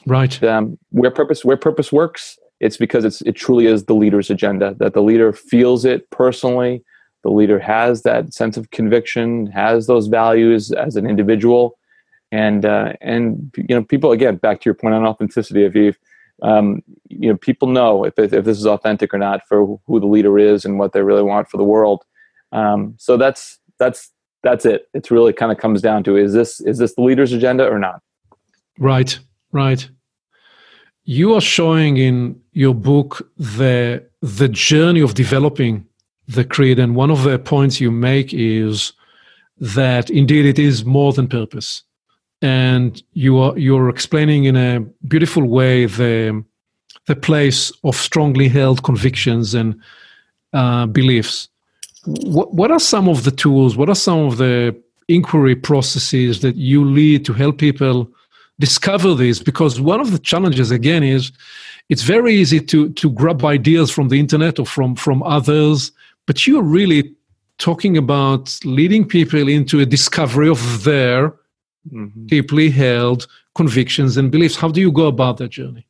Right. 0.06 0.42
Um, 0.44 0.78
where 0.90 1.10
purpose 1.10 1.44
where 1.44 1.56
purpose 1.56 1.92
works, 1.92 2.38
it's 2.60 2.76
because 2.76 3.04
it's 3.04 3.22
it 3.22 3.32
truly 3.32 3.66
is 3.66 3.84
the 3.84 3.94
leader's 3.94 4.30
agenda. 4.30 4.74
That 4.78 4.94
the 4.94 5.02
leader 5.02 5.32
feels 5.32 5.84
it 5.84 6.08
personally 6.10 6.84
the 7.26 7.32
leader 7.32 7.58
has 7.58 8.02
that 8.02 8.32
sense 8.32 8.56
of 8.56 8.70
conviction, 8.70 9.48
has 9.48 9.88
those 9.88 10.06
values 10.06 10.70
as 10.70 10.94
an 10.94 11.10
individual, 11.10 11.76
and 12.30 12.64
uh, 12.64 12.92
and 13.00 13.52
you 13.56 13.74
know 13.74 13.82
people 13.82 14.12
again 14.12 14.36
back 14.36 14.60
to 14.60 14.66
your 14.66 14.74
point 14.74 14.94
on 14.94 15.04
authenticity, 15.04 15.68
Aviv. 15.68 15.96
Um, 16.42 16.82
you 17.08 17.30
know 17.30 17.36
people 17.36 17.68
know 17.68 18.04
if 18.04 18.18
if 18.18 18.44
this 18.44 18.58
is 18.58 18.66
authentic 18.66 19.14
or 19.14 19.18
not 19.18 19.46
for 19.48 19.80
who 19.86 20.00
the 20.00 20.06
leader 20.06 20.38
is 20.38 20.64
and 20.64 20.78
what 20.78 20.92
they 20.92 21.02
really 21.02 21.22
want 21.22 21.48
for 21.48 21.56
the 21.56 21.64
world. 21.64 22.04
Um, 22.52 22.94
so 22.98 23.16
that's 23.16 23.58
that's 23.78 24.10
that's 24.42 24.64
it. 24.64 24.88
It's 24.94 25.10
really 25.10 25.32
kind 25.32 25.50
of 25.50 25.58
comes 25.58 25.82
down 25.82 26.04
to 26.04 26.16
is 26.16 26.32
this 26.32 26.60
is 26.60 26.78
this 26.78 26.94
the 26.94 27.02
leader's 27.02 27.32
agenda 27.32 27.66
or 27.66 27.78
not? 27.78 28.00
Right, 28.78 29.18
right. 29.52 29.88
You 31.04 31.34
are 31.34 31.40
showing 31.40 31.96
in 31.96 32.40
your 32.52 32.74
book 32.74 33.28
the 33.36 34.04
the 34.20 34.48
journey 34.48 35.00
of 35.00 35.14
developing 35.14 35.86
the 36.28 36.44
creed. 36.44 36.78
And 36.78 36.96
one 36.96 37.10
of 37.10 37.22
the 37.22 37.38
points 37.38 37.80
you 37.80 37.90
make 37.90 38.32
is 38.34 38.92
that 39.58 40.10
indeed 40.10 40.46
it 40.46 40.58
is 40.58 40.84
more 40.84 41.12
than 41.12 41.28
purpose. 41.28 41.82
And 42.42 43.02
you 43.12 43.38
are 43.38 43.58
you're 43.58 43.88
explaining 43.88 44.44
in 44.44 44.56
a 44.56 44.80
beautiful 45.08 45.44
way 45.44 45.86
the 45.86 46.44
the 47.06 47.16
place 47.16 47.72
of 47.84 47.96
strongly 47.96 48.48
held 48.48 48.82
convictions 48.82 49.54
and 49.54 49.80
uh, 50.52 50.86
beliefs. 50.86 51.48
What 52.04 52.54
what 52.54 52.70
are 52.70 52.80
some 52.80 53.08
of 53.08 53.24
the 53.24 53.30
tools? 53.30 53.76
What 53.76 53.88
are 53.88 53.94
some 53.94 54.20
of 54.26 54.36
the 54.36 54.76
inquiry 55.08 55.56
processes 55.56 56.40
that 56.40 56.56
you 56.56 56.84
lead 56.84 57.24
to 57.24 57.32
help 57.32 57.58
people 57.58 58.08
discover 58.58 59.14
this? 59.14 59.38
Because 59.42 59.80
one 59.80 60.00
of 60.00 60.12
the 60.12 60.18
challenges 60.18 60.70
again 60.70 61.02
is 61.02 61.32
it's 61.88 62.02
very 62.02 62.34
easy 62.34 62.60
to 62.60 62.90
to 62.90 63.10
grab 63.10 63.44
ideas 63.44 63.90
from 63.90 64.08
the 64.08 64.20
internet 64.20 64.58
or 64.58 64.66
from 64.66 64.94
from 64.94 65.22
others 65.22 65.92
but 66.26 66.46
you're 66.46 66.62
really 66.62 67.14
talking 67.58 67.96
about 67.96 68.58
leading 68.64 69.06
people 69.06 69.48
into 69.48 69.80
a 69.80 69.86
discovery 69.86 70.48
of 70.48 70.84
their 70.84 71.32
mm-hmm. 71.92 72.26
deeply 72.26 72.70
held 72.70 73.26
convictions 73.54 74.16
and 74.16 74.30
beliefs. 74.30 74.56
How 74.56 74.68
do 74.68 74.80
you 74.80 74.92
go 74.92 75.06
about 75.06 75.38
that 75.38 75.48
journey? 75.48 75.86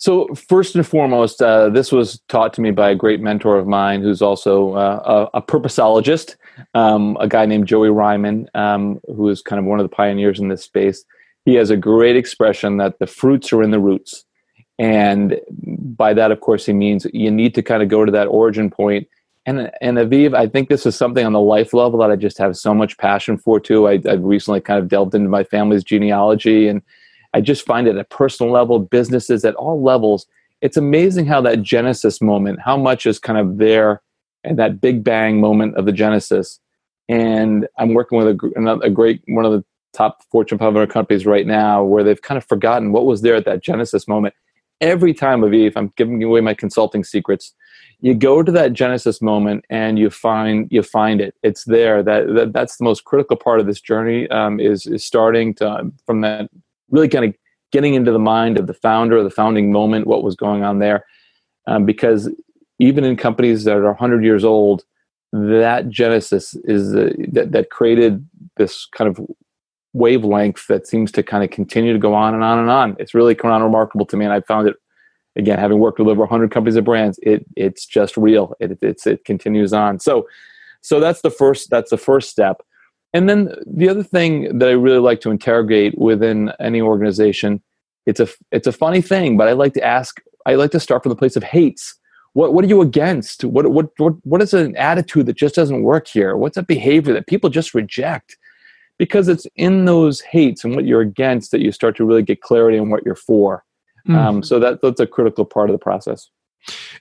So, 0.00 0.28
first 0.34 0.76
and 0.76 0.86
foremost, 0.86 1.42
uh, 1.42 1.70
this 1.70 1.90
was 1.90 2.20
taught 2.28 2.52
to 2.54 2.60
me 2.60 2.70
by 2.70 2.90
a 2.90 2.94
great 2.94 3.20
mentor 3.20 3.58
of 3.58 3.66
mine 3.66 4.00
who's 4.00 4.22
also 4.22 4.74
uh, 4.74 5.28
a, 5.34 5.38
a, 5.38 5.42
purposeologist, 5.42 6.36
um, 6.74 7.16
a 7.18 7.26
guy 7.26 7.46
named 7.46 7.66
Joey 7.66 7.88
Reiman, 7.88 8.46
um, 8.54 9.00
who 9.08 9.28
is 9.28 9.42
kind 9.42 9.58
of 9.58 9.64
one 9.64 9.80
of 9.80 9.84
the 9.84 9.94
pioneers 9.94 10.38
in 10.38 10.48
this 10.48 10.62
space. 10.62 11.04
He 11.44 11.54
has 11.54 11.70
a 11.70 11.76
great 11.76 12.14
expression 12.14 12.76
that 12.76 13.00
the 13.00 13.08
fruits 13.08 13.52
are 13.52 13.60
in 13.60 13.72
the 13.72 13.80
roots. 13.80 14.24
And 14.78 15.40
by 15.96 16.14
that, 16.14 16.30
of 16.30 16.40
course, 16.40 16.64
he 16.64 16.72
means 16.72 17.04
you 17.12 17.32
need 17.32 17.54
to 17.56 17.62
kind 17.62 17.82
of 17.82 17.88
go 17.88 18.04
to 18.04 18.12
that 18.12 18.28
origin 18.28 18.70
point. 18.70 19.08
And, 19.48 19.70
and 19.80 19.96
Aviv, 19.96 20.34
I 20.34 20.46
think 20.46 20.68
this 20.68 20.84
is 20.84 20.94
something 20.94 21.24
on 21.24 21.32
the 21.32 21.40
life 21.40 21.72
level 21.72 22.00
that 22.00 22.10
I 22.10 22.16
just 22.16 22.36
have 22.36 22.54
so 22.54 22.74
much 22.74 22.98
passion 22.98 23.38
for 23.38 23.58
too. 23.58 23.88
I, 23.88 23.92
I've 24.06 24.22
recently 24.22 24.60
kind 24.60 24.78
of 24.78 24.88
delved 24.88 25.14
into 25.14 25.30
my 25.30 25.42
family's 25.42 25.82
genealogy, 25.82 26.68
and 26.68 26.82
I 27.32 27.40
just 27.40 27.64
find 27.64 27.88
it 27.88 27.94
at 27.94 28.00
a 28.00 28.04
personal 28.04 28.52
level, 28.52 28.78
businesses 28.78 29.46
at 29.46 29.54
all 29.54 29.82
levels. 29.82 30.26
It's 30.60 30.76
amazing 30.76 31.24
how 31.24 31.40
that 31.40 31.62
Genesis 31.62 32.20
moment, 32.20 32.60
how 32.62 32.76
much 32.76 33.06
is 33.06 33.18
kind 33.18 33.38
of 33.38 33.56
there, 33.56 34.02
and 34.44 34.58
that 34.58 34.82
Big 34.82 35.02
Bang 35.02 35.40
moment 35.40 35.78
of 35.78 35.86
the 35.86 35.92
Genesis. 35.92 36.60
And 37.08 37.66
I'm 37.78 37.94
working 37.94 38.18
with 38.18 38.28
a, 38.28 38.80
a 38.82 38.90
great 38.90 39.22
one 39.28 39.46
of 39.46 39.52
the 39.52 39.64
top 39.94 40.22
Fortune 40.30 40.58
500 40.58 40.90
companies 40.90 41.24
right 41.24 41.46
now, 41.46 41.82
where 41.82 42.04
they've 42.04 42.20
kind 42.20 42.36
of 42.36 42.44
forgotten 42.44 42.92
what 42.92 43.06
was 43.06 43.22
there 43.22 43.36
at 43.36 43.46
that 43.46 43.62
Genesis 43.62 44.06
moment 44.06 44.34
every 44.80 45.14
time, 45.14 45.40
Aviv, 45.40 45.72
I'm 45.76 45.92
giving 45.96 46.22
away 46.22 46.40
my 46.40 46.54
consulting 46.54 47.04
secrets. 47.04 47.54
You 48.00 48.14
go 48.14 48.42
to 48.42 48.52
that 48.52 48.74
Genesis 48.74 49.20
moment 49.20 49.64
and 49.70 49.98
you 49.98 50.08
find 50.10 50.68
you 50.70 50.82
find 50.82 51.20
it. 51.20 51.34
It's 51.42 51.64
there. 51.64 52.02
That, 52.02 52.32
that 52.34 52.52
that's 52.52 52.76
the 52.76 52.84
most 52.84 53.04
critical 53.04 53.36
part 53.36 53.58
of 53.60 53.66
this 53.66 53.80
journey. 53.80 54.28
Um, 54.30 54.60
is 54.60 54.86
is 54.86 55.04
starting 55.04 55.54
to 55.54 55.68
um, 55.68 55.92
from 56.06 56.20
that 56.20 56.48
really 56.90 57.08
kind 57.08 57.24
of 57.24 57.34
getting 57.72 57.94
into 57.94 58.12
the 58.12 58.18
mind 58.18 58.58
of 58.58 58.66
the 58.66 58.74
founder, 58.74 59.22
the 59.22 59.30
founding 59.30 59.72
moment, 59.72 60.06
what 60.06 60.22
was 60.22 60.36
going 60.36 60.62
on 60.64 60.78
there, 60.78 61.04
um, 61.66 61.84
because 61.84 62.30
even 62.78 63.04
in 63.04 63.16
companies 63.16 63.64
that 63.64 63.76
are 63.76 63.84
100 63.84 64.24
years 64.24 64.44
old, 64.44 64.84
that 65.32 65.88
Genesis 65.88 66.54
is 66.64 66.92
that 66.92 67.48
that 67.50 67.70
created 67.70 68.26
this 68.56 68.86
kind 68.86 69.08
of 69.08 69.20
wavelength 69.92 70.66
that 70.68 70.86
seems 70.86 71.12
to 71.12 71.22
kind 71.22 71.44
of 71.44 71.50
continue 71.50 71.92
to 71.92 71.98
go 71.98 72.14
on 72.14 72.34
and 72.34 72.42
on 72.42 72.58
and 72.58 72.70
on. 72.70 72.96
It's 72.98 73.14
really 73.14 73.34
kind 73.34 73.54
of 73.54 73.62
remarkable 73.62 74.06
to 74.06 74.16
me, 74.16 74.24
and 74.24 74.32
I 74.32 74.40
found 74.40 74.68
it 74.68 74.76
again 75.38 75.58
having 75.58 75.78
worked 75.78 75.98
with 75.98 76.08
over 76.08 76.20
100 76.20 76.50
companies 76.50 76.76
and 76.76 76.84
brands. 76.84 77.18
It 77.22 77.46
it's 77.56 77.86
just 77.86 78.16
real. 78.16 78.54
It 78.60 78.78
it's 78.82 79.06
it 79.06 79.24
continues 79.24 79.72
on. 79.72 80.00
So 80.00 80.28
so 80.82 81.00
that's 81.00 81.22
the 81.22 81.30
first 81.30 81.70
that's 81.70 81.90
the 81.90 81.96
first 81.96 82.28
step. 82.28 82.62
And 83.14 83.28
then 83.28 83.54
the 83.66 83.88
other 83.88 84.02
thing 84.02 84.58
that 84.58 84.68
I 84.68 84.72
really 84.72 84.98
like 84.98 85.20
to 85.22 85.30
interrogate 85.30 85.96
within 85.96 86.52
any 86.60 86.82
organization, 86.82 87.62
it's 88.06 88.20
a 88.20 88.28
it's 88.52 88.66
a 88.66 88.72
funny 88.72 89.00
thing, 89.00 89.36
but 89.36 89.48
I 89.48 89.52
like 89.52 89.74
to 89.74 89.84
ask. 89.84 90.20
I 90.46 90.54
like 90.54 90.70
to 90.72 90.80
start 90.80 91.02
from 91.02 91.10
the 91.10 91.16
place 91.16 91.36
of 91.36 91.42
hates. 91.42 91.94
What 92.34 92.52
what 92.52 92.64
are 92.64 92.68
you 92.68 92.82
against? 92.82 93.44
What 93.44 93.70
what 93.70 93.90
what 93.96 94.14
what 94.24 94.42
is 94.42 94.52
an 94.52 94.76
attitude 94.76 95.26
that 95.26 95.36
just 95.36 95.54
doesn't 95.54 95.82
work 95.82 96.08
here? 96.08 96.36
What's 96.36 96.56
a 96.56 96.62
behavior 96.62 97.14
that 97.14 97.26
people 97.26 97.48
just 97.48 97.74
reject? 97.74 98.36
Because 98.98 99.28
it's 99.28 99.46
in 99.56 99.84
those 99.84 100.20
hates 100.20 100.64
and 100.64 100.74
what 100.74 100.84
you're 100.84 101.00
against 101.00 101.52
that 101.52 101.60
you 101.60 101.70
start 101.70 101.96
to 101.96 102.04
really 102.04 102.22
get 102.22 102.42
clarity 102.42 102.78
on 102.78 102.90
what 102.90 103.04
you're 103.04 103.14
for. 103.14 103.64
Mm. 104.06 104.14
Um, 104.14 104.42
so 104.42 104.58
that 104.58 104.80
that's 104.82 105.00
a 105.00 105.06
critical 105.06 105.44
part 105.44 105.70
of 105.70 105.74
the 105.74 105.78
process. 105.78 106.28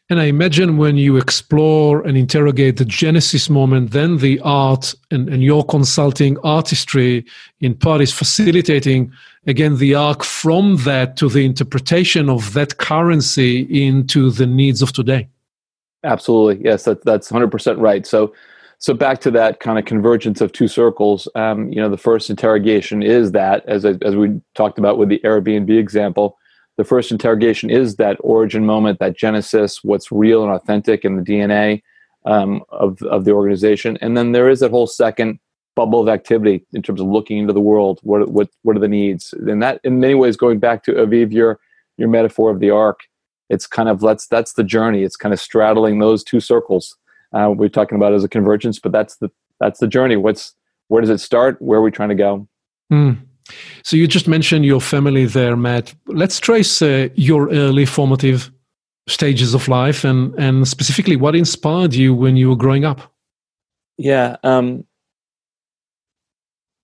And 0.10 0.20
I 0.22 0.26
imagine 0.26 0.78
when 0.78 0.98
you 0.98 1.18
explore 1.18 2.06
and 2.06 2.18
interrogate 2.18 2.78
the 2.78 2.86
Genesis 2.86 3.50
moment, 3.50 3.92
then 3.92 4.18
the 4.18 4.40
art 4.42 4.96
and, 5.12 5.28
and 5.28 5.44
your 5.44 5.66
consulting 5.66 6.38
artistry 6.40 7.26
in 7.60 7.76
part 7.76 8.02
is 8.02 8.14
facilitating, 8.14 9.12
again, 9.46 9.78
the 9.78 9.96
arc 9.96 10.24
from 10.24 10.78
that 10.86 11.18
to 11.18 11.28
the 11.28 11.46
interpretation 11.46 12.30
of 12.30 12.54
that 12.54 12.78
currency 12.78 13.62
into 13.86 14.32
the 14.32 14.48
needs 14.48 14.82
of 14.82 14.94
today. 14.94 15.28
Absolutely. 16.04 16.64
Yes, 16.64 16.86
that, 16.86 17.04
that's 17.04 17.30
100% 17.30 17.82
right. 17.82 18.06
So, 18.06 18.34
so 18.78 18.94
back 18.94 19.20
to 19.22 19.32
that 19.32 19.60
kind 19.60 19.78
of 19.78 19.86
convergence 19.86 20.40
of 20.40 20.54
two 20.54 20.68
circles, 20.68 21.28
um, 21.36 21.70
you 21.74 21.82
know, 21.82 21.90
the 21.90 21.98
first 21.98 22.30
interrogation 22.30 23.02
is 23.04 23.32
that, 23.34 23.66
as, 23.68 23.84
as 23.84 24.16
we 24.16 24.40
talked 24.56 24.78
about 24.78 24.98
with 24.98 25.10
the 25.10 25.20
Airbnb 25.26 25.78
example, 25.78 26.38
the 26.78 26.84
first 26.84 27.12
interrogation 27.12 27.70
is 27.70 27.96
that 27.96 28.18
origin 28.22 28.66
moment, 28.66 29.00
that 29.00 29.18
genesis, 29.18 29.84
what's 29.84 30.12
real 30.12 30.44
and 30.44 30.52
authentic 30.52 31.04
in 31.04 31.18
the 31.18 31.24
DNA 31.24 31.82
um, 32.26 32.64
of, 32.70 33.02
of 33.04 33.26
the 33.26 33.32
organization. 33.32 33.98
And 34.00 34.16
then 34.16 34.32
there 34.32 34.50
is 34.50 34.60
that 34.60 34.72
whole 34.72 34.88
second 34.88 35.40
bubble 35.76 36.02
of 36.02 36.10
activity 36.10 36.66
in 36.74 36.82
terms 36.82 37.02
of 37.02 37.08
looking 37.08 37.40
into 37.40 37.54
the 37.54 37.60
world. 37.60 38.00
What, 38.04 38.30
what, 38.30 38.50
what 38.62 38.76
are 38.76 38.80
the 38.80 38.88
needs? 38.88 39.34
And 39.34 39.62
that, 39.64 39.82
in 39.84 40.00
many 40.00 40.14
ways, 40.14 40.38
going 40.38 40.60
back 40.60 40.84
to 40.84 40.94
Aviv, 40.94 41.32
your, 41.32 41.60
your 41.98 42.10
metaphor 42.10 42.52
of 42.52 42.60
the 42.60 42.70
arc, 42.70 43.02
it's 43.50 43.68
kind 43.68 43.90
of 43.90 44.04
let's 44.04 44.28
that's 44.28 44.54
the 44.54 44.64
journey. 44.64 45.04
It's 45.04 45.16
kind 45.16 45.34
of 45.34 45.40
straddling 45.40 46.00
those 46.00 46.24
two 46.24 46.40
circles. 46.40 46.98
Uh, 47.34 47.54
we're 47.56 47.70
talking 47.70 47.96
about 47.96 48.14
as 48.14 48.24
a 48.24 48.30
convergence, 48.30 48.80
but 48.80 48.92
that's 48.92 49.18
the 49.18 49.30
that's 49.60 49.80
the 49.80 49.88
journey. 49.88 50.18
What's 50.18 50.54
where 50.90 51.02
does 51.02 51.10
it 51.10 51.20
start? 51.20 51.62
Where 51.62 51.80
are 51.80 51.82
we 51.82 51.92
trying 51.92 52.10
to 52.10 52.16
go? 52.16 52.48
Mm. 52.92 53.20
So 53.84 53.96
you 53.96 54.08
just 54.08 54.28
mentioned 54.28 54.66
your 54.66 54.82
family 54.82 55.26
there, 55.26 55.56
Matt. 55.56 55.94
Let's 56.08 56.40
trace 56.40 56.82
uh, 56.82 57.10
your 57.16 57.50
early 57.50 57.86
formative 57.86 58.52
stages 59.08 59.54
of 59.54 59.68
life 59.68 60.04
and, 60.04 60.34
and 60.36 60.68
specifically 60.68 61.16
what 61.16 61.36
inspired 61.36 61.94
you 61.94 62.14
when 62.14 62.36
you 62.36 62.50
were 62.50 62.56
growing 62.56 62.86
up. 62.86 63.14
Yeah. 63.98 64.36
Um, 64.44 64.86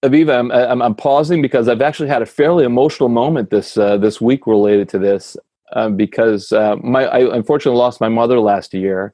Aviva, 0.03 0.37
I'm, 0.37 0.51
I'm, 0.51 0.81
I'm, 0.81 0.95
pausing 0.95 1.41
because 1.41 1.69
I've 1.69 1.81
actually 1.81 2.09
had 2.09 2.21
a 2.21 2.25
fairly 2.25 2.65
emotional 2.65 3.07
moment 3.07 3.51
this 3.51 3.77
uh, 3.77 3.97
this 3.97 4.19
week 4.19 4.45
related 4.45 4.89
to 4.89 4.99
this 4.99 5.37
uh, 5.73 5.89
because 5.89 6.51
uh, 6.51 6.75
my 6.83 7.05
I 7.05 7.35
unfortunately 7.35 7.79
lost 7.79 8.01
my 8.01 8.09
mother 8.09 8.39
last 8.39 8.73
year, 8.73 9.13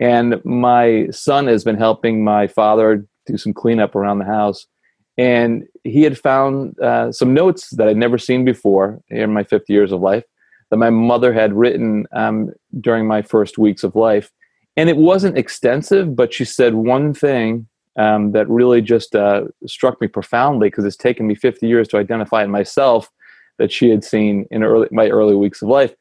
and 0.00 0.44
my 0.44 1.08
son 1.10 1.46
has 1.46 1.64
been 1.64 1.78
helping 1.78 2.24
my 2.24 2.46
father 2.46 3.06
do 3.24 3.38
some 3.38 3.54
cleanup 3.54 3.94
around 3.94 4.18
the 4.18 4.26
house 4.26 4.66
and 5.18 5.66
he 5.82 6.04
had 6.04 6.16
found 6.16 6.78
uh, 6.78 7.10
some 7.10 7.34
notes 7.34 7.70
that 7.70 7.88
I'd 7.88 7.96
never 7.96 8.18
seen 8.18 8.44
before 8.44 9.00
in 9.08 9.32
my 9.32 9.42
50 9.42 9.72
years 9.72 9.90
of 9.90 10.00
life 10.00 10.24
that 10.70 10.76
my 10.76 10.90
mother 10.90 11.32
had 11.32 11.52
written 11.52 12.06
um, 12.12 12.52
during 12.80 13.06
my 13.06 13.22
first 13.22 13.58
weeks 13.58 13.82
of 13.82 13.96
life. 13.96 14.30
And 14.76 14.88
it 14.88 14.96
wasn't 14.96 15.36
extensive, 15.36 16.14
but 16.14 16.32
she 16.32 16.44
said 16.44 16.74
one 16.74 17.12
thing 17.12 17.66
um, 17.96 18.30
that 18.32 18.48
really 18.48 18.80
just 18.80 19.16
uh, 19.16 19.46
struck 19.66 20.00
me 20.00 20.06
profoundly 20.06 20.68
because 20.68 20.84
it's 20.84 20.96
taken 20.96 21.26
me 21.26 21.34
50 21.34 21.66
years 21.66 21.88
to 21.88 21.96
identify 21.96 22.44
in 22.44 22.50
myself 22.50 23.10
that 23.58 23.72
she 23.72 23.90
had 23.90 24.04
seen 24.04 24.46
in 24.52 24.62
early, 24.62 24.86
my 24.92 25.08
early 25.08 25.34
weeks 25.34 25.62
of 25.62 25.68
life. 25.68 25.94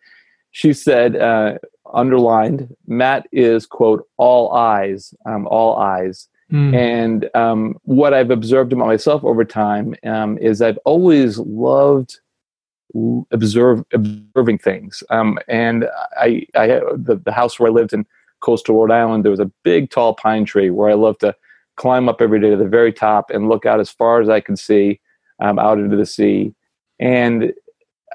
She 0.52 0.74
said, 0.74 1.16
uh, 1.16 1.58
underlined, 1.92 2.76
Matt 2.86 3.28
is, 3.32 3.66
quote, 3.66 4.08
all 4.18 4.54
eyes, 4.54 5.14
um, 5.26 5.48
all 5.48 5.78
eyes. 5.78 6.28
Mm. 6.52 6.76
And 6.76 7.36
um, 7.36 7.78
what 7.84 8.14
I've 8.14 8.32
observed 8.32 8.72
about 8.72 8.88
myself 8.88 9.24
over 9.24 9.44
time 9.44 9.96
um, 10.06 10.38
is 10.38 10.62
I've 10.62 10.80
always 10.86 11.40
loved 11.40 12.20
observe 13.32 13.84
observing 13.94 14.58
things. 14.60 15.04
Um, 15.10 15.38
and 15.48 15.88
I, 16.18 16.48
I 16.56 16.68
the, 16.96 17.22
the 17.24 17.32
house 17.32 17.60
where 17.60 17.70
I 17.70 17.74
lived 17.74 17.94
in 17.94 18.06
coastal 18.40 18.76
Rhode 18.76 18.92
Island, 18.92 19.26
there 19.26 19.32
was 19.32 19.40
a 19.40 19.52
big 19.64 19.90
tall 19.90 20.14
pine 20.14 20.46
tree 20.46 20.70
where 20.70 20.90
I 20.90 20.94
loved 20.94 21.22
to 21.22 21.36
climb 21.76 22.10
up 22.10 22.22
every 22.22 22.40
day 22.40 22.50
to 22.50 22.58
the 22.58 22.66
very 22.66 22.94
top 22.94 23.30
and 23.30 23.50
look 23.50 23.66
out 23.66 23.80
as 23.80 23.90
far 23.90 24.22
as 24.22 24.30
I 24.30 24.40
could 24.40 24.58
see 24.58 25.00
um, 25.40 25.60
out 25.60 25.80
into 25.80 25.96
the 25.96 26.06
sea. 26.06 26.54
And 27.00 27.54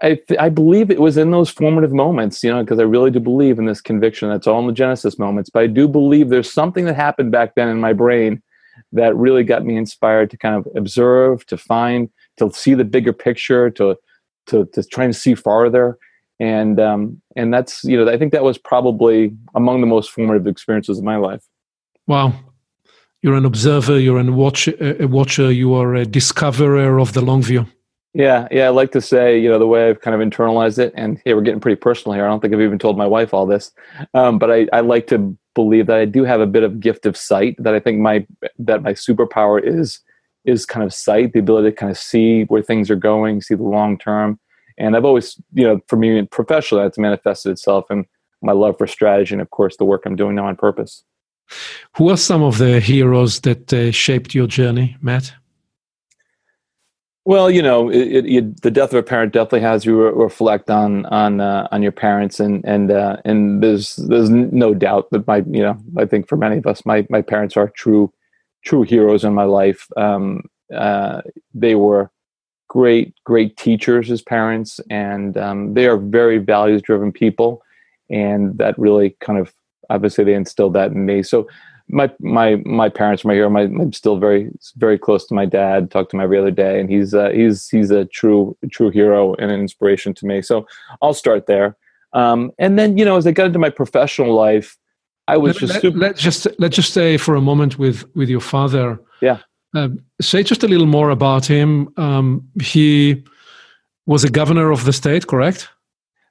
I, 0.03 0.21
I 0.39 0.49
believe 0.49 0.91
it 0.91 1.01
was 1.01 1.17
in 1.17 1.31
those 1.31 1.49
formative 1.49 1.93
moments, 1.93 2.43
you 2.43 2.51
know, 2.51 2.63
because 2.63 2.81
I 2.81 2.83
really 2.83 3.11
do 3.11 3.21
believe 3.21 3.59
in 3.59 3.67
this 3.67 3.81
conviction. 3.81 4.29
That's 4.29 4.49
all 4.49 4.61
in 4.61 4.67
the 4.67 4.73
Genesis 4.73 5.19
moments. 5.19 5.49
But 5.49 5.63
I 5.63 5.67
do 5.69 5.87
believe 5.87 6.29
there's 6.29 6.53
something 6.53 6.87
that 6.87 6.97
happened 6.97 7.31
back 7.31 7.55
then 7.55 7.69
in 7.69 7.81
my 7.81 7.93
brain 7.93 8.43
that 8.93 9.15
really 9.17 9.45
got 9.45 9.65
me 9.65 9.77
inspired 9.77 10.31
to 10.31 10.37
kind 10.37 10.57
of 10.57 10.67
observe, 10.77 11.47
to 11.47 11.57
find, 11.57 12.11
to 12.39 12.51
see 12.53 12.75
the 12.75 12.85
bigger 12.85 13.13
picture, 13.13 13.71
to 13.71 13.97
to 14.47 14.67
to 14.73 14.83
try 14.83 15.05
and 15.05 15.15
see 15.15 15.35
farther. 15.35 15.99
And 16.41 16.81
um, 16.81 17.23
and 17.37 17.55
that's 17.55 17.85
you 17.85 17.97
know 17.97 18.11
I 18.11 18.19
think 18.19 18.33
that 18.33 18.43
was 18.43 18.59
probably 18.59 19.33
among 19.55 19.81
the 19.81 19.87
most 19.87 20.11
formative 20.11 20.47
experiences 20.49 20.99
of 20.99 21.05
my 21.05 21.17
life. 21.17 21.45
Wow, 22.09 22.35
you're 23.23 23.37
an 23.37 23.45
observer, 23.45 24.01
you're 24.01 24.19
a 24.19 24.33
watcher, 24.33 24.75
a 25.01 25.07
watcher, 25.07 25.53
you 25.53 25.75
are 25.75 25.95
a 25.95 26.05
discoverer 26.05 26.99
of 26.99 27.13
the 27.13 27.21
long 27.21 27.43
view. 27.43 27.67
Yeah, 28.15 28.47
yeah. 28.51 28.67
I 28.67 28.69
like 28.69 28.93
to 28.93 29.01
say, 29.01 29.39
you 29.39 29.49
know, 29.49 29.59
the 29.59 29.67
way 29.67 29.89
I've 29.89 30.03
kind 30.03 30.21
of 30.21 30.29
internalized 30.29 30.79
it, 30.79 30.93
and 30.97 31.21
here 31.25 31.35
we're 31.35 31.43
getting 31.43 31.61
pretty 31.61 31.81
personal 31.81 32.15
here. 32.15 32.27
I 32.27 32.29
don't 32.29 32.41
think 32.41 32.53
I've 32.53 32.61
even 32.61 32.79
told 32.79 32.99
my 32.99 33.07
wife 33.07 33.33
all 33.33 33.47
this, 33.47 33.73
um, 34.13 34.39
but 34.39 34.51
I, 34.51 34.67
I 34.73 34.81
like 34.81 35.07
to 35.09 35.37
believe 35.55 35.87
that 35.87 35.97
I 35.97 36.05
do 36.05 36.25
have 36.25 36.41
a 36.41 36.47
bit 36.47 36.63
of 36.63 36.79
gift 36.79 37.07
of 37.07 37.17
sight. 37.17 37.57
That 37.59 37.75
I 37.75 37.81
think 37.81 38.01
my 38.01 38.27
that 38.59 38.83
my 38.83 38.93
superpower 38.93 39.63
is 39.63 40.01
is 40.45 40.67
kind 40.67 40.85
of 40.85 40.93
sight, 40.93 41.33
the 41.33 41.39
ability 41.39 41.71
to 41.71 41.77
kind 41.77 41.91
of 41.91 41.97
see 41.97 42.45
where 42.45 42.63
things 42.63 42.91
are 42.91 42.97
going, 42.97 43.41
see 43.41 43.55
the 43.55 43.63
long 43.63 43.97
term. 43.97 44.39
And 44.79 44.97
I've 44.97 45.05
always, 45.05 45.41
you 45.53 45.65
know, 45.65 45.81
for 45.87 45.97
me 45.97 46.23
professionally, 46.27 46.85
that's 46.85 46.99
manifested 46.99 47.53
itself 47.53 47.91
in 47.91 48.05
my 48.43 48.53
love 48.53 48.77
for 48.77 48.87
strategy 48.87 49.35
and, 49.35 49.43
of 49.43 49.51
course, 49.51 49.77
the 49.77 49.85
work 49.85 50.03
I'm 50.05 50.17
doing 50.17 50.35
now 50.35 50.47
on 50.47 50.57
purpose. 50.57 51.05
Who 51.97 52.09
are 52.09 52.17
some 52.17 52.43
of 52.43 52.59
the 52.59 52.81
heroes 52.81 53.41
that 53.41 53.73
uh, 53.73 53.91
shaped 53.93 54.35
your 54.35 54.47
journey, 54.47 54.97
Matt? 55.01 55.33
Well, 57.25 57.51
you 57.51 57.63
know, 57.63 57.89
it, 57.89 58.27
it, 58.27 58.63
the 58.63 58.71
death 58.71 58.93
of 58.93 58.99
a 58.99 59.03
parent 59.03 59.33
definitely 59.33 59.61
has 59.61 59.85
you 59.85 60.03
re- 60.03 60.13
reflect 60.13 60.69
on 60.71 61.07
on 61.07 61.41
uh, 61.41 61.69
on 61.71 61.81
your 61.81 61.93
parents, 61.93 62.41
and 62.41 62.65
and 62.65 62.91
uh, 62.91 63.19
and 63.25 63.63
there's 63.63 63.95
there's 63.97 64.29
no 64.29 64.75
doubt 64.75 65.11
that 65.13 65.27
my 65.29 65.37
you 65.39 65.63
know 65.63 65.79
I 65.97 66.05
think 66.07 66.29
for 66.29 66.37
many 66.37 66.57
of 66.57 66.67
us 66.67 66.85
my 66.85 67.07
my 67.11 67.23
parents 67.23 67.57
are 67.57 67.69
true 67.69 68.13
true 68.65 68.83
heroes 68.83 69.23
in 69.23 69.35
my 69.35 69.45
life. 69.45 69.87
Um, 69.97 70.43
uh, 70.75 71.23
they 71.55 71.77
were 71.77 72.11
great 72.69 73.15
great 73.25 73.57
teachers 73.57 74.11
as 74.11 74.21
parents, 74.23 74.81
and 74.91 75.37
um, 75.37 75.75
they 75.75 75.87
are 75.87 75.99
very 75.99 76.39
values 76.39 76.83
driven 76.83 77.13
people, 77.13 77.63
and 78.11 78.59
that 78.59 78.77
really 78.79 79.17
kind 79.21 79.39
of 79.39 79.55
obviously 79.91 80.25
they 80.25 80.35
instilled 80.35 80.73
that 80.75 80.91
in 80.91 81.07
me. 81.07 81.23
So 81.23 81.49
my 81.93 82.11
my 82.19 82.57
my 82.65 82.89
parents 82.89 83.25
are 83.25 83.29
my 83.29 83.35
hero. 83.35 83.51
My, 83.51 83.63
I'm 83.63 83.93
still 83.93 84.17
very 84.17 84.51
very 84.77 84.99
close 84.99 85.27
to 85.27 85.35
my 85.35 85.45
dad. 85.45 85.91
Talk 85.91 86.09
to 86.09 86.17
him 86.17 86.21
every 86.23 86.39
other 86.39 86.51
day, 86.51 86.81
and 86.81 86.91
he's 86.91 87.15
uh, 87.15 87.31
he's 87.31 87.69
he's 87.69 87.91
a 87.91 88.07
true 88.07 88.57
true 88.71 88.91
hero 88.91 89.35
and 89.35 89.53
an 89.53 89.61
inspiration 89.61 90.15
to 90.15 90.27
me. 90.27 90.43
So 90.43 90.67
I'll 91.01 91.15
start 91.15 91.47
there. 91.47 91.77
Um, 92.15 92.51
and 92.59 92.79
then 92.79 92.99
you 92.99 93.05
know, 93.05 93.17
as 93.17 93.27
I 93.27 93.33
got 93.33 93.47
into 93.47 93.59
my 93.59 93.71
professional 93.71 94.35
life, 94.35 94.77
I 95.29 95.37
was 95.37 95.55
let, 95.55 95.61
just 95.61 95.73
let, 95.75 95.83
super- 95.83 95.99
let's 95.99 96.21
just 96.21 96.47
let's 96.59 96.77
just 96.77 96.91
stay 96.91 97.17
for 97.19 97.37
a 97.37 97.41
moment 97.41 97.79
with 97.79 98.05
with 98.17 98.29
your 98.29 98.41
father. 98.41 98.99
Yeah. 99.21 99.39
Uh, 99.75 99.89
say 100.21 100.43
just 100.43 100.65
a 100.65 100.69
little 100.69 100.87
more 100.87 101.11
about 101.11 101.47
him. 101.47 101.93
Um, 101.97 102.49
he 102.61 103.23
was 104.07 104.25
a 104.25 104.31
governor 104.31 104.71
of 104.71 104.85
the 104.85 104.93
state, 104.93 105.27
correct? 105.27 105.69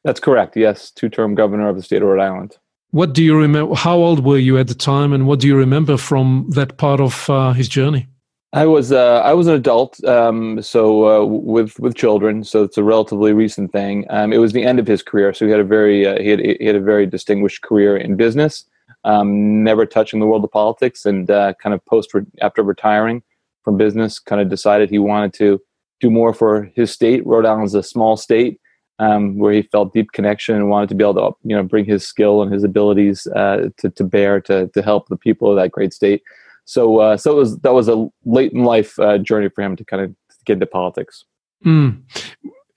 That's 0.04 0.20
correct. 0.20 0.56
Yes, 0.56 0.92
two-term 0.92 1.36
governor 1.36 1.70
of 1.70 1.76
the 1.76 1.82
state 1.82 2.02
of 2.02 2.08
Rhode 2.08 2.22
Island. 2.22 2.58
What 2.92 3.14
do 3.14 3.24
you 3.24 3.38
remember? 3.38 3.74
How 3.74 3.96
old 3.96 4.26
were 4.26 4.38
you 4.38 4.58
at 4.58 4.68
the 4.68 4.76
time, 4.76 5.14
and 5.14 5.26
what 5.26 5.40
do 5.40 5.48
you 5.48 5.56
remember 5.56 5.96
from 5.96 6.46
that 6.50 6.78
part 6.78 7.00
of 7.00 7.30
uh, 7.30 7.54
his 7.54 7.70
journey? 7.70 8.08
I 8.54 8.66
was 8.66 8.92
uh, 8.92 9.22
I 9.24 9.34
was 9.34 9.48
an 9.48 9.54
adult, 9.54 10.04
um, 10.04 10.62
so 10.62 11.06
uh, 11.08 11.26
with 11.26 11.80
with 11.80 11.96
children, 11.96 12.44
so 12.44 12.64
it's 12.64 12.78
a 12.78 12.84
relatively 12.84 13.32
recent 13.32 13.72
thing. 13.72 14.06
Um, 14.10 14.34
it 14.34 14.40
was 14.40 14.52
the 14.52 14.64
end 14.64 14.78
of 14.78 14.88
his 14.88 15.02
career, 15.02 15.34
so 15.34 15.46
he 15.46 15.52
had 15.52 15.62
a 15.62 15.66
very 15.66 16.06
uh, 16.06 16.20
he 16.22 16.30
had 16.30 16.40
he 16.42 16.66
had 16.66 16.76
a 16.76 16.82
very 16.82 17.06
distinguished 17.06 17.62
career 17.62 17.96
in 17.96 18.18
business, 18.18 18.66
um, 19.06 19.64
never 19.64 19.86
touching 19.86 20.20
the 20.20 20.28
world 20.28 20.44
of 20.44 20.52
politics, 20.52 21.06
and 21.06 21.32
uh, 21.32 21.54
kind 21.64 21.74
of 21.74 21.84
post 21.86 22.14
after 22.42 22.62
retiring 22.62 23.24
from 23.64 23.78
business, 23.78 24.20
kind 24.20 24.42
of 24.42 24.50
decided 24.50 24.90
he 24.90 25.00
wanted 25.00 25.34
to 25.36 25.62
do 26.02 26.12
more 26.12 26.34
for 26.34 26.70
his 26.76 26.92
state. 26.92 27.26
Rhode 27.26 27.46
Island's 27.46 27.74
a 27.74 27.84
small 27.84 28.18
state 28.18 28.60
um, 29.02 29.38
where 29.38 29.52
he 29.52 29.64
felt 29.64 29.94
deep 29.94 30.12
connection 30.12 30.56
and 30.56 30.70
wanted 30.70 30.88
to 30.90 30.96
be 30.96 31.04
able 31.04 31.16
to 31.16 31.36
you 31.44 31.56
know 31.56 31.64
bring 31.64 31.86
his 31.86 32.08
skill 32.08 32.44
and 32.44 32.54
his 32.54 32.64
abilities 32.64 33.28
uh, 33.36 33.70
to 33.78 33.90
to 33.90 34.04
bear 34.04 34.40
to 34.42 34.68
to 34.68 34.82
help 34.82 35.10
the 35.10 35.18
people 35.18 35.50
of 35.50 35.56
that 35.58 35.72
great 35.72 35.92
state. 35.92 36.22
So 36.66 37.00
uh, 37.00 37.18
so 37.18 37.32
it 37.32 37.36
was 37.36 37.58
that 37.60 37.74
was 37.74 37.88
a 37.90 38.08
late 38.26 38.54
in 38.54 38.64
life 38.64 38.98
uh, 39.00 39.18
journey 39.18 39.50
for 39.50 39.64
him 39.64 39.76
to 39.76 39.84
kind 39.84 40.04
of 40.04 40.16
get 40.46 40.54
into 40.54 40.68
politics. 40.68 41.26
Mm. 41.66 42.04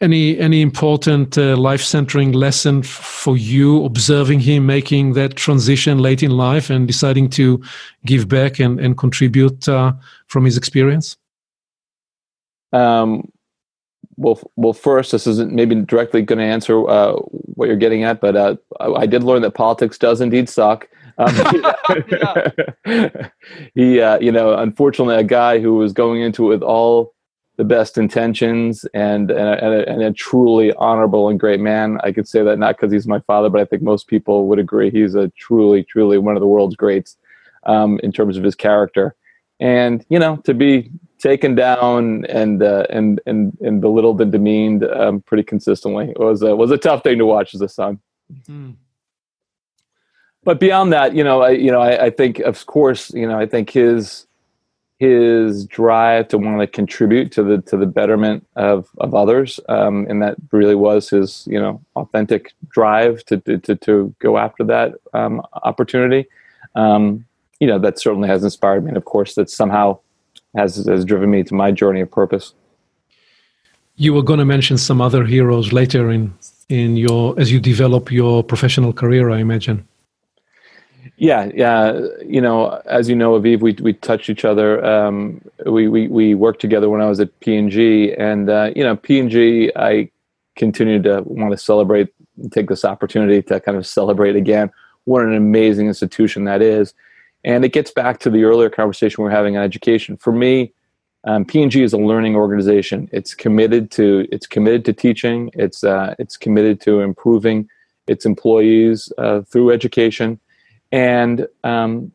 Any 0.01 0.39
any 0.39 0.62
important 0.62 1.37
uh, 1.37 1.57
life 1.57 1.83
centering 1.83 2.33
lesson 2.33 2.79
f- 2.79 2.87
for 2.87 3.37
you 3.37 3.85
observing 3.85 4.41
him 4.41 4.66
making 4.66 5.12
that 5.12 5.37
transition 5.37 5.99
late 5.99 6.22
in 6.22 6.31
life 6.31 6.70
and 6.70 6.87
deciding 6.87 7.29
to 7.31 7.62
give 8.07 8.29
back 8.29 8.59
and 8.59 8.81
and 8.81 8.97
contribute 8.97 9.68
uh, 9.68 9.93
from 10.27 10.47
his 10.47 10.57
experience? 10.57 11.18
Um, 12.72 13.31
well, 14.17 14.41
well, 14.57 14.73
first, 14.73 15.12
this 15.12 15.27
isn't 15.27 15.53
maybe 15.53 15.75
directly 15.75 16.23
going 16.23 16.39
to 16.39 16.45
answer 16.45 16.89
uh, 16.89 17.15
what 17.15 17.67
you're 17.67 17.77
getting 17.77 18.05
at, 18.05 18.21
but 18.21 18.37
uh, 18.37 18.57
I 18.81 19.07
did 19.07 19.23
learn 19.23 19.43
that 19.43 19.53
politics 19.53 19.99
does 19.99 20.21
indeed 20.21 20.49
suck. 20.49 20.89
Um, 21.19 21.35
he, 23.75 24.01
uh, 24.01 24.19
you 24.19 24.33
know, 24.33 24.55
unfortunately, 24.55 25.17
a 25.17 25.25
guy 25.25 25.61
who 25.61 25.75
was 25.75 25.93
going 25.93 26.23
into 26.23 26.47
it 26.47 26.49
with 26.49 26.62
all 26.62 27.15
the 27.57 27.65
best 27.65 27.97
intentions 27.97 28.85
and 28.95 29.31
and 29.31 29.49
a, 29.49 29.89
and 29.89 30.03
a, 30.03 30.12
truly 30.12 30.73
honorable 30.75 31.29
and 31.29 31.39
great 31.39 31.61
man. 31.61 31.99
I 32.03 32.11
could 32.11 32.27
say 32.27 32.43
that 32.43 32.59
not 32.59 32.77
because 32.77 32.93
he's 32.93 33.07
my 33.07 33.21
father, 33.21 33.49
but 33.49 33.61
I 33.61 33.65
think 33.65 33.83
most 33.83 34.09
people 34.09 34.49
would 34.49 34.59
agree 34.59 34.91
he's 34.91 35.15
a 35.15 35.29
truly, 35.39 35.85
truly 35.85 36.19
one 36.19 36.37
of 36.37 36.41
the 36.41 36.49
world's 36.49 36.75
greats 36.75 37.17
um, 37.65 38.01
in 38.03 38.11
terms 38.11 38.37
of 38.37 38.43
his 38.43 38.57
character. 38.57 39.15
And 39.61 40.05
you 40.09 40.19
know, 40.19 40.37
to 40.39 40.55
be 40.55 40.91
taken 41.25 41.55
down 41.55 42.27
and 42.27 42.62
uh, 42.62 42.87
and 42.91 43.18
and 43.25 43.57
and 43.62 43.81
belittled 43.81 44.20
and 44.20 44.31
demeaned 44.31 44.85
um, 44.85 45.22
pretty 45.22 45.43
consistently. 45.43 46.11
It 46.11 46.18
was 46.18 46.43
a, 46.43 46.55
was 46.55 46.70
a 46.70 46.77
tough 46.77 47.03
thing 47.03 47.16
to 47.16 47.25
watch 47.25 47.55
as 47.55 47.62
a 47.62 47.68
son. 47.68 47.99
Mm-hmm. 48.31 48.72
But 50.45 50.61
beyond 50.61 50.93
that, 50.93 51.14
you 51.14 51.25
know, 51.25 51.41
I 51.41 51.51
you 51.51 51.72
know 51.72 51.81
I, 51.81 52.07
I 52.07 52.11
think 52.11 52.41
of 52.41 52.66
course 52.66 53.11
you 53.14 53.27
know 53.27 53.39
I 53.39 53.47
think 53.47 53.70
his 53.70 54.27
his 54.99 55.64
drive 55.64 56.29
to 56.29 56.37
want 56.39 56.61
to 56.61 56.66
contribute 56.66 57.33
to 57.33 57.43
the 57.43 57.62
to 57.62 57.79
the 57.79 57.87
betterment 57.87 58.47
of 58.57 58.91
of 58.99 59.14
others, 59.14 59.59
um, 59.70 60.07
and 60.11 60.20
that 60.20 60.37
really 60.53 60.75
was 60.75 61.09
his 61.09 61.49
you 61.51 61.59
know 61.59 61.81
authentic 61.97 62.53
drive 62.68 63.25
to 63.25 63.39
to 63.39 63.77
to, 63.77 64.14
go 64.18 64.37
after 64.37 64.62
that 64.64 64.93
um, 65.14 65.41
opportunity. 65.62 66.27
Um, 66.75 67.25
you 67.61 67.66
know 67.66 67.79
that 67.79 67.99
certainly 67.99 68.29
has 68.29 68.45
inspired 68.45 68.85
me, 68.85 68.89
and 68.89 68.99
of 68.99 69.07
course 69.07 69.37
that 69.37 69.49
somehow 69.49 70.01
has 70.55 70.77
has 70.87 71.05
driven 71.05 71.31
me 71.31 71.43
to 71.45 71.55
my 71.55 71.73
journey 71.73 72.01
of 72.01 72.11
purpose. 72.11 72.55
You 73.97 74.13
were 74.13 74.23
going 74.23 74.41
to 74.41 74.45
mention 74.45 74.77
some 74.79 75.01
other 75.01 75.25
heroes 75.25 75.73
later 75.73 76.11
in 76.11 76.35
in 76.69 76.97
your 76.97 77.39
as 77.39 77.53
you 77.53 77.61
develop 77.61 78.11
your 78.11 78.43
professional 78.43 78.93
career, 78.93 79.31
I 79.31 79.39
imagine. 79.39 79.87
Yeah, 81.17 81.51
yeah. 81.55 82.01
You 82.27 82.41
know, 82.41 82.83
as 82.87 83.09
you 83.09 83.15
know, 83.15 83.39
Aviv, 83.39 83.61
we 83.61 83.73
we 83.81 83.93
touched 83.93 84.29
each 84.29 84.45
other. 84.45 84.85
Um, 84.85 85.41
we 85.65 85.87
we 85.89 86.09
we 86.09 86.35
worked 86.35 86.61
together 86.61 86.91
when 86.91 87.01
I 87.01 87.09
was 87.09 87.21
at 87.21 87.39
P 87.41 87.57
and 87.57 87.71
G, 87.71 88.13
and 88.15 88.51
uh, 88.51 88.71
you 88.75 88.83
know, 88.83 88.97
P 88.97 89.21
and 89.21 89.31
G. 89.31 89.71
I 89.77 90.11
continue 90.57 91.03
to 91.03 91.23
want 91.27 91.53
to 91.53 91.59
celebrate, 91.59 92.13
take 92.51 92.69
this 92.69 92.85
opportunity 92.85 93.43
to 93.43 93.61
kind 93.61 93.77
of 93.77 93.87
celebrate 93.87 94.37
again 94.37 94.71
what 95.05 95.23
an 95.23 95.35
amazing 95.35 95.87
institution 95.87 96.45
that 96.45 96.63
is. 96.63 96.95
And 97.45 97.64
it 97.64 97.72
gets 97.72 97.90
back 97.90 98.20
to 98.20 98.30
the 98.30 98.45
earlier 98.45 98.70
conversation 98.70 99.22
we 99.22 99.28
are 99.28 99.32
having 99.32 99.57
on 99.57 99.62
education. 99.62 100.16
For 100.16 100.32
me, 100.32 100.72
um, 101.24 101.45
P&G 101.45 101.82
is 101.82 101.92
a 101.92 101.99
learning 101.99 102.36
organization. 102.36 103.09
It's 103.12 103.34
committed 103.34 103.90
to 103.92 104.26
it's 104.30 104.47
committed 104.47 104.84
to 104.86 104.92
teaching. 104.92 105.51
It's 105.55 105.82
uh, 105.82 106.14
it's 106.18 106.36
committed 106.36 106.80
to 106.82 107.01
improving 107.01 107.68
its 108.07 108.26
employees 108.26 109.11
uh, 109.16 109.42
through 109.42 109.70
education, 109.70 110.38
and 110.92 111.47
um, 111.64 112.12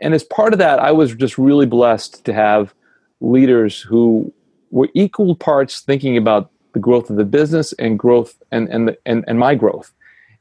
and 0.00 0.14
as 0.14 0.24
part 0.24 0.52
of 0.52 0.58
that, 0.58 0.78
I 0.78 0.92
was 0.92 1.14
just 1.14 1.38
really 1.38 1.64
blessed 1.64 2.24
to 2.26 2.34
have 2.34 2.74
leaders 3.20 3.80
who 3.80 4.32
were 4.70 4.90
equal 4.92 5.34
parts 5.34 5.80
thinking 5.80 6.18
about 6.18 6.50
the 6.74 6.80
growth 6.80 7.08
of 7.08 7.16
the 7.16 7.24
business 7.24 7.72
and 7.74 7.98
growth 7.98 8.36
and 8.52 8.68
and 8.68 8.94
and, 9.06 9.24
and 9.26 9.38
my 9.38 9.54
growth. 9.54 9.92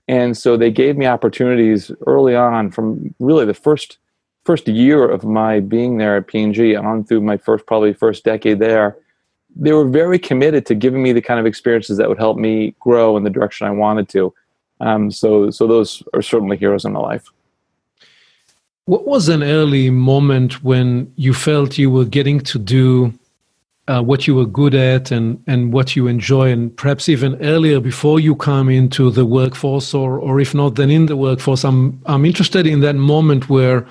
And 0.08 0.38
so 0.38 0.56
they 0.56 0.72
gave 0.72 0.98
me 0.98 1.06
opportunities 1.06 1.92
early 2.06 2.36
on 2.36 2.72
from 2.72 3.14
really 3.20 3.46
the 3.46 3.54
first 3.54 3.98
first 4.46 4.68
year 4.68 5.10
of 5.10 5.26
my 5.26 5.60
being 5.60 5.98
there 5.98 6.16
at 6.16 6.28
P&G 6.28 6.74
on 6.74 7.04
through 7.04 7.20
my 7.20 7.36
first 7.36 7.66
probably 7.66 7.94
first 7.94 8.24
decade 8.24 8.60
there. 8.60 8.96
They 9.58 9.74
were 9.74 9.86
very 9.86 10.18
committed 10.18 10.66
to 10.68 10.76
giving 10.76 11.04
me 11.04 11.12
the 11.12 11.22
kind 11.22 11.38
of 11.38 11.46
experiences 11.46 11.98
that 11.98 12.08
would 12.08 12.18
help 12.18 12.38
me 12.38 12.74
grow 12.80 13.18
in 13.18 13.26
the 13.26 13.30
direction 13.30 13.68
I 13.68 13.72
wanted 13.72 14.08
to. 14.10 14.34
Um, 14.80 15.12
so 15.12 15.50
so 15.50 15.68
those 15.68 16.02
are 16.14 16.22
certainly 16.22 16.56
heroes 16.56 16.86
in 16.86 16.94
my 16.94 17.00
life. 17.00 17.30
What 18.86 19.06
was 19.06 19.28
an 19.28 19.44
early 19.44 19.90
moment 19.90 20.64
when 20.64 21.12
you 21.18 21.34
felt 21.34 21.78
you 21.78 21.92
were 21.92 22.06
getting 22.06 22.40
to 22.42 22.58
do 22.58 23.14
uh, 23.88 24.02
what 24.02 24.28
you 24.28 24.36
were 24.36 24.46
good 24.46 24.76
at 24.76 25.12
and, 25.12 25.42
and 25.48 25.72
what 25.72 25.96
you 25.96 26.08
enjoy, 26.08 26.52
and 26.52 26.76
perhaps 26.76 27.08
even 27.08 27.42
earlier 27.42 27.80
before 27.80 28.20
you 28.20 28.36
come 28.36 28.70
into 28.70 29.10
the 29.10 29.26
workforce, 29.26 29.94
or, 29.94 30.20
or 30.20 30.40
if 30.40 30.54
not, 30.54 30.76
then 30.76 30.92
in 30.92 31.06
the 31.06 31.16
workforce. 31.16 31.64
I'm, 31.64 32.02
I'm 32.06 32.26
interested 32.26 32.68
in 32.68 32.82
that 32.82 32.96
moment 32.96 33.50
where 33.50 33.88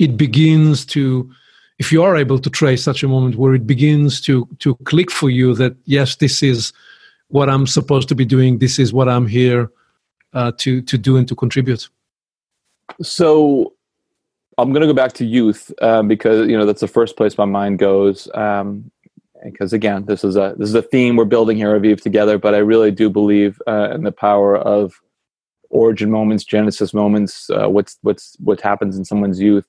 it 0.00 0.16
begins 0.16 0.84
to, 0.86 1.30
if 1.78 1.92
you 1.92 2.02
are 2.02 2.16
able 2.16 2.38
to 2.38 2.50
trace 2.50 2.82
such 2.82 3.02
a 3.02 3.08
moment 3.08 3.36
where 3.36 3.54
it 3.54 3.66
begins 3.66 4.20
to, 4.22 4.48
to 4.58 4.74
click 4.84 5.10
for 5.10 5.30
you 5.30 5.54
that, 5.54 5.76
yes, 5.84 6.16
this 6.16 6.42
is 6.42 6.72
what 7.28 7.48
I'm 7.48 7.66
supposed 7.66 8.08
to 8.08 8.14
be 8.14 8.24
doing, 8.24 8.58
this 8.58 8.78
is 8.78 8.92
what 8.92 9.08
I'm 9.08 9.26
here 9.26 9.70
uh, 10.32 10.52
to, 10.58 10.82
to 10.82 10.98
do 10.98 11.16
and 11.16 11.26
to 11.28 11.34
contribute. 11.34 11.88
So 13.02 13.74
I'm 14.58 14.72
going 14.72 14.80
to 14.80 14.86
go 14.86 14.94
back 14.94 15.12
to 15.14 15.24
youth 15.24 15.72
um, 15.82 16.08
because 16.08 16.48
you 16.48 16.56
know 16.56 16.64
that's 16.64 16.80
the 16.80 16.88
first 16.88 17.16
place 17.16 17.36
my 17.36 17.44
mind 17.44 17.78
goes. 17.78 18.28
Um, 18.34 18.90
because 19.44 19.72
again, 19.72 20.04
this 20.06 20.24
is 20.24 20.36
a 20.36 20.54
this 20.58 20.68
is 20.68 20.74
a 20.74 20.82
theme 20.82 21.16
we're 21.16 21.24
building 21.24 21.56
here, 21.56 21.78
Aviv, 21.78 22.00
together. 22.00 22.38
But 22.38 22.54
I 22.54 22.58
really 22.58 22.90
do 22.90 23.10
believe 23.10 23.60
uh, 23.66 23.90
in 23.94 24.02
the 24.04 24.12
power 24.12 24.56
of 24.56 24.94
origin 25.70 26.10
moments, 26.10 26.44
genesis 26.44 26.94
moments. 26.94 27.50
Uh, 27.50 27.68
what's 27.68 27.98
what's 28.02 28.36
what 28.40 28.60
happens 28.60 28.96
in 28.96 29.04
someone's 29.04 29.40
youth, 29.40 29.66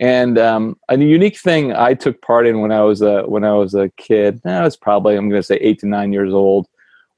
and 0.00 0.38
um, 0.38 0.76
a 0.88 0.98
unique 0.98 1.38
thing 1.38 1.72
I 1.72 1.94
took 1.94 2.20
part 2.22 2.46
in 2.46 2.60
when 2.60 2.72
I 2.72 2.82
was 2.82 3.02
a 3.02 3.22
when 3.24 3.44
I 3.44 3.54
was 3.54 3.74
a 3.74 3.90
kid. 3.96 4.40
I 4.44 4.62
was 4.62 4.76
probably 4.76 5.16
I'm 5.16 5.28
going 5.28 5.40
to 5.40 5.46
say 5.46 5.56
eight 5.56 5.78
to 5.80 5.86
nine 5.86 6.12
years 6.12 6.32
old. 6.32 6.66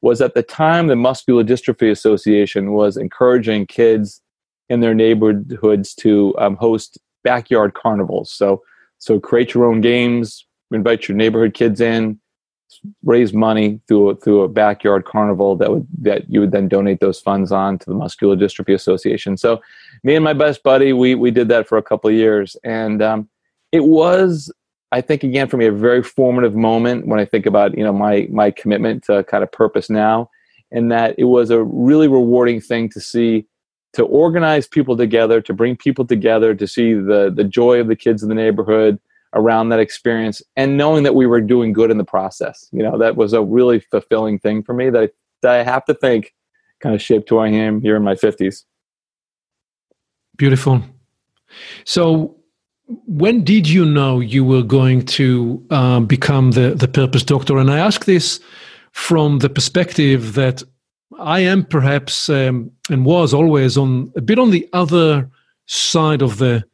Was 0.00 0.20
at 0.20 0.34
the 0.34 0.42
time 0.42 0.88
the 0.88 0.96
Muscular 0.96 1.42
Dystrophy 1.42 1.90
Association 1.90 2.72
was 2.72 2.98
encouraging 2.98 3.66
kids 3.66 4.20
in 4.68 4.80
their 4.80 4.94
neighborhoods 4.94 5.94
to 5.94 6.34
um, 6.38 6.56
host 6.56 6.98
backyard 7.22 7.74
carnivals. 7.74 8.30
So 8.30 8.62
so 8.98 9.18
create 9.18 9.54
your 9.54 9.64
own 9.66 9.80
games, 9.80 10.46
invite 10.72 11.08
your 11.08 11.16
neighborhood 11.16 11.54
kids 11.54 11.80
in, 11.80 12.18
raise 13.04 13.32
money 13.32 13.80
through 13.86 14.10
a, 14.10 14.16
through 14.16 14.42
a 14.42 14.48
backyard 14.48 15.04
carnival 15.04 15.56
that 15.56 15.70
would 15.70 15.86
that 16.00 16.28
you 16.30 16.40
would 16.40 16.52
then 16.52 16.68
donate 16.68 17.00
those 17.00 17.20
funds 17.20 17.52
on 17.52 17.78
to 17.78 17.86
the 17.86 17.94
Muscular 17.94 18.36
Dystrophy 18.36 18.74
Association. 18.74 19.36
So, 19.36 19.60
me 20.02 20.14
and 20.14 20.24
my 20.24 20.32
best 20.32 20.62
buddy, 20.62 20.92
we 20.92 21.14
we 21.14 21.30
did 21.30 21.48
that 21.48 21.68
for 21.68 21.78
a 21.78 21.82
couple 21.82 22.10
of 22.10 22.16
years, 22.16 22.56
and 22.64 23.02
um, 23.02 23.28
it 23.72 23.84
was, 23.84 24.52
I 24.92 25.00
think, 25.00 25.22
again 25.22 25.48
for 25.48 25.56
me, 25.56 25.66
a 25.66 25.72
very 25.72 26.02
formative 26.02 26.54
moment 26.54 27.06
when 27.06 27.20
I 27.20 27.24
think 27.24 27.46
about 27.46 27.76
you 27.76 27.84
know 27.84 27.92
my 27.92 28.28
my 28.30 28.50
commitment 28.50 29.04
to 29.04 29.24
kind 29.24 29.42
of 29.42 29.52
purpose 29.52 29.88
now, 29.90 30.30
and 30.70 30.90
that 30.90 31.14
it 31.18 31.24
was 31.24 31.50
a 31.50 31.62
really 31.62 32.08
rewarding 32.08 32.60
thing 32.60 32.88
to 32.90 33.00
see. 33.00 33.46
To 33.94 34.02
organize 34.02 34.66
people 34.66 34.96
together, 34.96 35.40
to 35.42 35.54
bring 35.54 35.76
people 35.76 36.04
together, 36.04 36.52
to 36.52 36.66
see 36.66 36.94
the 36.94 37.32
the 37.32 37.44
joy 37.44 37.78
of 37.78 37.86
the 37.86 37.94
kids 37.94 38.24
in 38.24 38.28
the 38.28 38.34
neighborhood, 38.34 38.98
around 39.34 39.68
that 39.68 39.80
experience 39.80 40.40
and 40.56 40.76
knowing 40.76 41.02
that 41.02 41.14
we 41.14 41.26
were 41.26 41.40
doing 41.40 41.72
good 41.72 41.90
in 41.90 41.98
the 41.98 42.04
process. 42.04 42.68
You 42.72 42.82
know, 42.82 42.96
that 42.98 43.16
was 43.16 43.32
a 43.32 43.42
really 43.42 43.80
fulfilling 43.80 44.38
thing 44.38 44.62
for 44.62 44.72
me 44.74 44.90
that 44.90 45.02
I, 45.02 45.08
that 45.42 45.52
I 45.52 45.62
have 45.62 45.84
to 45.86 45.94
think 45.94 46.32
kind 46.80 46.94
of 46.94 47.02
shaped 47.02 47.28
who 47.28 47.38
I 47.38 47.48
am 47.48 47.80
here 47.80 47.96
in 47.96 48.02
my 48.02 48.14
50s. 48.14 48.64
Beautiful. 50.36 50.82
So, 51.84 52.36
when 53.06 53.44
did 53.44 53.68
you 53.68 53.84
know 53.84 54.20
you 54.20 54.44
were 54.44 54.62
going 54.62 55.06
to 55.06 55.64
um, 55.70 56.06
become 56.06 56.50
the, 56.50 56.74
the 56.74 56.88
purpose 56.88 57.22
doctor? 57.22 57.56
And 57.56 57.70
I 57.70 57.78
ask 57.78 58.04
this 58.04 58.40
from 58.92 59.38
the 59.38 59.48
perspective 59.48 60.34
that 60.34 60.62
I 61.18 61.40
am 61.40 61.64
perhaps 61.64 62.28
um, 62.28 62.70
and 62.90 63.06
was 63.06 63.32
always 63.32 63.78
on 63.78 64.12
a 64.16 64.20
bit 64.20 64.38
on 64.38 64.50
the 64.50 64.68
other 64.72 65.30
side 65.66 66.20
of 66.20 66.38
the 66.38 66.64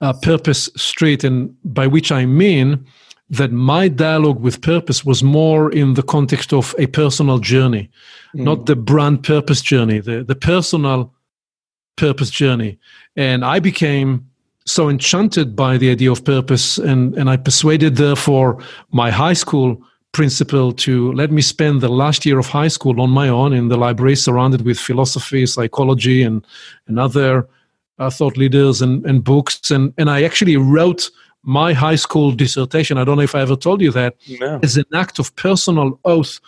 uh, 0.00 0.12
purpose 0.12 0.70
street, 0.76 1.24
and 1.24 1.54
by 1.64 1.86
which 1.86 2.12
I 2.12 2.26
mean 2.26 2.84
that 3.30 3.50
my 3.50 3.88
dialogue 3.88 4.40
with 4.40 4.60
purpose 4.62 5.04
was 5.04 5.22
more 5.22 5.72
in 5.72 5.94
the 5.94 6.02
context 6.02 6.52
of 6.52 6.74
a 6.78 6.86
personal 6.86 7.38
journey, 7.38 7.90
mm. 8.34 8.40
not 8.44 8.66
the 8.66 8.76
brand 8.76 9.24
purpose 9.24 9.60
journey, 9.60 9.98
the, 10.00 10.22
the 10.22 10.36
personal 10.36 11.12
purpose 11.96 12.30
journey. 12.30 12.78
And 13.16 13.44
I 13.44 13.58
became 13.58 14.28
so 14.64 14.88
enchanted 14.88 15.56
by 15.56 15.78
the 15.78 15.90
idea 15.90 16.12
of 16.12 16.24
purpose, 16.24 16.78
and, 16.78 17.14
and 17.16 17.30
I 17.30 17.36
persuaded, 17.36 17.96
therefore, 17.96 18.62
my 18.90 19.10
high 19.10 19.32
school 19.32 19.80
principal 20.12 20.72
to 20.72 21.12
let 21.12 21.30
me 21.30 21.42
spend 21.42 21.80
the 21.80 21.88
last 21.88 22.24
year 22.24 22.38
of 22.38 22.46
high 22.46 22.68
school 22.68 23.00
on 23.00 23.10
my 23.10 23.28
own 23.28 23.52
in 23.52 23.68
the 23.68 23.76
library, 23.76 24.16
surrounded 24.16 24.62
with 24.62 24.78
philosophy, 24.78 25.46
psychology, 25.46 26.22
and, 26.22 26.44
and 26.86 26.98
other 26.98 27.48
uh, 27.98 28.10
thought 28.10 28.36
leaders 28.36 28.82
and, 28.82 29.04
and 29.06 29.24
books. 29.24 29.70
And, 29.70 29.92
and 29.98 30.10
I 30.10 30.22
actually 30.22 30.56
wrote 30.56 31.10
my 31.42 31.72
high 31.72 31.96
school 31.96 32.32
dissertation. 32.32 32.98
I 32.98 33.04
don't 33.04 33.16
know 33.16 33.22
if 33.22 33.34
I 33.34 33.40
ever 33.40 33.56
told 33.56 33.80
you 33.80 33.92
that, 33.92 34.16
Yeah. 34.24 34.58
as 34.62 34.76
an 34.76 34.84
act 34.94 35.18
of 35.18 35.34
personal 35.36 35.98
oath 36.04 36.40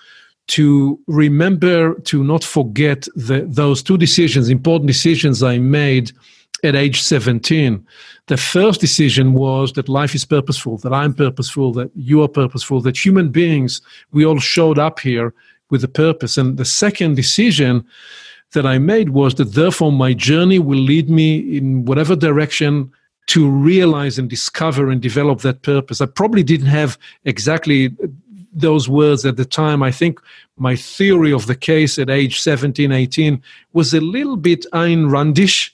to 0.48 0.98
remember 1.06 1.94
to 2.00 2.24
not 2.24 2.42
forget 2.42 3.06
the, 3.14 3.46
those 3.46 3.82
two 3.82 3.98
decisions, 3.98 4.48
important 4.48 4.88
decisions 4.88 5.42
I 5.42 5.58
made 5.58 6.10
at 6.64 6.74
age 6.74 7.02
17. 7.02 7.86
The 8.26 8.36
first 8.36 8.80
decision 8.80 9.34
was 9.34 9.74
that 9.74 9.88
life 9.88 10.14
is 10.14 10.24
purposeful, 10.24 10.78
that 10.78 10.92
I'm 10.92 11.14
purposeful, 11.14 11.72
that 11.74 11.90
you 11.94 12.22
are 12.22 12.28
purposeful, 12.28 12.80
that 12.82 12.96
human 12.96 13.28
beings, 13.30 13.80
we 14.12 14.24
all 14.24 14.38
showed 14.40 14.78
up 14.78 14.98
here 14.98 15.32
with 15.70 15.84
a 15.84 15.88
purpose. 15.88 16.36
And 16.36 16.56
the 16.56 16.64
second 16.64 17.14
decision 17.14 17.84
that 18.52 18.66
I 18.66 18.78
made 18.78 19.10
was 19.10 19.34
that 19.36 19.54
therefore 19.54 19.92
my 19.92 20.12
journey 20.12 20.58
will 20.58 20.78
lead 20.78 21.10
me 21.10 21.56
in 21.56 21.84
whatever 21.84 22.16
direction 22.16 22.90
to 23.26 23.48
realize 23.48 24.18
and 24.18 24.30
discover 24.30 24.90
and 24.90 25.02
develop 25.02 25.40
that 25.40 25.62
purpose. 25.62 26.00
I 26.00 26.06
probably 26.06 26.42
didn't 26.42 26.68
have 26.68 26.98
exactly 27.24 27.90
those 28.52 28.88
words 28.88 29.26
at 29.26 29.36
the 29.36 29.44
time. 29.44 29.82
I 29.82 29.90
think 29.90 30.20
my 30.56 30.74
theory 30.76 31.32
of 31.32 31.46
the 31.46 31.54
case 31.54 31.98
at 31.98 32.08
age 32.08 32.40
17, 32.40 32.90
18 32.90 33.42
was 33.74 33.92
a 33.92 34.00
little 34.00 34.36
bit 34.36 34.64
Ayn 34.72 35.08
Randish, 35.10 35.70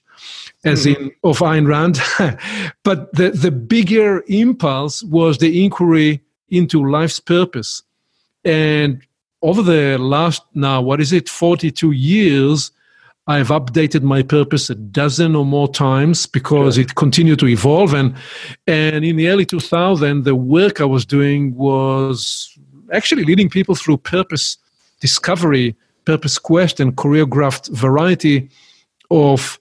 as 0.64 0.84
hmm. 0.84 0.90
in 0.90 1.12
of 1.22 1.38
Ayn 1.38 1.66
Rand. 1.68 2.00
but 2.82 3.12
the, 3.14 3.30
the 3.30 3.52
bigger 3.52 4.24
impulse 4.26 5.02
was 5.04 5.38
the 5.38 5.64
inquiry 5.64 6.20
into 6.48 6.88
life's 6.88 7.20
purpose. 7.20 7.82
And 8.44 9.00
over 9.45 9.61
the 9.61 9.99
last, 9.99 10.42
now, 10.55 10.80
what 10.80 11.03
is 11.03 11.12
it, 11.12 11.28
42 11.28 11.92
years, 11.92 12.72
I've 13.26 13.49
updated 13.49 14.03
my 14.03 14.22
purpose 14.22 14.70
a 14.70 14.74
dozen 14.74 15.36
or 15.36 15.45
more 15.45 15.68
times 15.68 16.24
because 16.24 16.78
it 16.78 16.95
continued 16.95 17.40
to 17.40 17.49
evolve. 17.49 17.92
And, 17.92 18.14
and 18.66 19.05
in 19.05 19.16
the 19.16 19.28
early 19.28 19.45
2000s, 19.45 20.24
the 20.24 20.34
work 20.34 20.80
I 20.80 20.86
was 20.86 21.05
doing 21.05 21.55
was 21.55 22.57
actually 22.90 23.24
leading 23.24 23.51
people 23.51 23.74
through 23.74 23.99
purpose 23.99 24.57
discovery, 25.01 25.76
purpose 26.07 26.38
quest, 26.38 26.80
and 26.80 26.97
choreographed 26.97 27.68
variety 27.68 28.49
of 29.11 29.61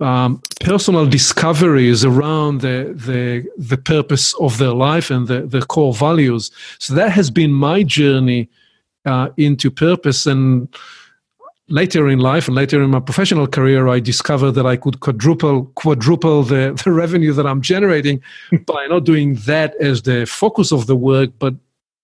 um, 0.00 0.40
personal 0.60 1.04
discoveries 1.04 2.02
around 2.02 2.62
the, 2.62 2.94
the, 2.94 3.46
the 3.58 3.76
purpose 3.76 4.32
of 4.40 4.56
their 4.56 4.72
life 4.72 5.10
and 5.10 5.28
the, 5.28 5.42
the 5.42 5.60
core 5.60 5.92
values. 5.92 6.50
So 6.78 6.94
that 6.94 7.10
has 7.12 7.30
been 7.30 7.52
my 7.52 7.82
journey 7.82 8.48
uh, 9.04 9.28
into 9.36 9.70
purpose. 9.70 10.26
And 10.26 10.68
later 11.68 12.08
in 12.08 12.18
life 12.18 12.48
and 12.48 12.54
later 12.54 12.82
in 12.82 12.90
my 12.90 13.00
professional 13.00 13.46
career, 13.46 13.88
I 13.88 14.00
discovered 14.00 14.52
that 14.52 14.66
I 14.66 14.76
could 14.76 15.00
quadruple 15.00 15.66
quadruple 15.74 16.42
the, 16.42 16.80
the 16.84 16.92
revenue 16.92 17.32
that 17.32 17.46
I'm 17.46 17.60
generating 17.60 18.22
by 18.66 18.86
not 18.86 19.04
doing 19.04 19.36
that 19.46 19.74
as 19.76 20.02
the 20.02 20.26
focus 20.26 20.72
of 20.72 20.86
the 20.86 20.96
work, 20.96 21.30
but 21.38 21.54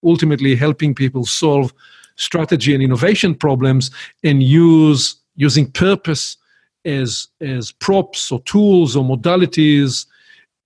ultimately 0.04 0.54
helping 0.54 0.94
people 0.94 1.24
solve 1.24 1.72
strategy 2.16 2.74
and 2.74 2.82
innovation 2.82 3.34
problems 3.34 3.90
and 4.22 4.42
use 4.42 5.16
using 5.36 5.70
purpose 5.70 6.36
as 6.84 7.28
as 7.40 7.72
props 7.72 8.30
or 8.30 8.40
tools 8.42 8.94
or 8.94 9.04
modalities 9.04 10.06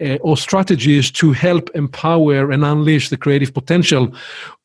uh, 0.01 0.16
or 0.20 0.37
strategies 0.37 1.11
to 1.11 1.33
help 1.33 1.70
empower 1.74 2.51
and 2.51 2.64
unleash 2.64 3.09
the 3.09 3.16
creative 3.16 3.55
potential 3.55 4.12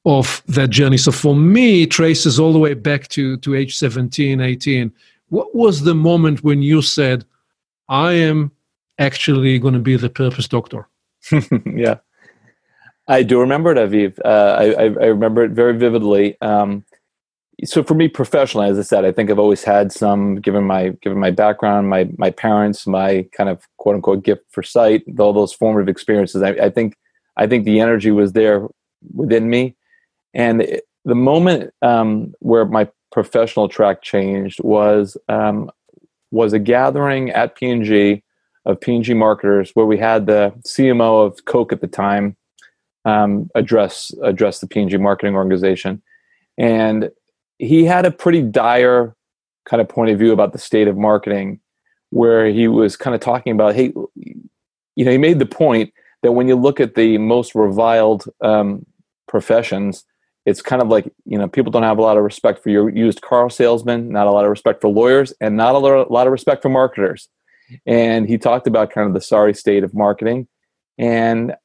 of 0.06 0.44
that 0.48 0.70
journey 0.70 0.98
so 0.98 1.12
for 1.12 1.36
me 1.36 1.86
traces 1.86 2.40
all 2.40 2.52
the 2.52 2.60
way 2.60 2.74
back 2.74 3.08
to 3.08 3.38
to 3.38 3.56
age 3.56 3.78
17 3.78 4.42
18 4.42 4.92
what 5.30 5.56
was 5.56 5.82
the 5.82 5.96
moment 5.96 6.44
when 6.44 6.62
you 6.62 6.82
said 6.82 7.26
i 7.88 8.12
am 8.12 8.52
actually 9.00 9.58
going 9.60 9.74
to 9.74 9.80
be 9.80 9.96
the 9.96 10.10
purpose 10.10 10.48
doctor 10.48 10.88
yeah 11.66 11.96
I 13.08 13.24
do 13.24 13.40
remember 13.40 13.72
it, 13.72 13.78
Aviv. 13.78 14.18
Uh, 14.24 14.56
I, 14.58 14.64
I, 14.64 14.84
I, 14.84 15.08
remember 15.08 15.44
it 15.44 15.52
very 15.52 15.78
vividly. 15.78 16.40
Um, 16.42 16.86
so 17.66 17.84
for 17.84 17.94
me, 17.94 18.08
professionally, 18.08 18.70
as 18.70 18.80
I 18.80 18.82
said, 18.82 19.06
I 19.06 19.12
think 19.12 19.30
I've 19.30 19.40
always 19.40 19.64
had 19.64 19.92
some, 19.92 20.36
given 20.36 20.64
my 20.64 20.90
given 21.02 21.20
my 21.20 21.32
background, 21.32 21.90
my 21.90 22.10
my 22.18 22.32
parents, 22.32 22.88
my 22.88 23.28
kind 23.32 23.50
of 23.50 23.68
quote 23.78 23.96
unquote 23.96 24.24
gift 24.24 24.44
for 24.50 24.64
sight, 24.64 25.04
all 25.20 25.34
those 25.34 25.54
formative 25.54 25.90
experiences. 25.90 26.42
I, 26.42 26.50
I 26.52 26.70
think 26.70 26.96
I 27.38 27.48
think 27.48 27.66
the 27.66 27.80
energy 27.80 28.12
was 28.12 28.34
there 28.34 28.68
within 29.14 29.50
me, 29.50 29.76
and 30.34 30.62
it, 30.62 30.84
the 31.06 31.16
moment 31.16 31.74
um, 31.82 32.34
where 32.40 32.66
my 32.66 32.90
professional 33.12 33.68
track 33.68 34.02
changed 34.02 34.60
was 34.64 35.18
um, 35.30 35.70
was 36.32 36.54
a 36.54 36.60
gathering 36.60 37.30
at 37.30 37.56
P&G 37.56 38.24
of 38.66 38.80
P&G 38.80 39.14
marketers 39.14 39.72
where 39.74 39.86
we 39.86 39.98
had 39.98 40.26
the 40.26 40.54
CMO 40.68 41.26
of 41.26 41.46
Coke 41.46 41.72
at 41.72 41.82
the 41.82 41.88
time 41.88 42.36
um, 43.06 43.50
address 43.56 44.14
address 44.24 44.60
the 44.60 44.68
P&G 44.68 44.98
marketing 44.98 45.36
organization, 45.36 46.02
and 46.58 47.12
he 47.60 47.86
had 47.86 48.06
a 48.06 48.12
pretty 48.12 48.42
dire 48.42 49.16
kind 49.66 49.82
of 49.82 49.88
point 49.88 50.12
of 50.12 50.20
view 50.20 50.32
about 50.32 50.54
the 50.54 50.60
state 50.60 50.88
of 50.88 50.98
marketing, 50.98 51.60
where 52.10 52.48
he 52.48 52.68
was 52.68 52.96
kind 52.96 53.14
of 53.14 53.22
talking 53.22 53.52
about, 53.52 53.76
hey, 53.76 53.94
you 54.96 55.06
know, 55.06 55.12
he 55.12 55.18
made 55.18 55.40
the 55.40 55.46
point 55.46 55.94
that 56.22 56.32
when 56.32 56.48
you 56.48 56.56
look 56.56 56.80
at 56.80 56.96
the 56.96 57.18
most 57.18 57.54
reviled 57.54 58.26
um, 58.42 58.86
professions, 59.28 60.06
it's 60.46 60.62
kind 60.62 60.82
of 60.82 60.90
like 60.90 61.12
you 61.26 61.38
know 61.38 61.48
people 61.48 61.72
don't 61.72 61.84
have 61.84 61.98
a 61.98 62.02
lot 62.02 62.18
of 62.18 62.24
respect 62.24 62.62
for 62.62 62.70
your 62.70 62.90
used 62.90 63.22
car 63.22 63.50
salesman, 63.50 64.10
not 64.10 64.28
a 64.28 64.32
lot 64.32 64.46
of 64.46 64.50
respect 64.50 64.82
for 64.82 64.90
lawyers, 64.90 65.34
and 65.40 65.56
not 65.58 65.76
a 65.76 65.78
lot 65.78 66.28
of 66.28 66.32
respect 66.32 66.62
for 66.62 66.70
marketers. 66.70 67.30
And 67.86 68.28
he 68.28 68.38
talked 68.38 68.68
about 68.68 68.92
kind 68.92 69.08
of 69.08 69.14
the 69.14 69.22
sorry 69.22 69.54
state 69.54 69.84
of 69.84 69.94
marketing, 69.94 70.48
and 70.98 71.56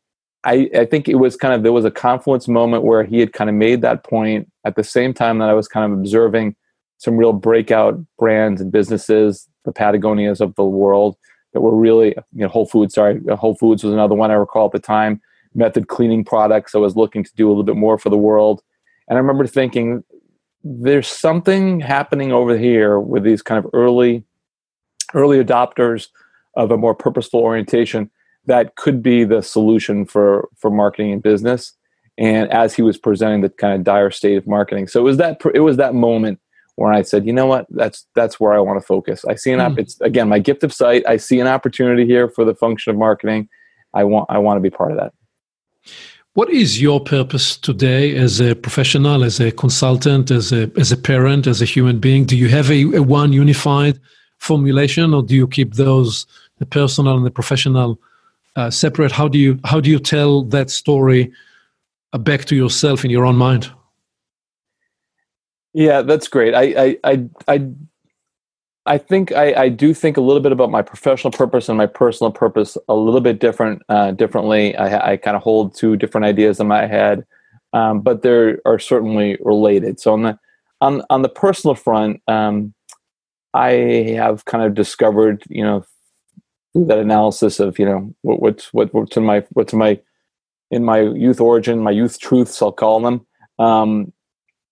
I, 0.44 0.70
I, 0.74 0.84
think 0.84 1.08
it 1.08 1.16
was 1.16 1.36
kind 1.36 1.52
of 1.52 1.62
there 1.62 1.72
was 1.72 1.84
a 1.84 1.90
confluence 1.90 2.46
moment 2.46 2.84
where 2.84 3.04
he 3.04 3.18
had 3.18 3.32
kind 3.32 3.50
of 3.50 3.56
made 3.56 3.82
that 3.82 4.04
point 4.04 4.50
at 4.64 4.76
the 4.76 4.84
same 4.84 5.12
time 5.12 5.38
that 5.38 5.48
I 5.48 5.54
was 5.54 5.66
kind 5.66 5.92
of 5.92 5.98
observing 5.98 6.54
some 6.98 7.16
real 7.16 7.32
breakout 7.32 7.98
brands 8.18 8.60
and 8.60 8.70
businesses, 8.70 9.48
the 9.64 9.72
Patagonias 9.72 10.40
of 10.40 10.54
the 10.54 10.64
world 10.64 11.16
that 11.52 11.60
were 11.60 11.76
really, 11.76 12.08
you 12.08 12.42
know, 12.42 12.48
Whole 12.48 12.66
Foods. 12.66 12.94
Sorry, 12.94 13.20
Whole 13.36 13.56
Foods 13.56 13.82
was 13.82 13.92
another 13.92 14.14
one 14.14 14.30
I 14.30 14.34
recall 14.34 14.66
at 14.66 14.72
the 14.72 14.78
time. 14.78 15.20
Method 15.54 15.88
cleaning 15.88 16.24
products. 16.24 16.74
I 16.74 16.78
was 16.78 16.96
looking 16.96 17.24
to 17.24 17.34
do 17.34 17.48
a 17.48 17.50
little 17.50 17.64
bit 17.64 17.76
more 17.76 17.98
for 17.98 18.10
the 18.10 18.16
world, 18.16 18.62
and 19.08 19.16
I 19.16 19.20
remember 19.20 19.46
thinking, 19.46 20.04
there's 20.62 21.08
something 21.08 21.80
happening 21.80 22.32
over 22.32 22.56
here 22.56 23.00
with 23.00 23.22
these 23.22 23.42
kind 23.42 23.64
of 23.64 23.70
early, 23.72 24.24
early 25.14 25.42
adopters 25.42 26.08
of 26.56 26.70
a 26.70 26.76
more 26.76 26.94
purposeful 26.94 27.40
orientation 27.40 28.10
that 28.46 28.76
could 28.76 29.02
be 29.02 29.24
the 29.24 29.42
solution 29.42 30.04
for 30.04 30.48
for 30.56 30.70
marketing 30.70 31.12
and 31.12 31.22
business. 31.22 31.74
And 32.16 32.50
as 32.50 32.74
he 32.74 32.82
was 32.82 32.98
presenting 32.98 33.42
the 33.42 33.48
kind 33.48 33.74
of 33.74 33.84
dire 33.84 34.10
state 34.10 34.36
of 34.36 34.46
marketing 34.46 34.88
so 34.88 35.00
it 35.00 35.04
was 35.04 35.18
that 35.18 35.40
it 35.54 35.60
was 35.60 35.76
that 35.76 35.94
moment 35.94 36.40
where 36.74 36.92
i 36.92 37.02
said 37.02 37.26
you 37.26 37.32
know 37.32 37.46
what? 37.46 37.66
That's 37.70 38.06
that's 38.14 38.40
where 38.40 38.54
i 38.54 38.58
want 38.58 38.80
to 38.80 38.86
focus. 38.86 39.24
I 39.26 39.36
see 39.36 39.52
an 39.52 39.60
mm. 39.60 39.78
it's 39.78 40.00
again 40.00 40.28
my 40.28 40.40
gift 40.40 40.64
of 40.64 40.72
sight. 40.72 41.04
I 41.06 41.16
see 41.18 41.38
an 41.38 41.46
opportunity 41.46 42.04
here 42.06 42.28
for 42.28 42.44
the 42.44 42.54
function 42.54 42.90
of 42.90 42.96
marketing. 42.98 43.48
I 43.94 44.04
want 44.04 44.26
i 44.28 44.38
want 44.38 44.56
to 44.56 44.62
be 44.62 44.70
part 44.70 44.90
of 44.90 44.98
that 44.98 45.12
what 46.34 46.50
is 46.50 46.80
your 46.80 47.00
purpose 47.00 47.56
today 47.56 48.14
as 48.16 48.40
a 48.40 48.54
professional 48.54 49.24
as 49.24 49.40
a 49.40 49.50
consultant 49.50 50.30
as 50.30 50.52
a 50.52 50.70
as 50.78 50.92
a 50.92 50.96
parent 50.96 51.46
as 51.46 51.60
a 51.60 51.64
human 51.64 51.98
being? 51.98 52.24
Do 52.24 52.36
you 52.36 52.48
have 52.48 52.70
a, 52.70 52.82
a 52.94 53.02
one 53.02 53.32
unified 53.32 53.98
formulation 54.38 55.14
or 55.14 55.22
do 55.22 55.34
you 55.34 55.48
keep 55.48 55.74
those 55.74 56.26
the 56.58 56.66
personal 56.66 57.16
and 57.16 57.26
the 57.26 57.30
professional 57.30 57.98
uh, 58.56 58.70
separate? 58.70 59.12
How 59.12 59.28
do 59.28 59.38
you 59.38 59.58
how 59.64 59.80
do 59.80 59.90
you 59.90 59.98
tell 59.98 60.42
that 60.44 60.70
story 60.70 61.32
uh, 62.12 62.18
back 62.18 62.44
to 62.46 62.56
yourself 62.56 63.04
in 63.04 63.10
your 63.10 63.26
own 63.26 63.36
mind? 63.36 63.70
Yeah 65.72 66.02
that's 66.02 66.28
great. 66.28 66.54
I 66.54 66.62
i 66.62 66.98
i 67.04 67.28
i, 67.48 67.70
I 68.88 68.98
think 68.98 69.32
I, 69.32 69.54
I 69.54 69.68
do 69.68 69.94
think 69.94 70.16
a 70.16 70.20
little 70.20 70.42
bit 70.42 70.52
about 70.52 70.70
my 70.70 70.82
professional 70.82 71.30
purpose 71.30 71.68
and 71.68 71.78
my 71.78 71.86
personal 71.86 72.32
purpose 72.32 72.76
a 72.88 72.94
little 72.94 73.20
bit 73.20 73.38
different 73.38 73.82
uh, 73.88 74.12
differently 74.12 74.74
i, 74.76 75.12
I 75.12 75.16
kind 75.16 75.36
of 75.36 75.42
hold 75.42 75.74
two 75.74 75.96
different 75.96 76.24
ideas 76.24 76.58
in 76.58 76.66
my 76.66 76.86
head 76.86 77.24
um, 77.72 78.00
but 78.00 78.22
they 78.22 78.56
are 78.64 78.78
certainly 78.78 79.36
related 79.40 80.00
so 80.00 80.12
on 80.14 80.22
the 80.22 80.38
on, 80.80 81.02
on 81.10 81.22
the 81.22 81.28
personal 81.28 81.74
front 81.74 82.22
um, 82.28 82.74
i 83.54 83.70
have 84.16 84.44
kind 84.46 84.64
of 84.64 84.74
discovered 84.74 85.44
you 85.48 85.62
know 85.62 85.84
that 86.74 86.98
analysis 86.98 87.60
of 87.60 87.78
you 87.78 87.84
know 87.84 88.14
what, 88.22 88.40
what's 88.40 88.72
what, 88.72 88.92
what's 88.94 89.16
in 89.16 89.24
my 89.24 89.44
what's 89.52 89.72
in 89.72 89.78
my 89.78 90.00
in 90.70 90.84
my 90.84 91.00
youth 91.00 91.40
origin, 91.40 91.80
my 91.80 91.90
youth 91.90 92.18
truths, 92.20 92.60
I'll 92.60 92.72
call 92.72 93.00
them. 93.00 93.26
Um, 93.58 94.12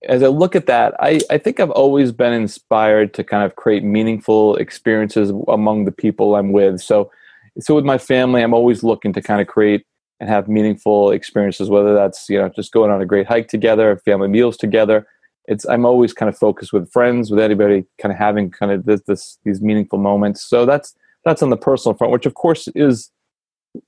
as 0.07 0.23
I 0.23 0.29
look 0.29 0.55
at 0.55 0.67
that, 0.67 0.95
I, 1.01 1.21
I 1.31 1.39
think 1.39 1.61
I've 1.61 1.71
always 1.71 2.13
been 2.13 2.33
inspired 2.33 3.13
to 3.15 3.25
kind 3.25 3.45
of 3.45 3.57
create 3.57 3.83
meaningful 3.83 4.57
experiences 4.57 5.33
among 5.49 5.85
the 5.85 5.93
people 5.93 6.37
I'm 6.37 6.53
with. 6.53 6.81
So, 6.81 7.11
so 7.59 7.75
with 7.75 7.85
my 7.85 7.99
family, 7.99 8.43
I'm 8.43 8.55
always 8.55 8.83
looking 8.83 9.13
to 9.15 9.23
kind 9.23 9.41
of 9.41 9.47
create 9.47 9.85
and 10.21 10.29
have 10.31 10.49
meaningful 10.49 11.11
experiences, 11.11 11.69
whether 11.69 11.95
that's 11.95 12.29
you 12.31 12.39
know 12.39 12.49
just 12.49 12.73
going 12.73 12.91
on 12.91 13.03
a 13.03 13.07
great 13.07 13.27
hike 13.27 13.49
together, 13.49 14.01
family 14.05 14.29
meals 14.29 14.57
together. 14.57 15.07
It's 15.47 15.67
I'm 15.69 15.85
always 15.85 16.13
kind 16.13 16.29
of 16.29 16.39
focused 16.39 16.73
with 16.73 16.91
friends, 16.91 17.31
with 17.31 17.41
anybody, 17.41 17.85
kind 18.01 18.13
of 18.13 18.19
having 18.19 18.51
kind 18.51 18.73
of 18.73 18.87
this, 18.87 19.03
this 19.03 19.39
these 19.45 19.61
meaningful 19.61 19.99
moments. 19.99 20.43
So 20.43 20.65
that's 20.65 20.95
that's 21.25 21.43
on 21.43 21.51
the 21.51 21.57
personal 21.57 21.97
front, 21.97 22.13
which 22.13 22.27
of 22.27 22.35
course 22.35 22.69
is 22.75 23.11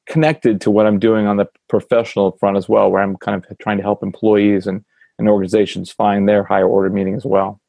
connected 0.07 0.61
to 0.61 0.71
what 0.71 0.87
I'm 0.87 0.99
doing 0.99 1.27
on 1.27 1.39
the 1.39 1.49
professional 1.69 2.33
front 2.33 2.57
as 2.57 2.69
well, 2.69 2.91
where 2.91 3.03
I'm 3.03 3.17
kind 3.17 3.43
of 3.43 3.59
trying 3.59 3.79
to 3.79 3.83
help 3.83 4.03
employees 4.03 4.67
and, 4.67 4.85
and 5.19 5.29
organizations 5.29 5.91
find 5.91 6.29
their 6.29 6.45
higher 6.45 6.67
order 6.67 6.91
meaning 6.91 7.15
as 7.15 7.25
well. 7.25 7.61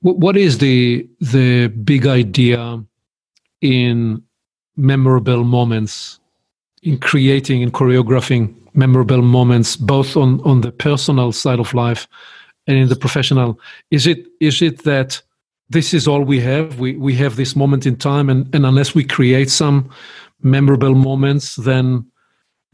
What 0.00 0.36
is 0.36 0.58
the 0.58 1.08
the 1.20 1.68
big 1.68 2.06
idea 2.06 2.82
in 3.60 4.22
memorable 4.76 5.44
moments, 5.44 6.20
in 6.82 6.98
creating 6.98 7.62
and 7.62 7.72
choreographing 7.72 8.54
memorable 8.74 9.22
moments, 9.22 9.76
both 9.76 10.16
on, 10.16 10.40
on 10.42 10.60
the 10.60 10.70
personal 10.70 11.32
side 11.32 11.58
of 11.58 11.74
life 11.74 12.08
and 12.66 12.78
in 12.78 12.88
the 12.88 12.96
professional? 12.96 13.60
Is 13.90 14.06
it 14.06 14.26
is 14.40 14.62
it 14.62 14.84
that 14.84 15.20
this 15.68 15.92
is 15.92 16.08
all 16.08 16.22
we 16.22 16.40
have? 16.40 16.78
We 16.78 16.96
we 16.96 17.14
have 17.16 17.36
this 17.36 17.54
moment 17.54 17.86
in 17.86 17.96
time, 17.96 18.30
and, 18.30 18.52
and 18.54 18.64
unless 18.64 18.94
we 18.94 19.04
create 19.04 19.50
some 19.50 19.90
memorable 20.40 20.94
moments, 20.94 21.56
then 21.56 22.06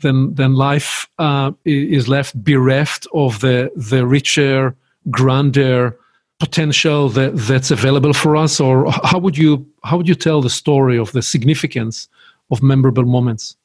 then 0.05 0.35
then 0.35 0.55
life 0.55 1.09
uh, 1.19 1.51
is 1.65 2.07
left 2.07 2.33
bereft 2.45 3.09
of 3.13 3.41
the 3.41 3.73
the 3.75 4.07
richer, 4.07 4.77
grander 5.11 5.99
potential 6.39 7.09
that 7.09 7.37
that's 7.49 7.71
available 7.71 8.13
for 8.13 8.37
us. 8.37 8.61
Or 8.61 8.91
how 9.11 9.19
would 9.19 9.37
you 9.37 9.67
how 9.83 9.97
would 9.97 10.09
you 10.09 10.15
tell 10.15 10.41
the 10.41 10.51
story 10.51 10.99
of 10.99 11.11
the 11.13 11.23
significance 11.23 12.09
of 12.51 12.63
memorable 12.63 13.05
moments? 13.05 13.57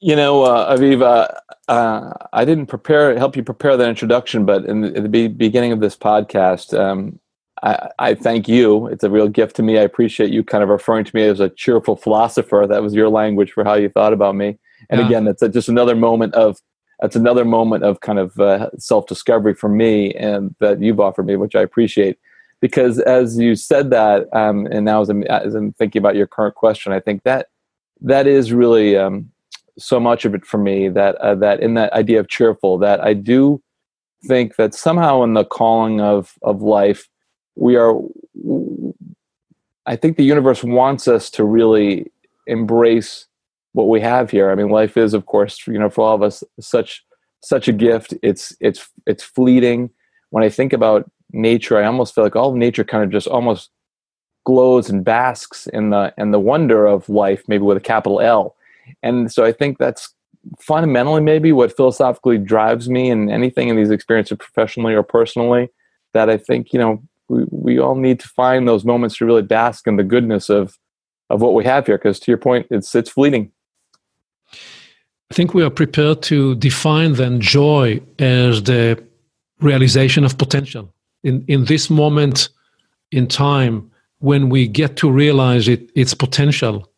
You 0.00 0.14
know, 0.14 0.42
uh, 0.42 0.76
Aviv, 0.76 1.00
uh, 1.02 1.28
uh, 1.72 2.12
I 2.32 2.44
didn't 2.44 2.66
prepare 2.66 3.16
help 3.18 3.36
you 3.36 3.42
prepare 3.42 3.76
that 3.76 3.88
introduction, 3.88 4.44
but 4.44 4.66
in 4.66 4.82
the, 4.82 4.90
the 5.00 5.08
be- 5.08 5.28
beginning 5.28 5.72
of 5.72 5.80
this 5.80 5.96
podcast, 5.96 6.78
um, 6.78 7.18
I, 7.62 7.90
I, 7.98 8.14
thank 8.14 8.48
you. 8.48 8.86
It's 8.88 9.04
a 9.04 9.10
real 9.10 9.28
gift 9.28 9.56
to 9.56 9.62
me. 9.62 9.78
I 9.78 9.82
appreciate 9.82 10.30
you 10.30 10.44
kind 10.44 10.62
of 10.62 10.68
referring 10.68 11.04
to 11.04 11.16
me 11.16 11.22
as 11.22 11.40
a 11.40 11.48
cheerful 11.48 11.96
philosopher. 11.96 12.66
That 12.68 12.82
was 12.82 12.94
your 12.94 13.08
language 13.08 13.52
for 13.52 13.64
how 13.64 13.74
you 13.74 13.88
thought 13.88 14.12
about 14.12 14.34
me. 14.34 14.58
And 14.90 15.00
yeah. 15.00 15.06
again, 15.06 15.24
that's 15.24 15.42
a, 15.42 15.48
just 15.48 15.68
another 15.68 15.96
moment 15.96 16.34
of 16.34 16.58
that's 17.00 17.16
another 17.16 17.44
moment 17.44 17.84
of 17.84 18.00
kind 18.00 18.18
of 18.18 18.38
uh, 18.40 18.70
self 18.78 19.06
discovery 19.06 19.54
for 19.54 19.68
me, 19.68 20.14
and 20.14 20.54
that 20.60 20.80
you've 20.80 21.00
offered 21.00 21.26
me, 21.26 21.36
which 21.36 21.54
I 21.54 21.60
appreciate. 21.60 22.18
Because 22.60 22.98
as 23.00 23.38
you 23.38 23.54
said 23.54 23.90
that, 23.90 24.34
um, 24.34 24.66
and 24.66 24.84
now 24.84 25.02
as 25.02 25.10
I'm, 25.10 25.22
as 25.24 25.54
I'm 25.54 25.72
thinking 25.74 26.00
about 26.00 26.16
your 26.16 26.26
current 26.26 26.54
question, 26.54 26.92
I 26.92 27.00
think 27.00 27.22
that 27.24 27.48
that 28.00 28.26
is 28.26 28.52
really 28.52 28.96
um, 28.96 29.30
so 29.78 30.00
much 30.00 30.24
of 30.24 30.34
it 30.34 30.46
for 30.46 30.58
me. 30.58 30.88
That 30.88 31.16
uh, 31.16 31.34
that 31.36 31.60
in 31.60 31.74
that 31.74 31.92
idea 31.92 32.20
of 32.20 32.28
cheerful, 32.28 32.78
that 32.78 33.00
I 33.00 33.12
do 33.12 33.62
think 34.26 34.56
that 34.56 34.74
somehow 34.74 35.22
in 35.22 35.34
the 35.34 35.44
calling 35.44 36.00
of 36.00 36.32
of 36.42 36.62
life 36.62 37.08
we 37.56 37.76
are 37.76 37.94
i 39.86 39.96
think 39.96 40.16
the 40.16 40.24
universe 40.24 40.62
wants 40.62 41.08
us 41.08 41.30
to 41.30 41.44
really 41.44 42.10
embrace 42.46 43.26
what 43.76 43.88
we 43.88 44.00
have 44.00 44.30
here. 44.30 44.50
I 44.50 44.54
mean 44.54 44.70
life 44.70 44.96
is 44.96 45.12
of 45.12 45.26
course 45.26 45.66
you 45.66 45.78
know 45.78 45.90
for 45.90 46.06
all 46.06 46.14
of 46.14 46.22
us 46.22 46.42
such 46.58 47.04
such 47.42 47.68
a 47.68 47.72
gift. 47.72 48.14
It's 48.22 48.56
it's 48.60 48.88
it's 49.06 49.22
fleeting. 49.22 49.90
When 50.30 50.42
i 50.42 50.48
think 50.48 50.72
about 50.72 51.10
nature 51.32 51.76
i 51.76 51.84
almost 51.84 52.14
feel 52.14 52.24
like 52.24 52.36
all 52.36 52.50
of 52.50 52.56
nature 52.56 52.84
kind 52.84 53.02
of 53.02 53.10
just 53.10 53.26
almost 53.26 53.70
glows 54.44 54.88
and 54.88 55.04
basks 55.04 55.66
in 55.68 55.90
the 55.90 56.14
in 56.16 56.30
the 56.30 56.38
wonder 56.40 56.86
of 56.86 57.08
life 57.08 57.42
maybe 57.48 57.62
with 57.62 57.76
a 57.76 57.80
capital 57.80 58.20
l. 58.20 58.56
And 59.02 59.30
so 59.30 59.44
i 59.44 59.52
think 59.52 59.78
that's 59.78 60.14
fundamentally 60.60 61.20
maybe 61.20 61.52
what 61.52 61.76
philosophically 61.76 62.38
drives 62.38 62.88
me 62.88 63.10
in 63.10 63.28
anything 63.28 63.68
in 63.68 63.76
these 63.76 63.90
experiences 63.90 64.38
professionally 64.38 64.94
or 64.94 65.02
personally 65.02 65.68
that 66.14 66.30
i 66.30 66.36
think 66.36 66.72
you 66.72 66.78
know 66.78 67.02
we, 67.28 67.44
we 67.50 67.78
all 67.78 67.94
need 67.94 68.20
to 68.20 68.28
find 68.28 68.66
those 68.66 68.84
moments 68.84 69.16
to 69.18 69.26
really 69.26 69.42
bask 69.42 69.86
in 69.86 69.96
the 69.96 70.04
goodness 70.04 70.48
of 70.48 70.78
of 71.28 71.40
what 71.40 71.54
we 71.54 71.64
have 71.64 71.86
here 71.86 71.98
because 71.98 72.20
to 72.20 72.30
your 72.30 72.38
point 72.38 72.66
it's 72.70 72.94
it's 72.94 73.10
fleeting. 73.10 73.50
I 75.30 75.34
think 75.34 75.54
we 75.54 75.64
are 75.64 75.70
prepared 75.70 76.22
to 76.22 76.54
define 76.54 77.14
then 77.14 77.40
joy 77.40 78.00
as 78.18 78.62
the 78.62 79.02
realization 79.60 80.24
of 80.24 80.38
potential. 80.38 80.92
In 81.24 81.44
in 81.48 81.64
this 81.64 81.90
moment 81.90 82.48
in 83.10 83.26
time 83.26 83.90
when 84.18 84.48
we 84.48 84.68
get 84.68 84.96
to 84.96 85.10
realize 85.10 85.68
it 85.68 85.90
its 85.94 86.14
potential 86.14 86.88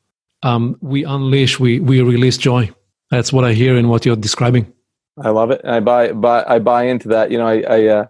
um, 0.43 0.77
we 0.81 1.05
unleash 1.05 1.59
we 1.59 1.81
we 1.81 2.03
release 2.03 2.37
joy. 2.37 2.71
That's 3.11 3.33
what 3.33 3.45
i 3.45 3.53
hear 3.53 3.77
in 3.77 3.89
what 3.89 4.05
you're 4.05 4.17
describing. 4.17 4.73
I 5.21 5.31
love 5.31 5.51
it. 5.51 5.61
I 5.65 5.81
buy, 5.81 6.13
buy 6.13 6.45
i 6.47 6.59
buy 6.59 6.85
into 6.85 7.09
that. 7.09 7.31
You 7.31 7.39
know 7.39 7.47
i 7.47 7.61
i 7.61 7.87
uh, 7.87 8.07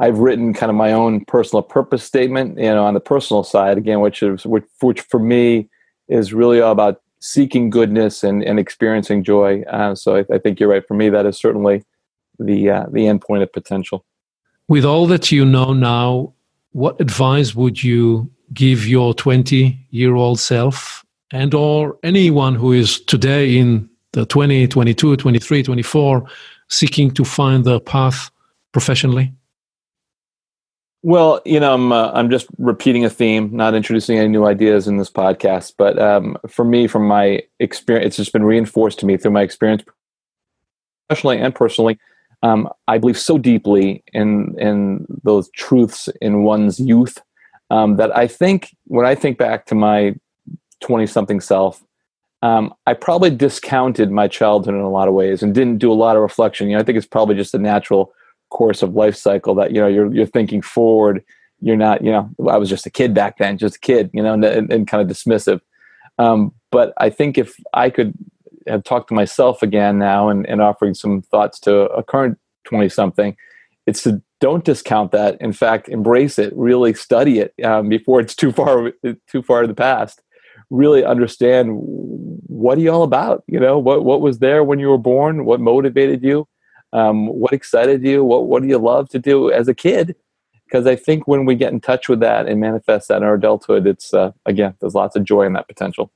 I've 0.00 0.18
written 0.18 0.54
kind 0.54 0.70
of 0.70 0.76
my 0.76 0.92
own 0.92 1.24
personal 1.24 1.62
purpose 1.62 2.04
statement, 2.04 2.58
you 2.58 2.64
know, 2.64 2.84
on 2.84 2.94
the 2.94 3.00
personal 3.00 3.42
side 3.42 3.78
again, 3.78 4.00
which 4.00 4.22
is 4.22 4.46
which, 4.46 4.64
which 4.80 5.00
for 5.00 5.18
me 5.18 5.68
is 6.08 6.32
really 6.32 6.60
all 6.60 6.72
about 6.72 7.02
seeking 7.20 7.68
goodness 7.68 8.22
and, 8.22 8.44
and 8.44 8.58
experiencing 8.58 9.24
joy. 9.24 9.62
Uh, 9.62 9.94
so 9.94 10.16
I, 10.16 10.24
I, 10.32 10.38
think 10.38 10.60
you're 10.60 10.68
right. 10.68 10.86
For 10.86 10.94
me, 10.94 11.08
that 11.08 11.26
is 11.26 11.36
certainly 11.36 11.84
the 12.38 12.70
uh, 12.70 12.86
the 12.92 13.08
end 13.08 13.22
point 13.22 13.42
of 13.42 13.52
potential. 13.52 14.04
With 14.68 14.84
all 14.84 15.06
that 15.08 15.32
you 15.32 15.44
know 15.44 15.72
now, 15.72 16.32
what 16.72 17.00
advice 17.00 17.54
would 17.54 17.82
you 17.82 18.30
give 18.52 18.86
your 18.86 19.14
20 19.14 19.86
year 19.90 20.14
old 20.14 20.38
self 20.38 21.04
and 21.32 21.52
or 21.54 21.98
anyone 22.02 22.54
who 22.54 22.72
is 22.72 23.00
today 23.00 23.58
in 23.58 23.88
the 24.12 24.24
20, 24.24 24.68
22, 24.68 25.16
23, 25.16 25.62
24 25.62 26.24
seeking 26.68 27.10
to 27.10 27.24
find 27.24 27.64
their 27.64 27.80
path 27.80 28.30
professionally? 28.72 29.32
Well, 31.02 31.40
you 31.44 31.60
know, 31.60 31.74
I'm 31.74 31.92
uh, 31.92 32.10
I'm 32.12 32.28
just 32.28 32.48
repeating 32.58 33.04
a 33.04 33.10
theme, 33.10 33.50
not 33.52 33.74
introducing 33.74 34.18
any 34.18 34.28
new 34.28 34.46
ideas 34.46 34.88
in 34.88 34.96
this 34.96 35.10
podcast. 35.10 35.74
But 35.78 35.98
um, 35.98 36.36
for 36.48 36.64
me, 36.64 36.88
from 36.88 37.06
my 37.06 37.42
experience, 37.60 38.06
it's 38.08 38.16
just 38.16 38.32
been 38.32 38.44
reinforced 38.44 38.98
to 39.00 39.06
me 39.06 39.16
through 39.16 39.30
my 39.30 39.42
experience, 39.42 39.84
professionally 41.08 41.38
and 41.38 41.54
personally. 41.54 41.98
Um, 42.42 42.68
I 42.88 42.98
believe 42.98 43.18
so 43.18 43.38
deeply 43.38 44.02
in 44.12 44.58
in 44.58 45.06
those 45.22 45.50
truths 45.50 46.08
in 46.20 46.42
one's 46.42 46.80
youth 46.80 47.18
um, 47.70 47.96
that 47.96 48.16
I 48.16 48.26
think 48.26 48.76
when 48.86 49.06
I 49.06 49.14
think 49.14 49.38
back 49.38 49.66
to 49.66 49.76
my 49.76 50.16
twenty 50.80 51.06
something 51.06 51.40
self, 51.40 51.82
um, 52.42 52.74
I 52.86 52.94
probably 52.94 53.30
discounted 53.30 54.10
my 54.10 54.26
childhood 54.26 54.74
in 54.74 54.80
a 54.80 54.90
lot 54.90 55.08
of 55.08 55.14
ways 55.14 55.42
and 55.44 55.54
didn't 55.54 55.78
do 55.78 55.92
a 55.92 55.94
lot 55.94 56.16
of 56.16 56.22
reflection. 56.22 56.68
You 56.68 56.76
know, 56.76 56.80
I 56.80 56.84
think 56.84 56.98
it's 56.98 57.06
probably 57.06 57.36
just 57.36 57.54
a 57.54 57.58
natural 57.58 58.12
course 58.50 58.82
of 58.82 58.94
life 58.94 59.16
cycle 59.16 59.54
that 59.56 59.72
you 59.72 59.80
know 59.80 59.86
you're 59.86 60.12
you're 60.12 60.26
thinking 60.26 60.62
forward. 60.62 61.24
You're 61.60 61.76
not 61.76 62.04
you 62.04 62.12
know 62.12 62.30
i 62.48 62.56
was 62.56 62.68
just 62.68 62.86
a 62.86 62.90
kid 62.90 63.14
back 63.14 63.38
then 63.38 63.58
just 63.58 63.74
a 63.74 63.80
kid 63.80 64.10
you 64.12 64.22
know 64.22 64.34
and, 64.34 64.44
and, 64.44 64.72
and 64.72 64.86
kind 64.86 65.02
of 65.02 65.14
dismissive. 65.14 65.60
Um, 66.16 66.54
but 66.70 66.92
i 66.98 67.10
think 67.10 67.36
if 67.36 67.56
i 67.74 67.90
could 67.90 68.14
have 68.68 68.84
talked 68.84 69.08
to 69.08 69.14
myself 69.14 69.60
again 69.60 69.98
now 69.98 70.28
and, 70.28 70.46
and 70.46 70.62
offering 70.62 70.94
some 70.94 71.20
thoughts 71.20 71.58
to 71.60 71.86
a 71.86 72.04
current 72.04 72.38
20 72.64 72.88
something 72.88 73.36
it's 73.88 74.02
to 74.02 74.22
don't 74.40 74.64
discount 74.64 75.12
that. 75.12 75.40
In 75.40 75.52
fact 75.52 75.88
embrace 75.88 76.38
it 76.38 76.52
really 76.54 76.92
study 76.94 77.38
it 77.40 77.54
um, 77.64 77.88
before 77.88 78.20
it's 78.20 78.36
too 78.36 78.52
far 78.52 78.92
too 79.26 79.42
far 79.42 79.62
in 79.62 79.68
the 79.68 79.74
past. 79.74 80.22
Really 80.70 81.04
understand 81.04 81.70
what 81.72 82.76
are 82.76 82.82
you 82.82 82.92
all 82.92 83.02
about? 83.02 83.44
You 83.46 83.58
know 83.58 83.78
what 83.78 84.04
what 84.04 84.20
was 84.20 84.40
there 84.40 84.62
when 84.62 84.78
you 84.78 84.88
were 84.88 84.98
born? 84.98 85.46
What 85.46 85.60
motivated 85.60 86.22
you 86.22 86.46
um, 86.92 87.26
what 87.26 87.52
excited 87.52 88.02
you? 88.02 88.24
What 88.24 88.46
what 88.46 88.62
do 88.62 88.68
you 88.68 88.78
love 88.78 89.08
to 89.10 89.18
do 89.18 89.50
as 89.50 89.68
a 89.68 89.74
kid? 89.74 90.16
Because 90.64 90.86
i 90.86 90.96
think 90.96 91.26
when 91.26 91.46
we 91.46 91.54
get 91.54 91.72
in 91.72 91.80
touch 91.80 92.08
with 92.08 92.20
that 92.20 92.46
and 92.46 92.60
manifest 92.60 93.08
that 93.08 93.18
in 93.18 93.22
our 93.22 93.34
adulthood 93.34 93.86
it's 93.86 94.12
uh, 94.12 94.32
again 94.44 94.74
there's 94.80 94.94
lots 94.94 95.16
of 95.16 95.24
joy 95.24 95.42
in 95.42 95.54
that 95.54 95.68
potential. 95.68 96.10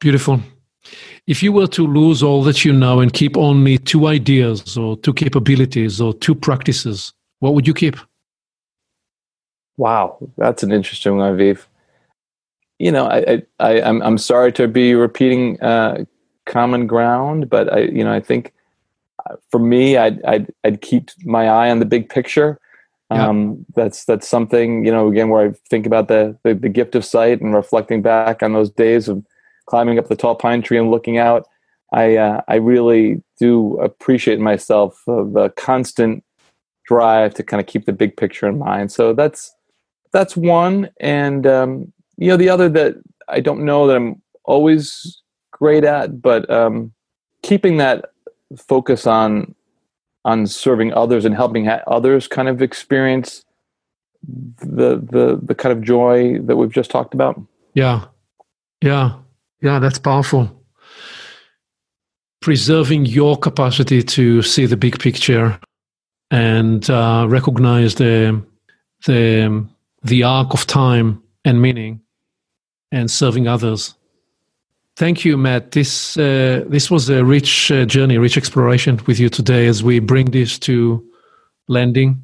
Beautiful. 0.00 0.40
If 1.26 1.42
you 1.42 1.52
were 1.52 1.68
to 1.68 1.86
lose 1.86 2.22
all 2.22 2.42
that 2.42 2.64
you 2.64 2.72
know 2.72 3.00
and 3.00 3.12
keep 3.12 3.36
only 3.36 3.78
two 3.78 4.06
ideas 4.06 4.76
or 4.76 4.96
two 4.98 5.14
capabilities 5.14 6.00
or 6.00 6.12
two 6.14 6.34
practices 6.34 7.12
what 7.38 7.54
would 7.54 7.66
you 7.66 7.74
keep? 7.74 7.96
Wow 9.76 10.18
that's 10.36 10.62
an 10.62 10.72
interesting 10.72 11.16
one 11.16 11.36
Aviv. 11.36 11.66
you 12.78 12.92
know 12.92 13.06
i 13.06 13.18
i, 13.18 13.42
I 13.60 13.72
am 13.78 13.84
I'm, 13.86 14.02
I'm 14.02 14.18
sorry 14.18 14.52
to 14.52 14.68
be 14.68 14.94
repeating 14.94 15.60
uh, 15.60 16.04
common 16.46 16.86
ground 16.86 17.48
but 17.48 17.72
i 17.72 17.78
you 17.78 18.04
know 18.04 18.12
i 18.12 18.20
think 18.20 18.52
for 19.50 19.58
me, 19.58 19.96
I'd, 19.96 20.22
I'd, 20.24 20.52
I'd 20.64 20.80
keep 20.80 21.10
my 21.24 21.48
eye 21.48 21.70
on 21.70 21.78
the 21.78 21.86
big 21.86 22.08
picture. 22.08 22.58
Um, 23.10 23.64
That's 23.76 24.04
that's 24.06 24.26
something 24.26 24.84
you 24.84 24.90
know 24.90 25.08
again 25.08 25.28
where 25.28 25.48
I 25.48 25.52
think 25.68 25.86
about 25.86 26.08
the, 26.08 26.36
the, 26.42 26.54
the 26.54 26.68
gift 26.68 26.94
of 26.96 27.04
sight 27.04 27.40
and 27.40 27.54
reflecting 27.54 28.02
back 28.02 28.42
on 28.42 28.54
those 28.54 28.70
days 28.70 29.08
of 29.08 29.24
climbing 29.66 29.98
up 29.98 30.08
the 30.08 30.16
tall 30.16 30.34
pine 30.34 30.62
tree 30.62 30.78
and 30.78 30.90
looking 30.90 31.18
out. 31.18 31.46
I 31.92 32.16
uh, 32.16 32.40
I 32.48 32.56
really 32.56 33.22
do 33.38 33.78
appreciate 33.80 34.40
myself 34.40 35.00
the 35.06 35.52
constant 35.56 36.24
drive 36.86 37.34
to 37.34 37.42
kind 37.42 37.60
of 37.60 37.66
keep 37.66 37.84
the 37.84 37.92
big 37.92 38.16
picture 38.16 38.48
in 38.48 38.58
mind. 38.58 38.90
So 38.90 39.12
that's 39.12 39.54
that's 40.12 40.36
one, 40.36 40.88
and 40.98 41.46
um, 41.46 41.92
you 42.16 42.28
know 42.28 42.36
the 42.36 42.48
other 42.48 42.68
that 42.70 42.96
I 43.28 43.40
don't 43.40 43.64
know 43.64 43.86
that 43.86 43.96
I'm 43.96 44.22
always 44.44 45.22
great 45.52 45.84
at, 45.84 46.20
but 46.20 46.50
um, 46.50 46.92
keeping 47.42 47.76
that 47.76 48.06
focus 48.56 49.06
on 49.06 49.54
on 50.24 50.46
serving 50.46 50.92
others 50.94 51.24
and 51.24 51.34
helping 51.34 51.68
others 51.86 52.26
kind 52.28 52.48
of 52.48 52.62
experience 52.62 53.44
the 54.26 54.96
the 54.96 55.38
the 55.42 55.54
kind 55.54 55.72
of 55.76 55.82
joy 55.82 56.38
that 56.40 56.56
we've 56.56 56.72
just 56.72 56.90
talked 56.90 57.14
about. 57.14 57.40
Yeah, 57.74 58.06
yeah, 58.80 59.16
yeah. 59.60 59.78
That's 59.78 59.98
powerful. 59.98 60.62
Preserving 62.40 63.06
your 63.06 63.36
capacity 63.36 64.02
to 64.02 64.42
see 64.42 64.66
the 64.66 64.76
big 64.76 64.98
picture 64.98 65.58
and 66.30 66.88
uh, 66.90 67.26
recognize 67.28 67.96
the 67.96 68.42
the 69.06 69.66
the 70.02 70.22
arc 70.22 70.54
of 70.54 70.66
time 70.66 71.22
and 71.44 71.60
meaning, 71.60 72.00
and 72.92 73.10
serving 73.10 73.48
others. 73.48 73.94
Thank 74.96 75.24
you, 75.24 75.36
Matt. 75.36 75.72
This 75.72 76.16
uh, 76.16 76.64
this 76.68 76.88
was 76.88 77.08
a 77.08 77.24
rich 77.24 77.72
uh, 77.72 77.84
journey, 77.84 78.16
rich 78.16 78.36
exploration 78.36 79.00
with 79.06 79.18
you 79.18 79.28
today 79.28 79.66
as 79.66 79.82
we 79.82 79.98
bring 79.98 80.30
this 80.30 80.56
to 80.60 81.04
landing. 81.66 82.22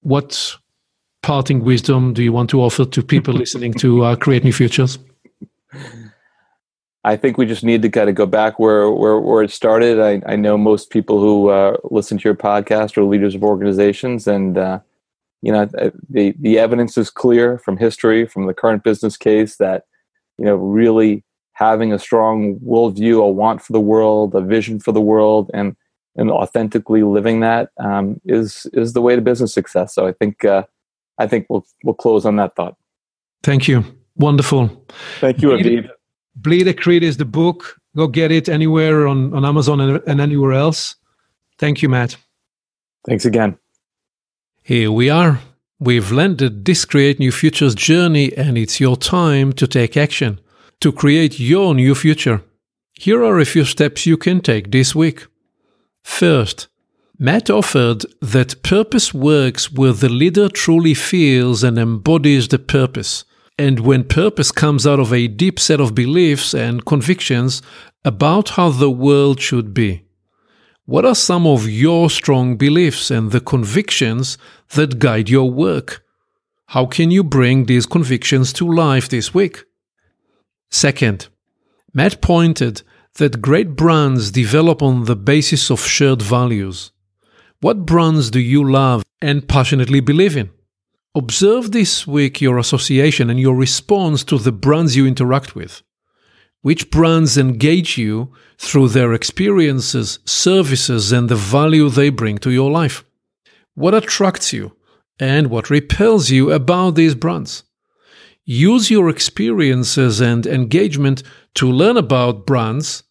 What 0.00 0.56
parting 1.22 1.62
wisdom 1.62 2.14
do 2.14 2.22
you 2.22 2.32
want 2.32 2.48
to 2.50 2.62
offer 2.62 2.86
to 2.86 3.02
people 3.02 3.34
listening 3.34 3.74
to 3.74 4.04
uh, 4.04 4.16
Create 4.16 4.42
New 4.42 4.54
Futures? 4.54 4.98
I 7.04 7.16
think 7.16 7.36
we 7.36 7.44
just 7.44 7.64
need 7.64 7.82
to 7.82 7.90
kind 7.90 8.08
of 8.08 8.14
go 8.14 8.24
back 8.24 8.58
where 8.58 8.90
where, 8.90 9.18
where 9.18 9.42
it 9.42 9.50
started. 9.50 10.00
I, 10.00 10.22
I 10.32 10.36
know 10.36 10.56
most 10.56 10.88
people 10.88 11.20
who 11.20 11.50
uh, 11.50 11.76
listen 11.90 12.16
to 12.16 12.24
your 12.24 12.34
podcast 12.34 12.96
are 12.96 13.04
leaders 13.04 13.34
of 13.34 13.44
organizations, 13.44 14.26
and 14.26 14.56
uh, 14.56 14.80
you 15.42 15.52
know 15.52 15.66
the 16.08 16.34
the 16.40 16.58
evidence 16.58 16.96
is 16.96 17.10
clear 17.10 17.58
from 17.58 17.76
history, 17.76 18.26
from 18.26 18.46
the 18.46 18.54
current 18.54 18.82
business 18.82 19.18
case 19.18 19.56
that 19.56 19.84
you 20.38 20.46
know 20.46 20.54
really 20.54 21.22
having 21.52 21.92
a 21.92 21.98
strong 21.98 22.58
worldview, 22.60 23.22
a 23.22 23.30
want 23.30 23.62
for 23.62 23.72
the 23.72 23.80
world, 23.80 24.34
a 24.34 24.40
vision 24.40 24.80
for 24.80 24.92
the 24.92 25.00
world, 25.00 25.50
and 25.54 25.76
and 26.16 26.30
authentically 26.30 27.02
living 27.02 27.40
that 27.40 27.70
um, 27.78 28.20
is 28.24 28.66
is 28.72 28.92
the 28.92 29.00
way 29.00 29.16
to 29.16 29.22
business 29.22 29.54
success. 29.54 29.94
So 29.94 30.06
I 30.06 30.12
think 30.12 30.44
uh, 30.44 30.64
I 31.18 31.26
think 31.26 31.46
we'll 31.48 31.66
we'll 31.84 31.94
close 31.94 32.26
on 32.26 32.36
that 32.36 32.54
thought. 32.56 32.76
Thank 33.42 33.68
you. 33.68 33.84
Wonderful. 34.16 34.68
Thank 35.20 35.40
you, 35.42 35.50
Aviv. 35.50 35.88
Bleed 36.36 36.66
Accrete 36.66 37.02
is 37.02 37.16
the 37.16 37.24
book. 37.24 37.76
Go 37.96 38.06
get 38.06 38.30
it 38.30 38.48
anywhere 38.48 39.06
on, 39.06 39.34
on 39.34 39.44
Amazon 39.44 39.80
and, 39.80 40.02
and 40.06 40.20
anywhere 40.20 40.52
else. 40.52 40.96
Thank 41.58 41.82
you, 41.82 41.88
Matt. 41.88 42.16
Thanks 43.06 43.24
again. 43.24 43.58
Here 44.62 44.90
we 44.90 45.10
are. 45.10 45.40
We've 45.78 46.12
landed 46.12 46.64
this 46.64 46.84
Create 46.84 47.18
New 47.18 47.32
Futures 47.32 47.74
journey, 47.74 48.32
and 48.36 48.56
it's 48.56 48.80
your 48.80 48.96
time 48.96 49.52
to 49.54 49.66
take 49.66 49.96
action 49.96 50.40
to 50.82 50.90
create 50.92 51.38
your 51.38 51.74
new 51.74 51.94
future. 51.94 52.42
Here 52.92 53.22
are 53.24 53.38
a 53.38 53.44
few 53.44 53.64
steps 53.64 54.04
you 54.04 54.16
can 54.16 54.40
take 54.40 54.72
this 54.72 54.96
week. 54.96 55.26
First, 56.02 56.66
Matt 57.18 57.48
offered 57.50 58.04
that 58.20 58.64
purpose 58.64 59.14
works 59.14 59.72
where 59.72 59.92
the 59.92 60.08
leader 60.08 60.48
truly 60.48 60.94
feels 60.94 61.62
and 61.62 61.78
embodies 61.78 62.48
the 62.48 62.58
purpose, 62.58 63.24
and 63.56 63.78
when 63.78 64.02
purpose 64.02 64.50
comes 64.50 64.84
out 64.84 64.98
of 64.98 65.12
a 65.12 65.28
deep 65.28 65.60
set 65.60 65.80
of 65.80 65.94
beliefs 65.94 66.52
and 66.52 66.84
convictions 66.84 67.62
about 68.04 68.50
how 68.50 68.70
the 68.70 68.90
world 68.90 69.40
should 69.40 69.72
be. 69.72 70.02
What 70.84 71.04
are 71.04 71.14
some 71.14 71.46
of 71.46 71.68
your 71.68 72.10
strong 72.10 72.56
beliefs 72.56 73.08
and 73.08 73.30
the 73.30 73.40
convictions 73.40 74.36
that 74.74 74.98
guide 74.98 75.30
your 75.30 75.48
work? 75.48 76.02
How 76.66 76.86
can 76.86 77.12
you 77.12 77.22
bring 77.22 77.66
these 77.66 77.86
convictions 77.86 78.52
to 78.54 78.66
life 78.66 79.08
this 79.08 79.32
week? 79.32 79.64
Second, 80.72 81.28
Matt 81.92 82.22
pointed 82.22 82.82
that 83.16 83.42
great 83.42 83.76
brands 83.76 84.30
develop 84.30 84.82
on 84.82 85.04
the 85.04 85.14
basis 85.14 85.70
of 85.70 85.86
shared 85.86 86.22
values. 86.22 86.92
What 87.60 87.84
brands 87.84 88.30
do 88.30 88.40
you 88.40 88.68
love 88.68 89.04
and 89.20 89.46
passionately 89.46 90.00
believe 90.00 90.36
in? 90.36 90.50
Observe 91.14 91.72
this 91.72 92.06
week 92.06 92.40
your 92.40 92.56
association 92.56 93.28
and 93.28 93.38
your 93.38 93.54
response 93.54 94.24
to 94.24 94.38
the 94.38 94.50
brands 94.50 94.96
you 94.96 95.06
interact 95.06 95.54
with. 95.54 95.82
Which 96.62 96.90
brands 96.90 97.36
engage 97.36 97.98
you 97.98 98.32
through 98.56 98.88
their 98.88 99.12
experiences, 99.12 100.20
services, 100.24 101.12
and 101.12 101.28
the 101.28 101.36
value 101.36 101.90
they 101.90 102.08
bring 102.08 102.38
to 102.38 102.50
your 102.50 102.70
life? 102.70 103.04
What 103.74 103.94
attracts 103.94 104.54
you 104.54 104.74
and 105.20 105.48
what 105.48 105.68
repels 105.68 106.30
you 106.30 106.50
about 106.50 106.94
these 106.94 107.14
brands? 107.14 107.64
Use 108.44 108.90
your 108.90 109.08
experiences 109.08 110.20
and 110.20 110.46
engagement 110.46 111.22
to 111.54 111.70
learn 111.70 111.96
about 111.96 112.46
brands 112.46 113.02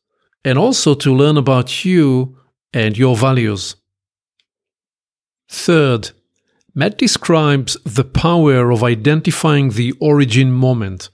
and 0.43 0.57
also 0.57 0.93
to 0.95 1.13
learn 1.13 1.37
about 1.37 1.85
you 1.85 2.37
and 2.73 2.97
your 2.97 3.15
values. 3.15 3.75
Third, 5.49 6.11
Matt 6.73 6.97
describes 6.97 7.77
the 7.83 8.05
power 8.05 8.71
of 8.71 8.83
identifying 8.83 9.71
the 9.71 9.93
origin 9.99 10.51
moment, 10.51 11.09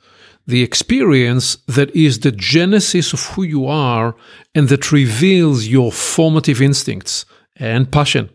the 0.45 0.61
experience 0.61 1.57
that 1.68 1.93
is 1.95 2.20
the 2.20 2.32
genesis 2.32 3.11
of 3.11 3.26
who 3.26 3.43
you 3.43 3.65
are 3.65 4.15
and 4.53 4.70
that 4.70 4.91
reveals 4.91 5.68
your 5.68 5.91
formative 5.91 6.61
instincts 6.61 7.26
and 7.55 7.91
passion. 7.91 8.30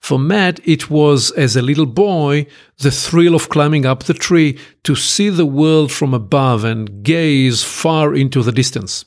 For 0.00 0.18
Matt, 0.18 0.60
it 0.64 0.88
was, 0.88 1.32
as 1.32 1.56
a 1.56 1.62
little 1.62 1.86
boy, 1.86 2.46
the 2.78 2.90
thrill 2.90 3.34
of 3.34 3.48
climbing 3.48 3.84
up 3.84 4.04
the 4.04 4.14
tree 4.14 4.58
to 4.84 4.94
see 4.94 5.30
the 5.30 5.46
world 5.46 5.90
from 5.90 6.14
above 6.14 6.64
and 6.64 7.02
gaze 7.02 7.62
far 7.62 8.14
into 8.14 8.42
the 8.42 8.52
distance. 8.52 9.04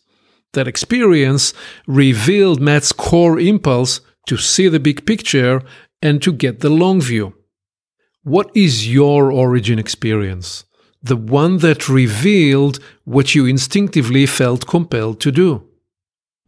That 0.54 0.68
experience 0.68 1.54
revealed 1.88 2.60
Matt's 2.60 2.92
core 2.92 3.40
impulse 3.40 4.02
to 4.28 4.36
see 4.36 4.68
the 4.68 4.80
big 4.80 5.06
picture 5.06 5.62
and 6.02 6.22
to 6.22 6.34
get 6.34 6.60
the 6.60 6.70
long 6.70 7.02
view. 7.02 7.36
What 8.24 8.52
is 8.56 8.92
your 8.92 9.32
origin 9.32 9.80
experience? 9.80 10.66
The 11.02 11.16
one 11.16 11.58
that 11.60 11.88
revealed 11.88 12.80
what 13.06 13.34
you 13.36 13.46
instinctively 13.46 14.26
felt 14.26 14.68
compelled 14.68 15.22
to 15.22 15.32
do. 15.32 15.69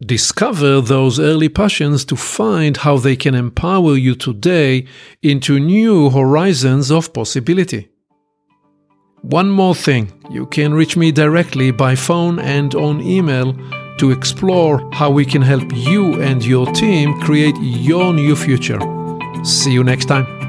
Discover 0.04 0.80
those 0.80 1.20
early 1.20 1.48
passions 1.48 2.04
to 2.06 2.16
find 2.16 2.78
how 2.78 2.96
they 2.96 3.14
can 3.14 3.36
empower 3.36 3.94
you 3.94 4.16
today 4.16 4.86
into 5.22 5.60
new 5.60 6.10
horizons 6.10 6.90
of 6.90 7.12
possibility. 7.12 7.88
One 9.20 9.48
more 9.48 9.76
thing 9.76 10.12
you 10.28 10.46
can 10.46 10.74
reach 10.74 10.96
me 10.96 11.12
directly 11.12 11.70
by 11.70 11.94
phone 11.94 12.40
and 12.40 12.74
on 12.74 13.00
email 13.00 13.54
to 13.98 14.10
explore 14.10 14.90
how 14.92 15.10
we 15.10 15.24
can 15.24 15.42
help 15.42 15.70
you 15.72 16.20
and 16.20 16.44
your 16.44 16.66
team 16.72 17.20
create 17.20 17.54
your 17.60 18.12
new 18.12 18.34
future. 18.34 18.80
See 19.44 19.72
you 19.72 19.84
next 19.84 20.06
time. 20.06 20.41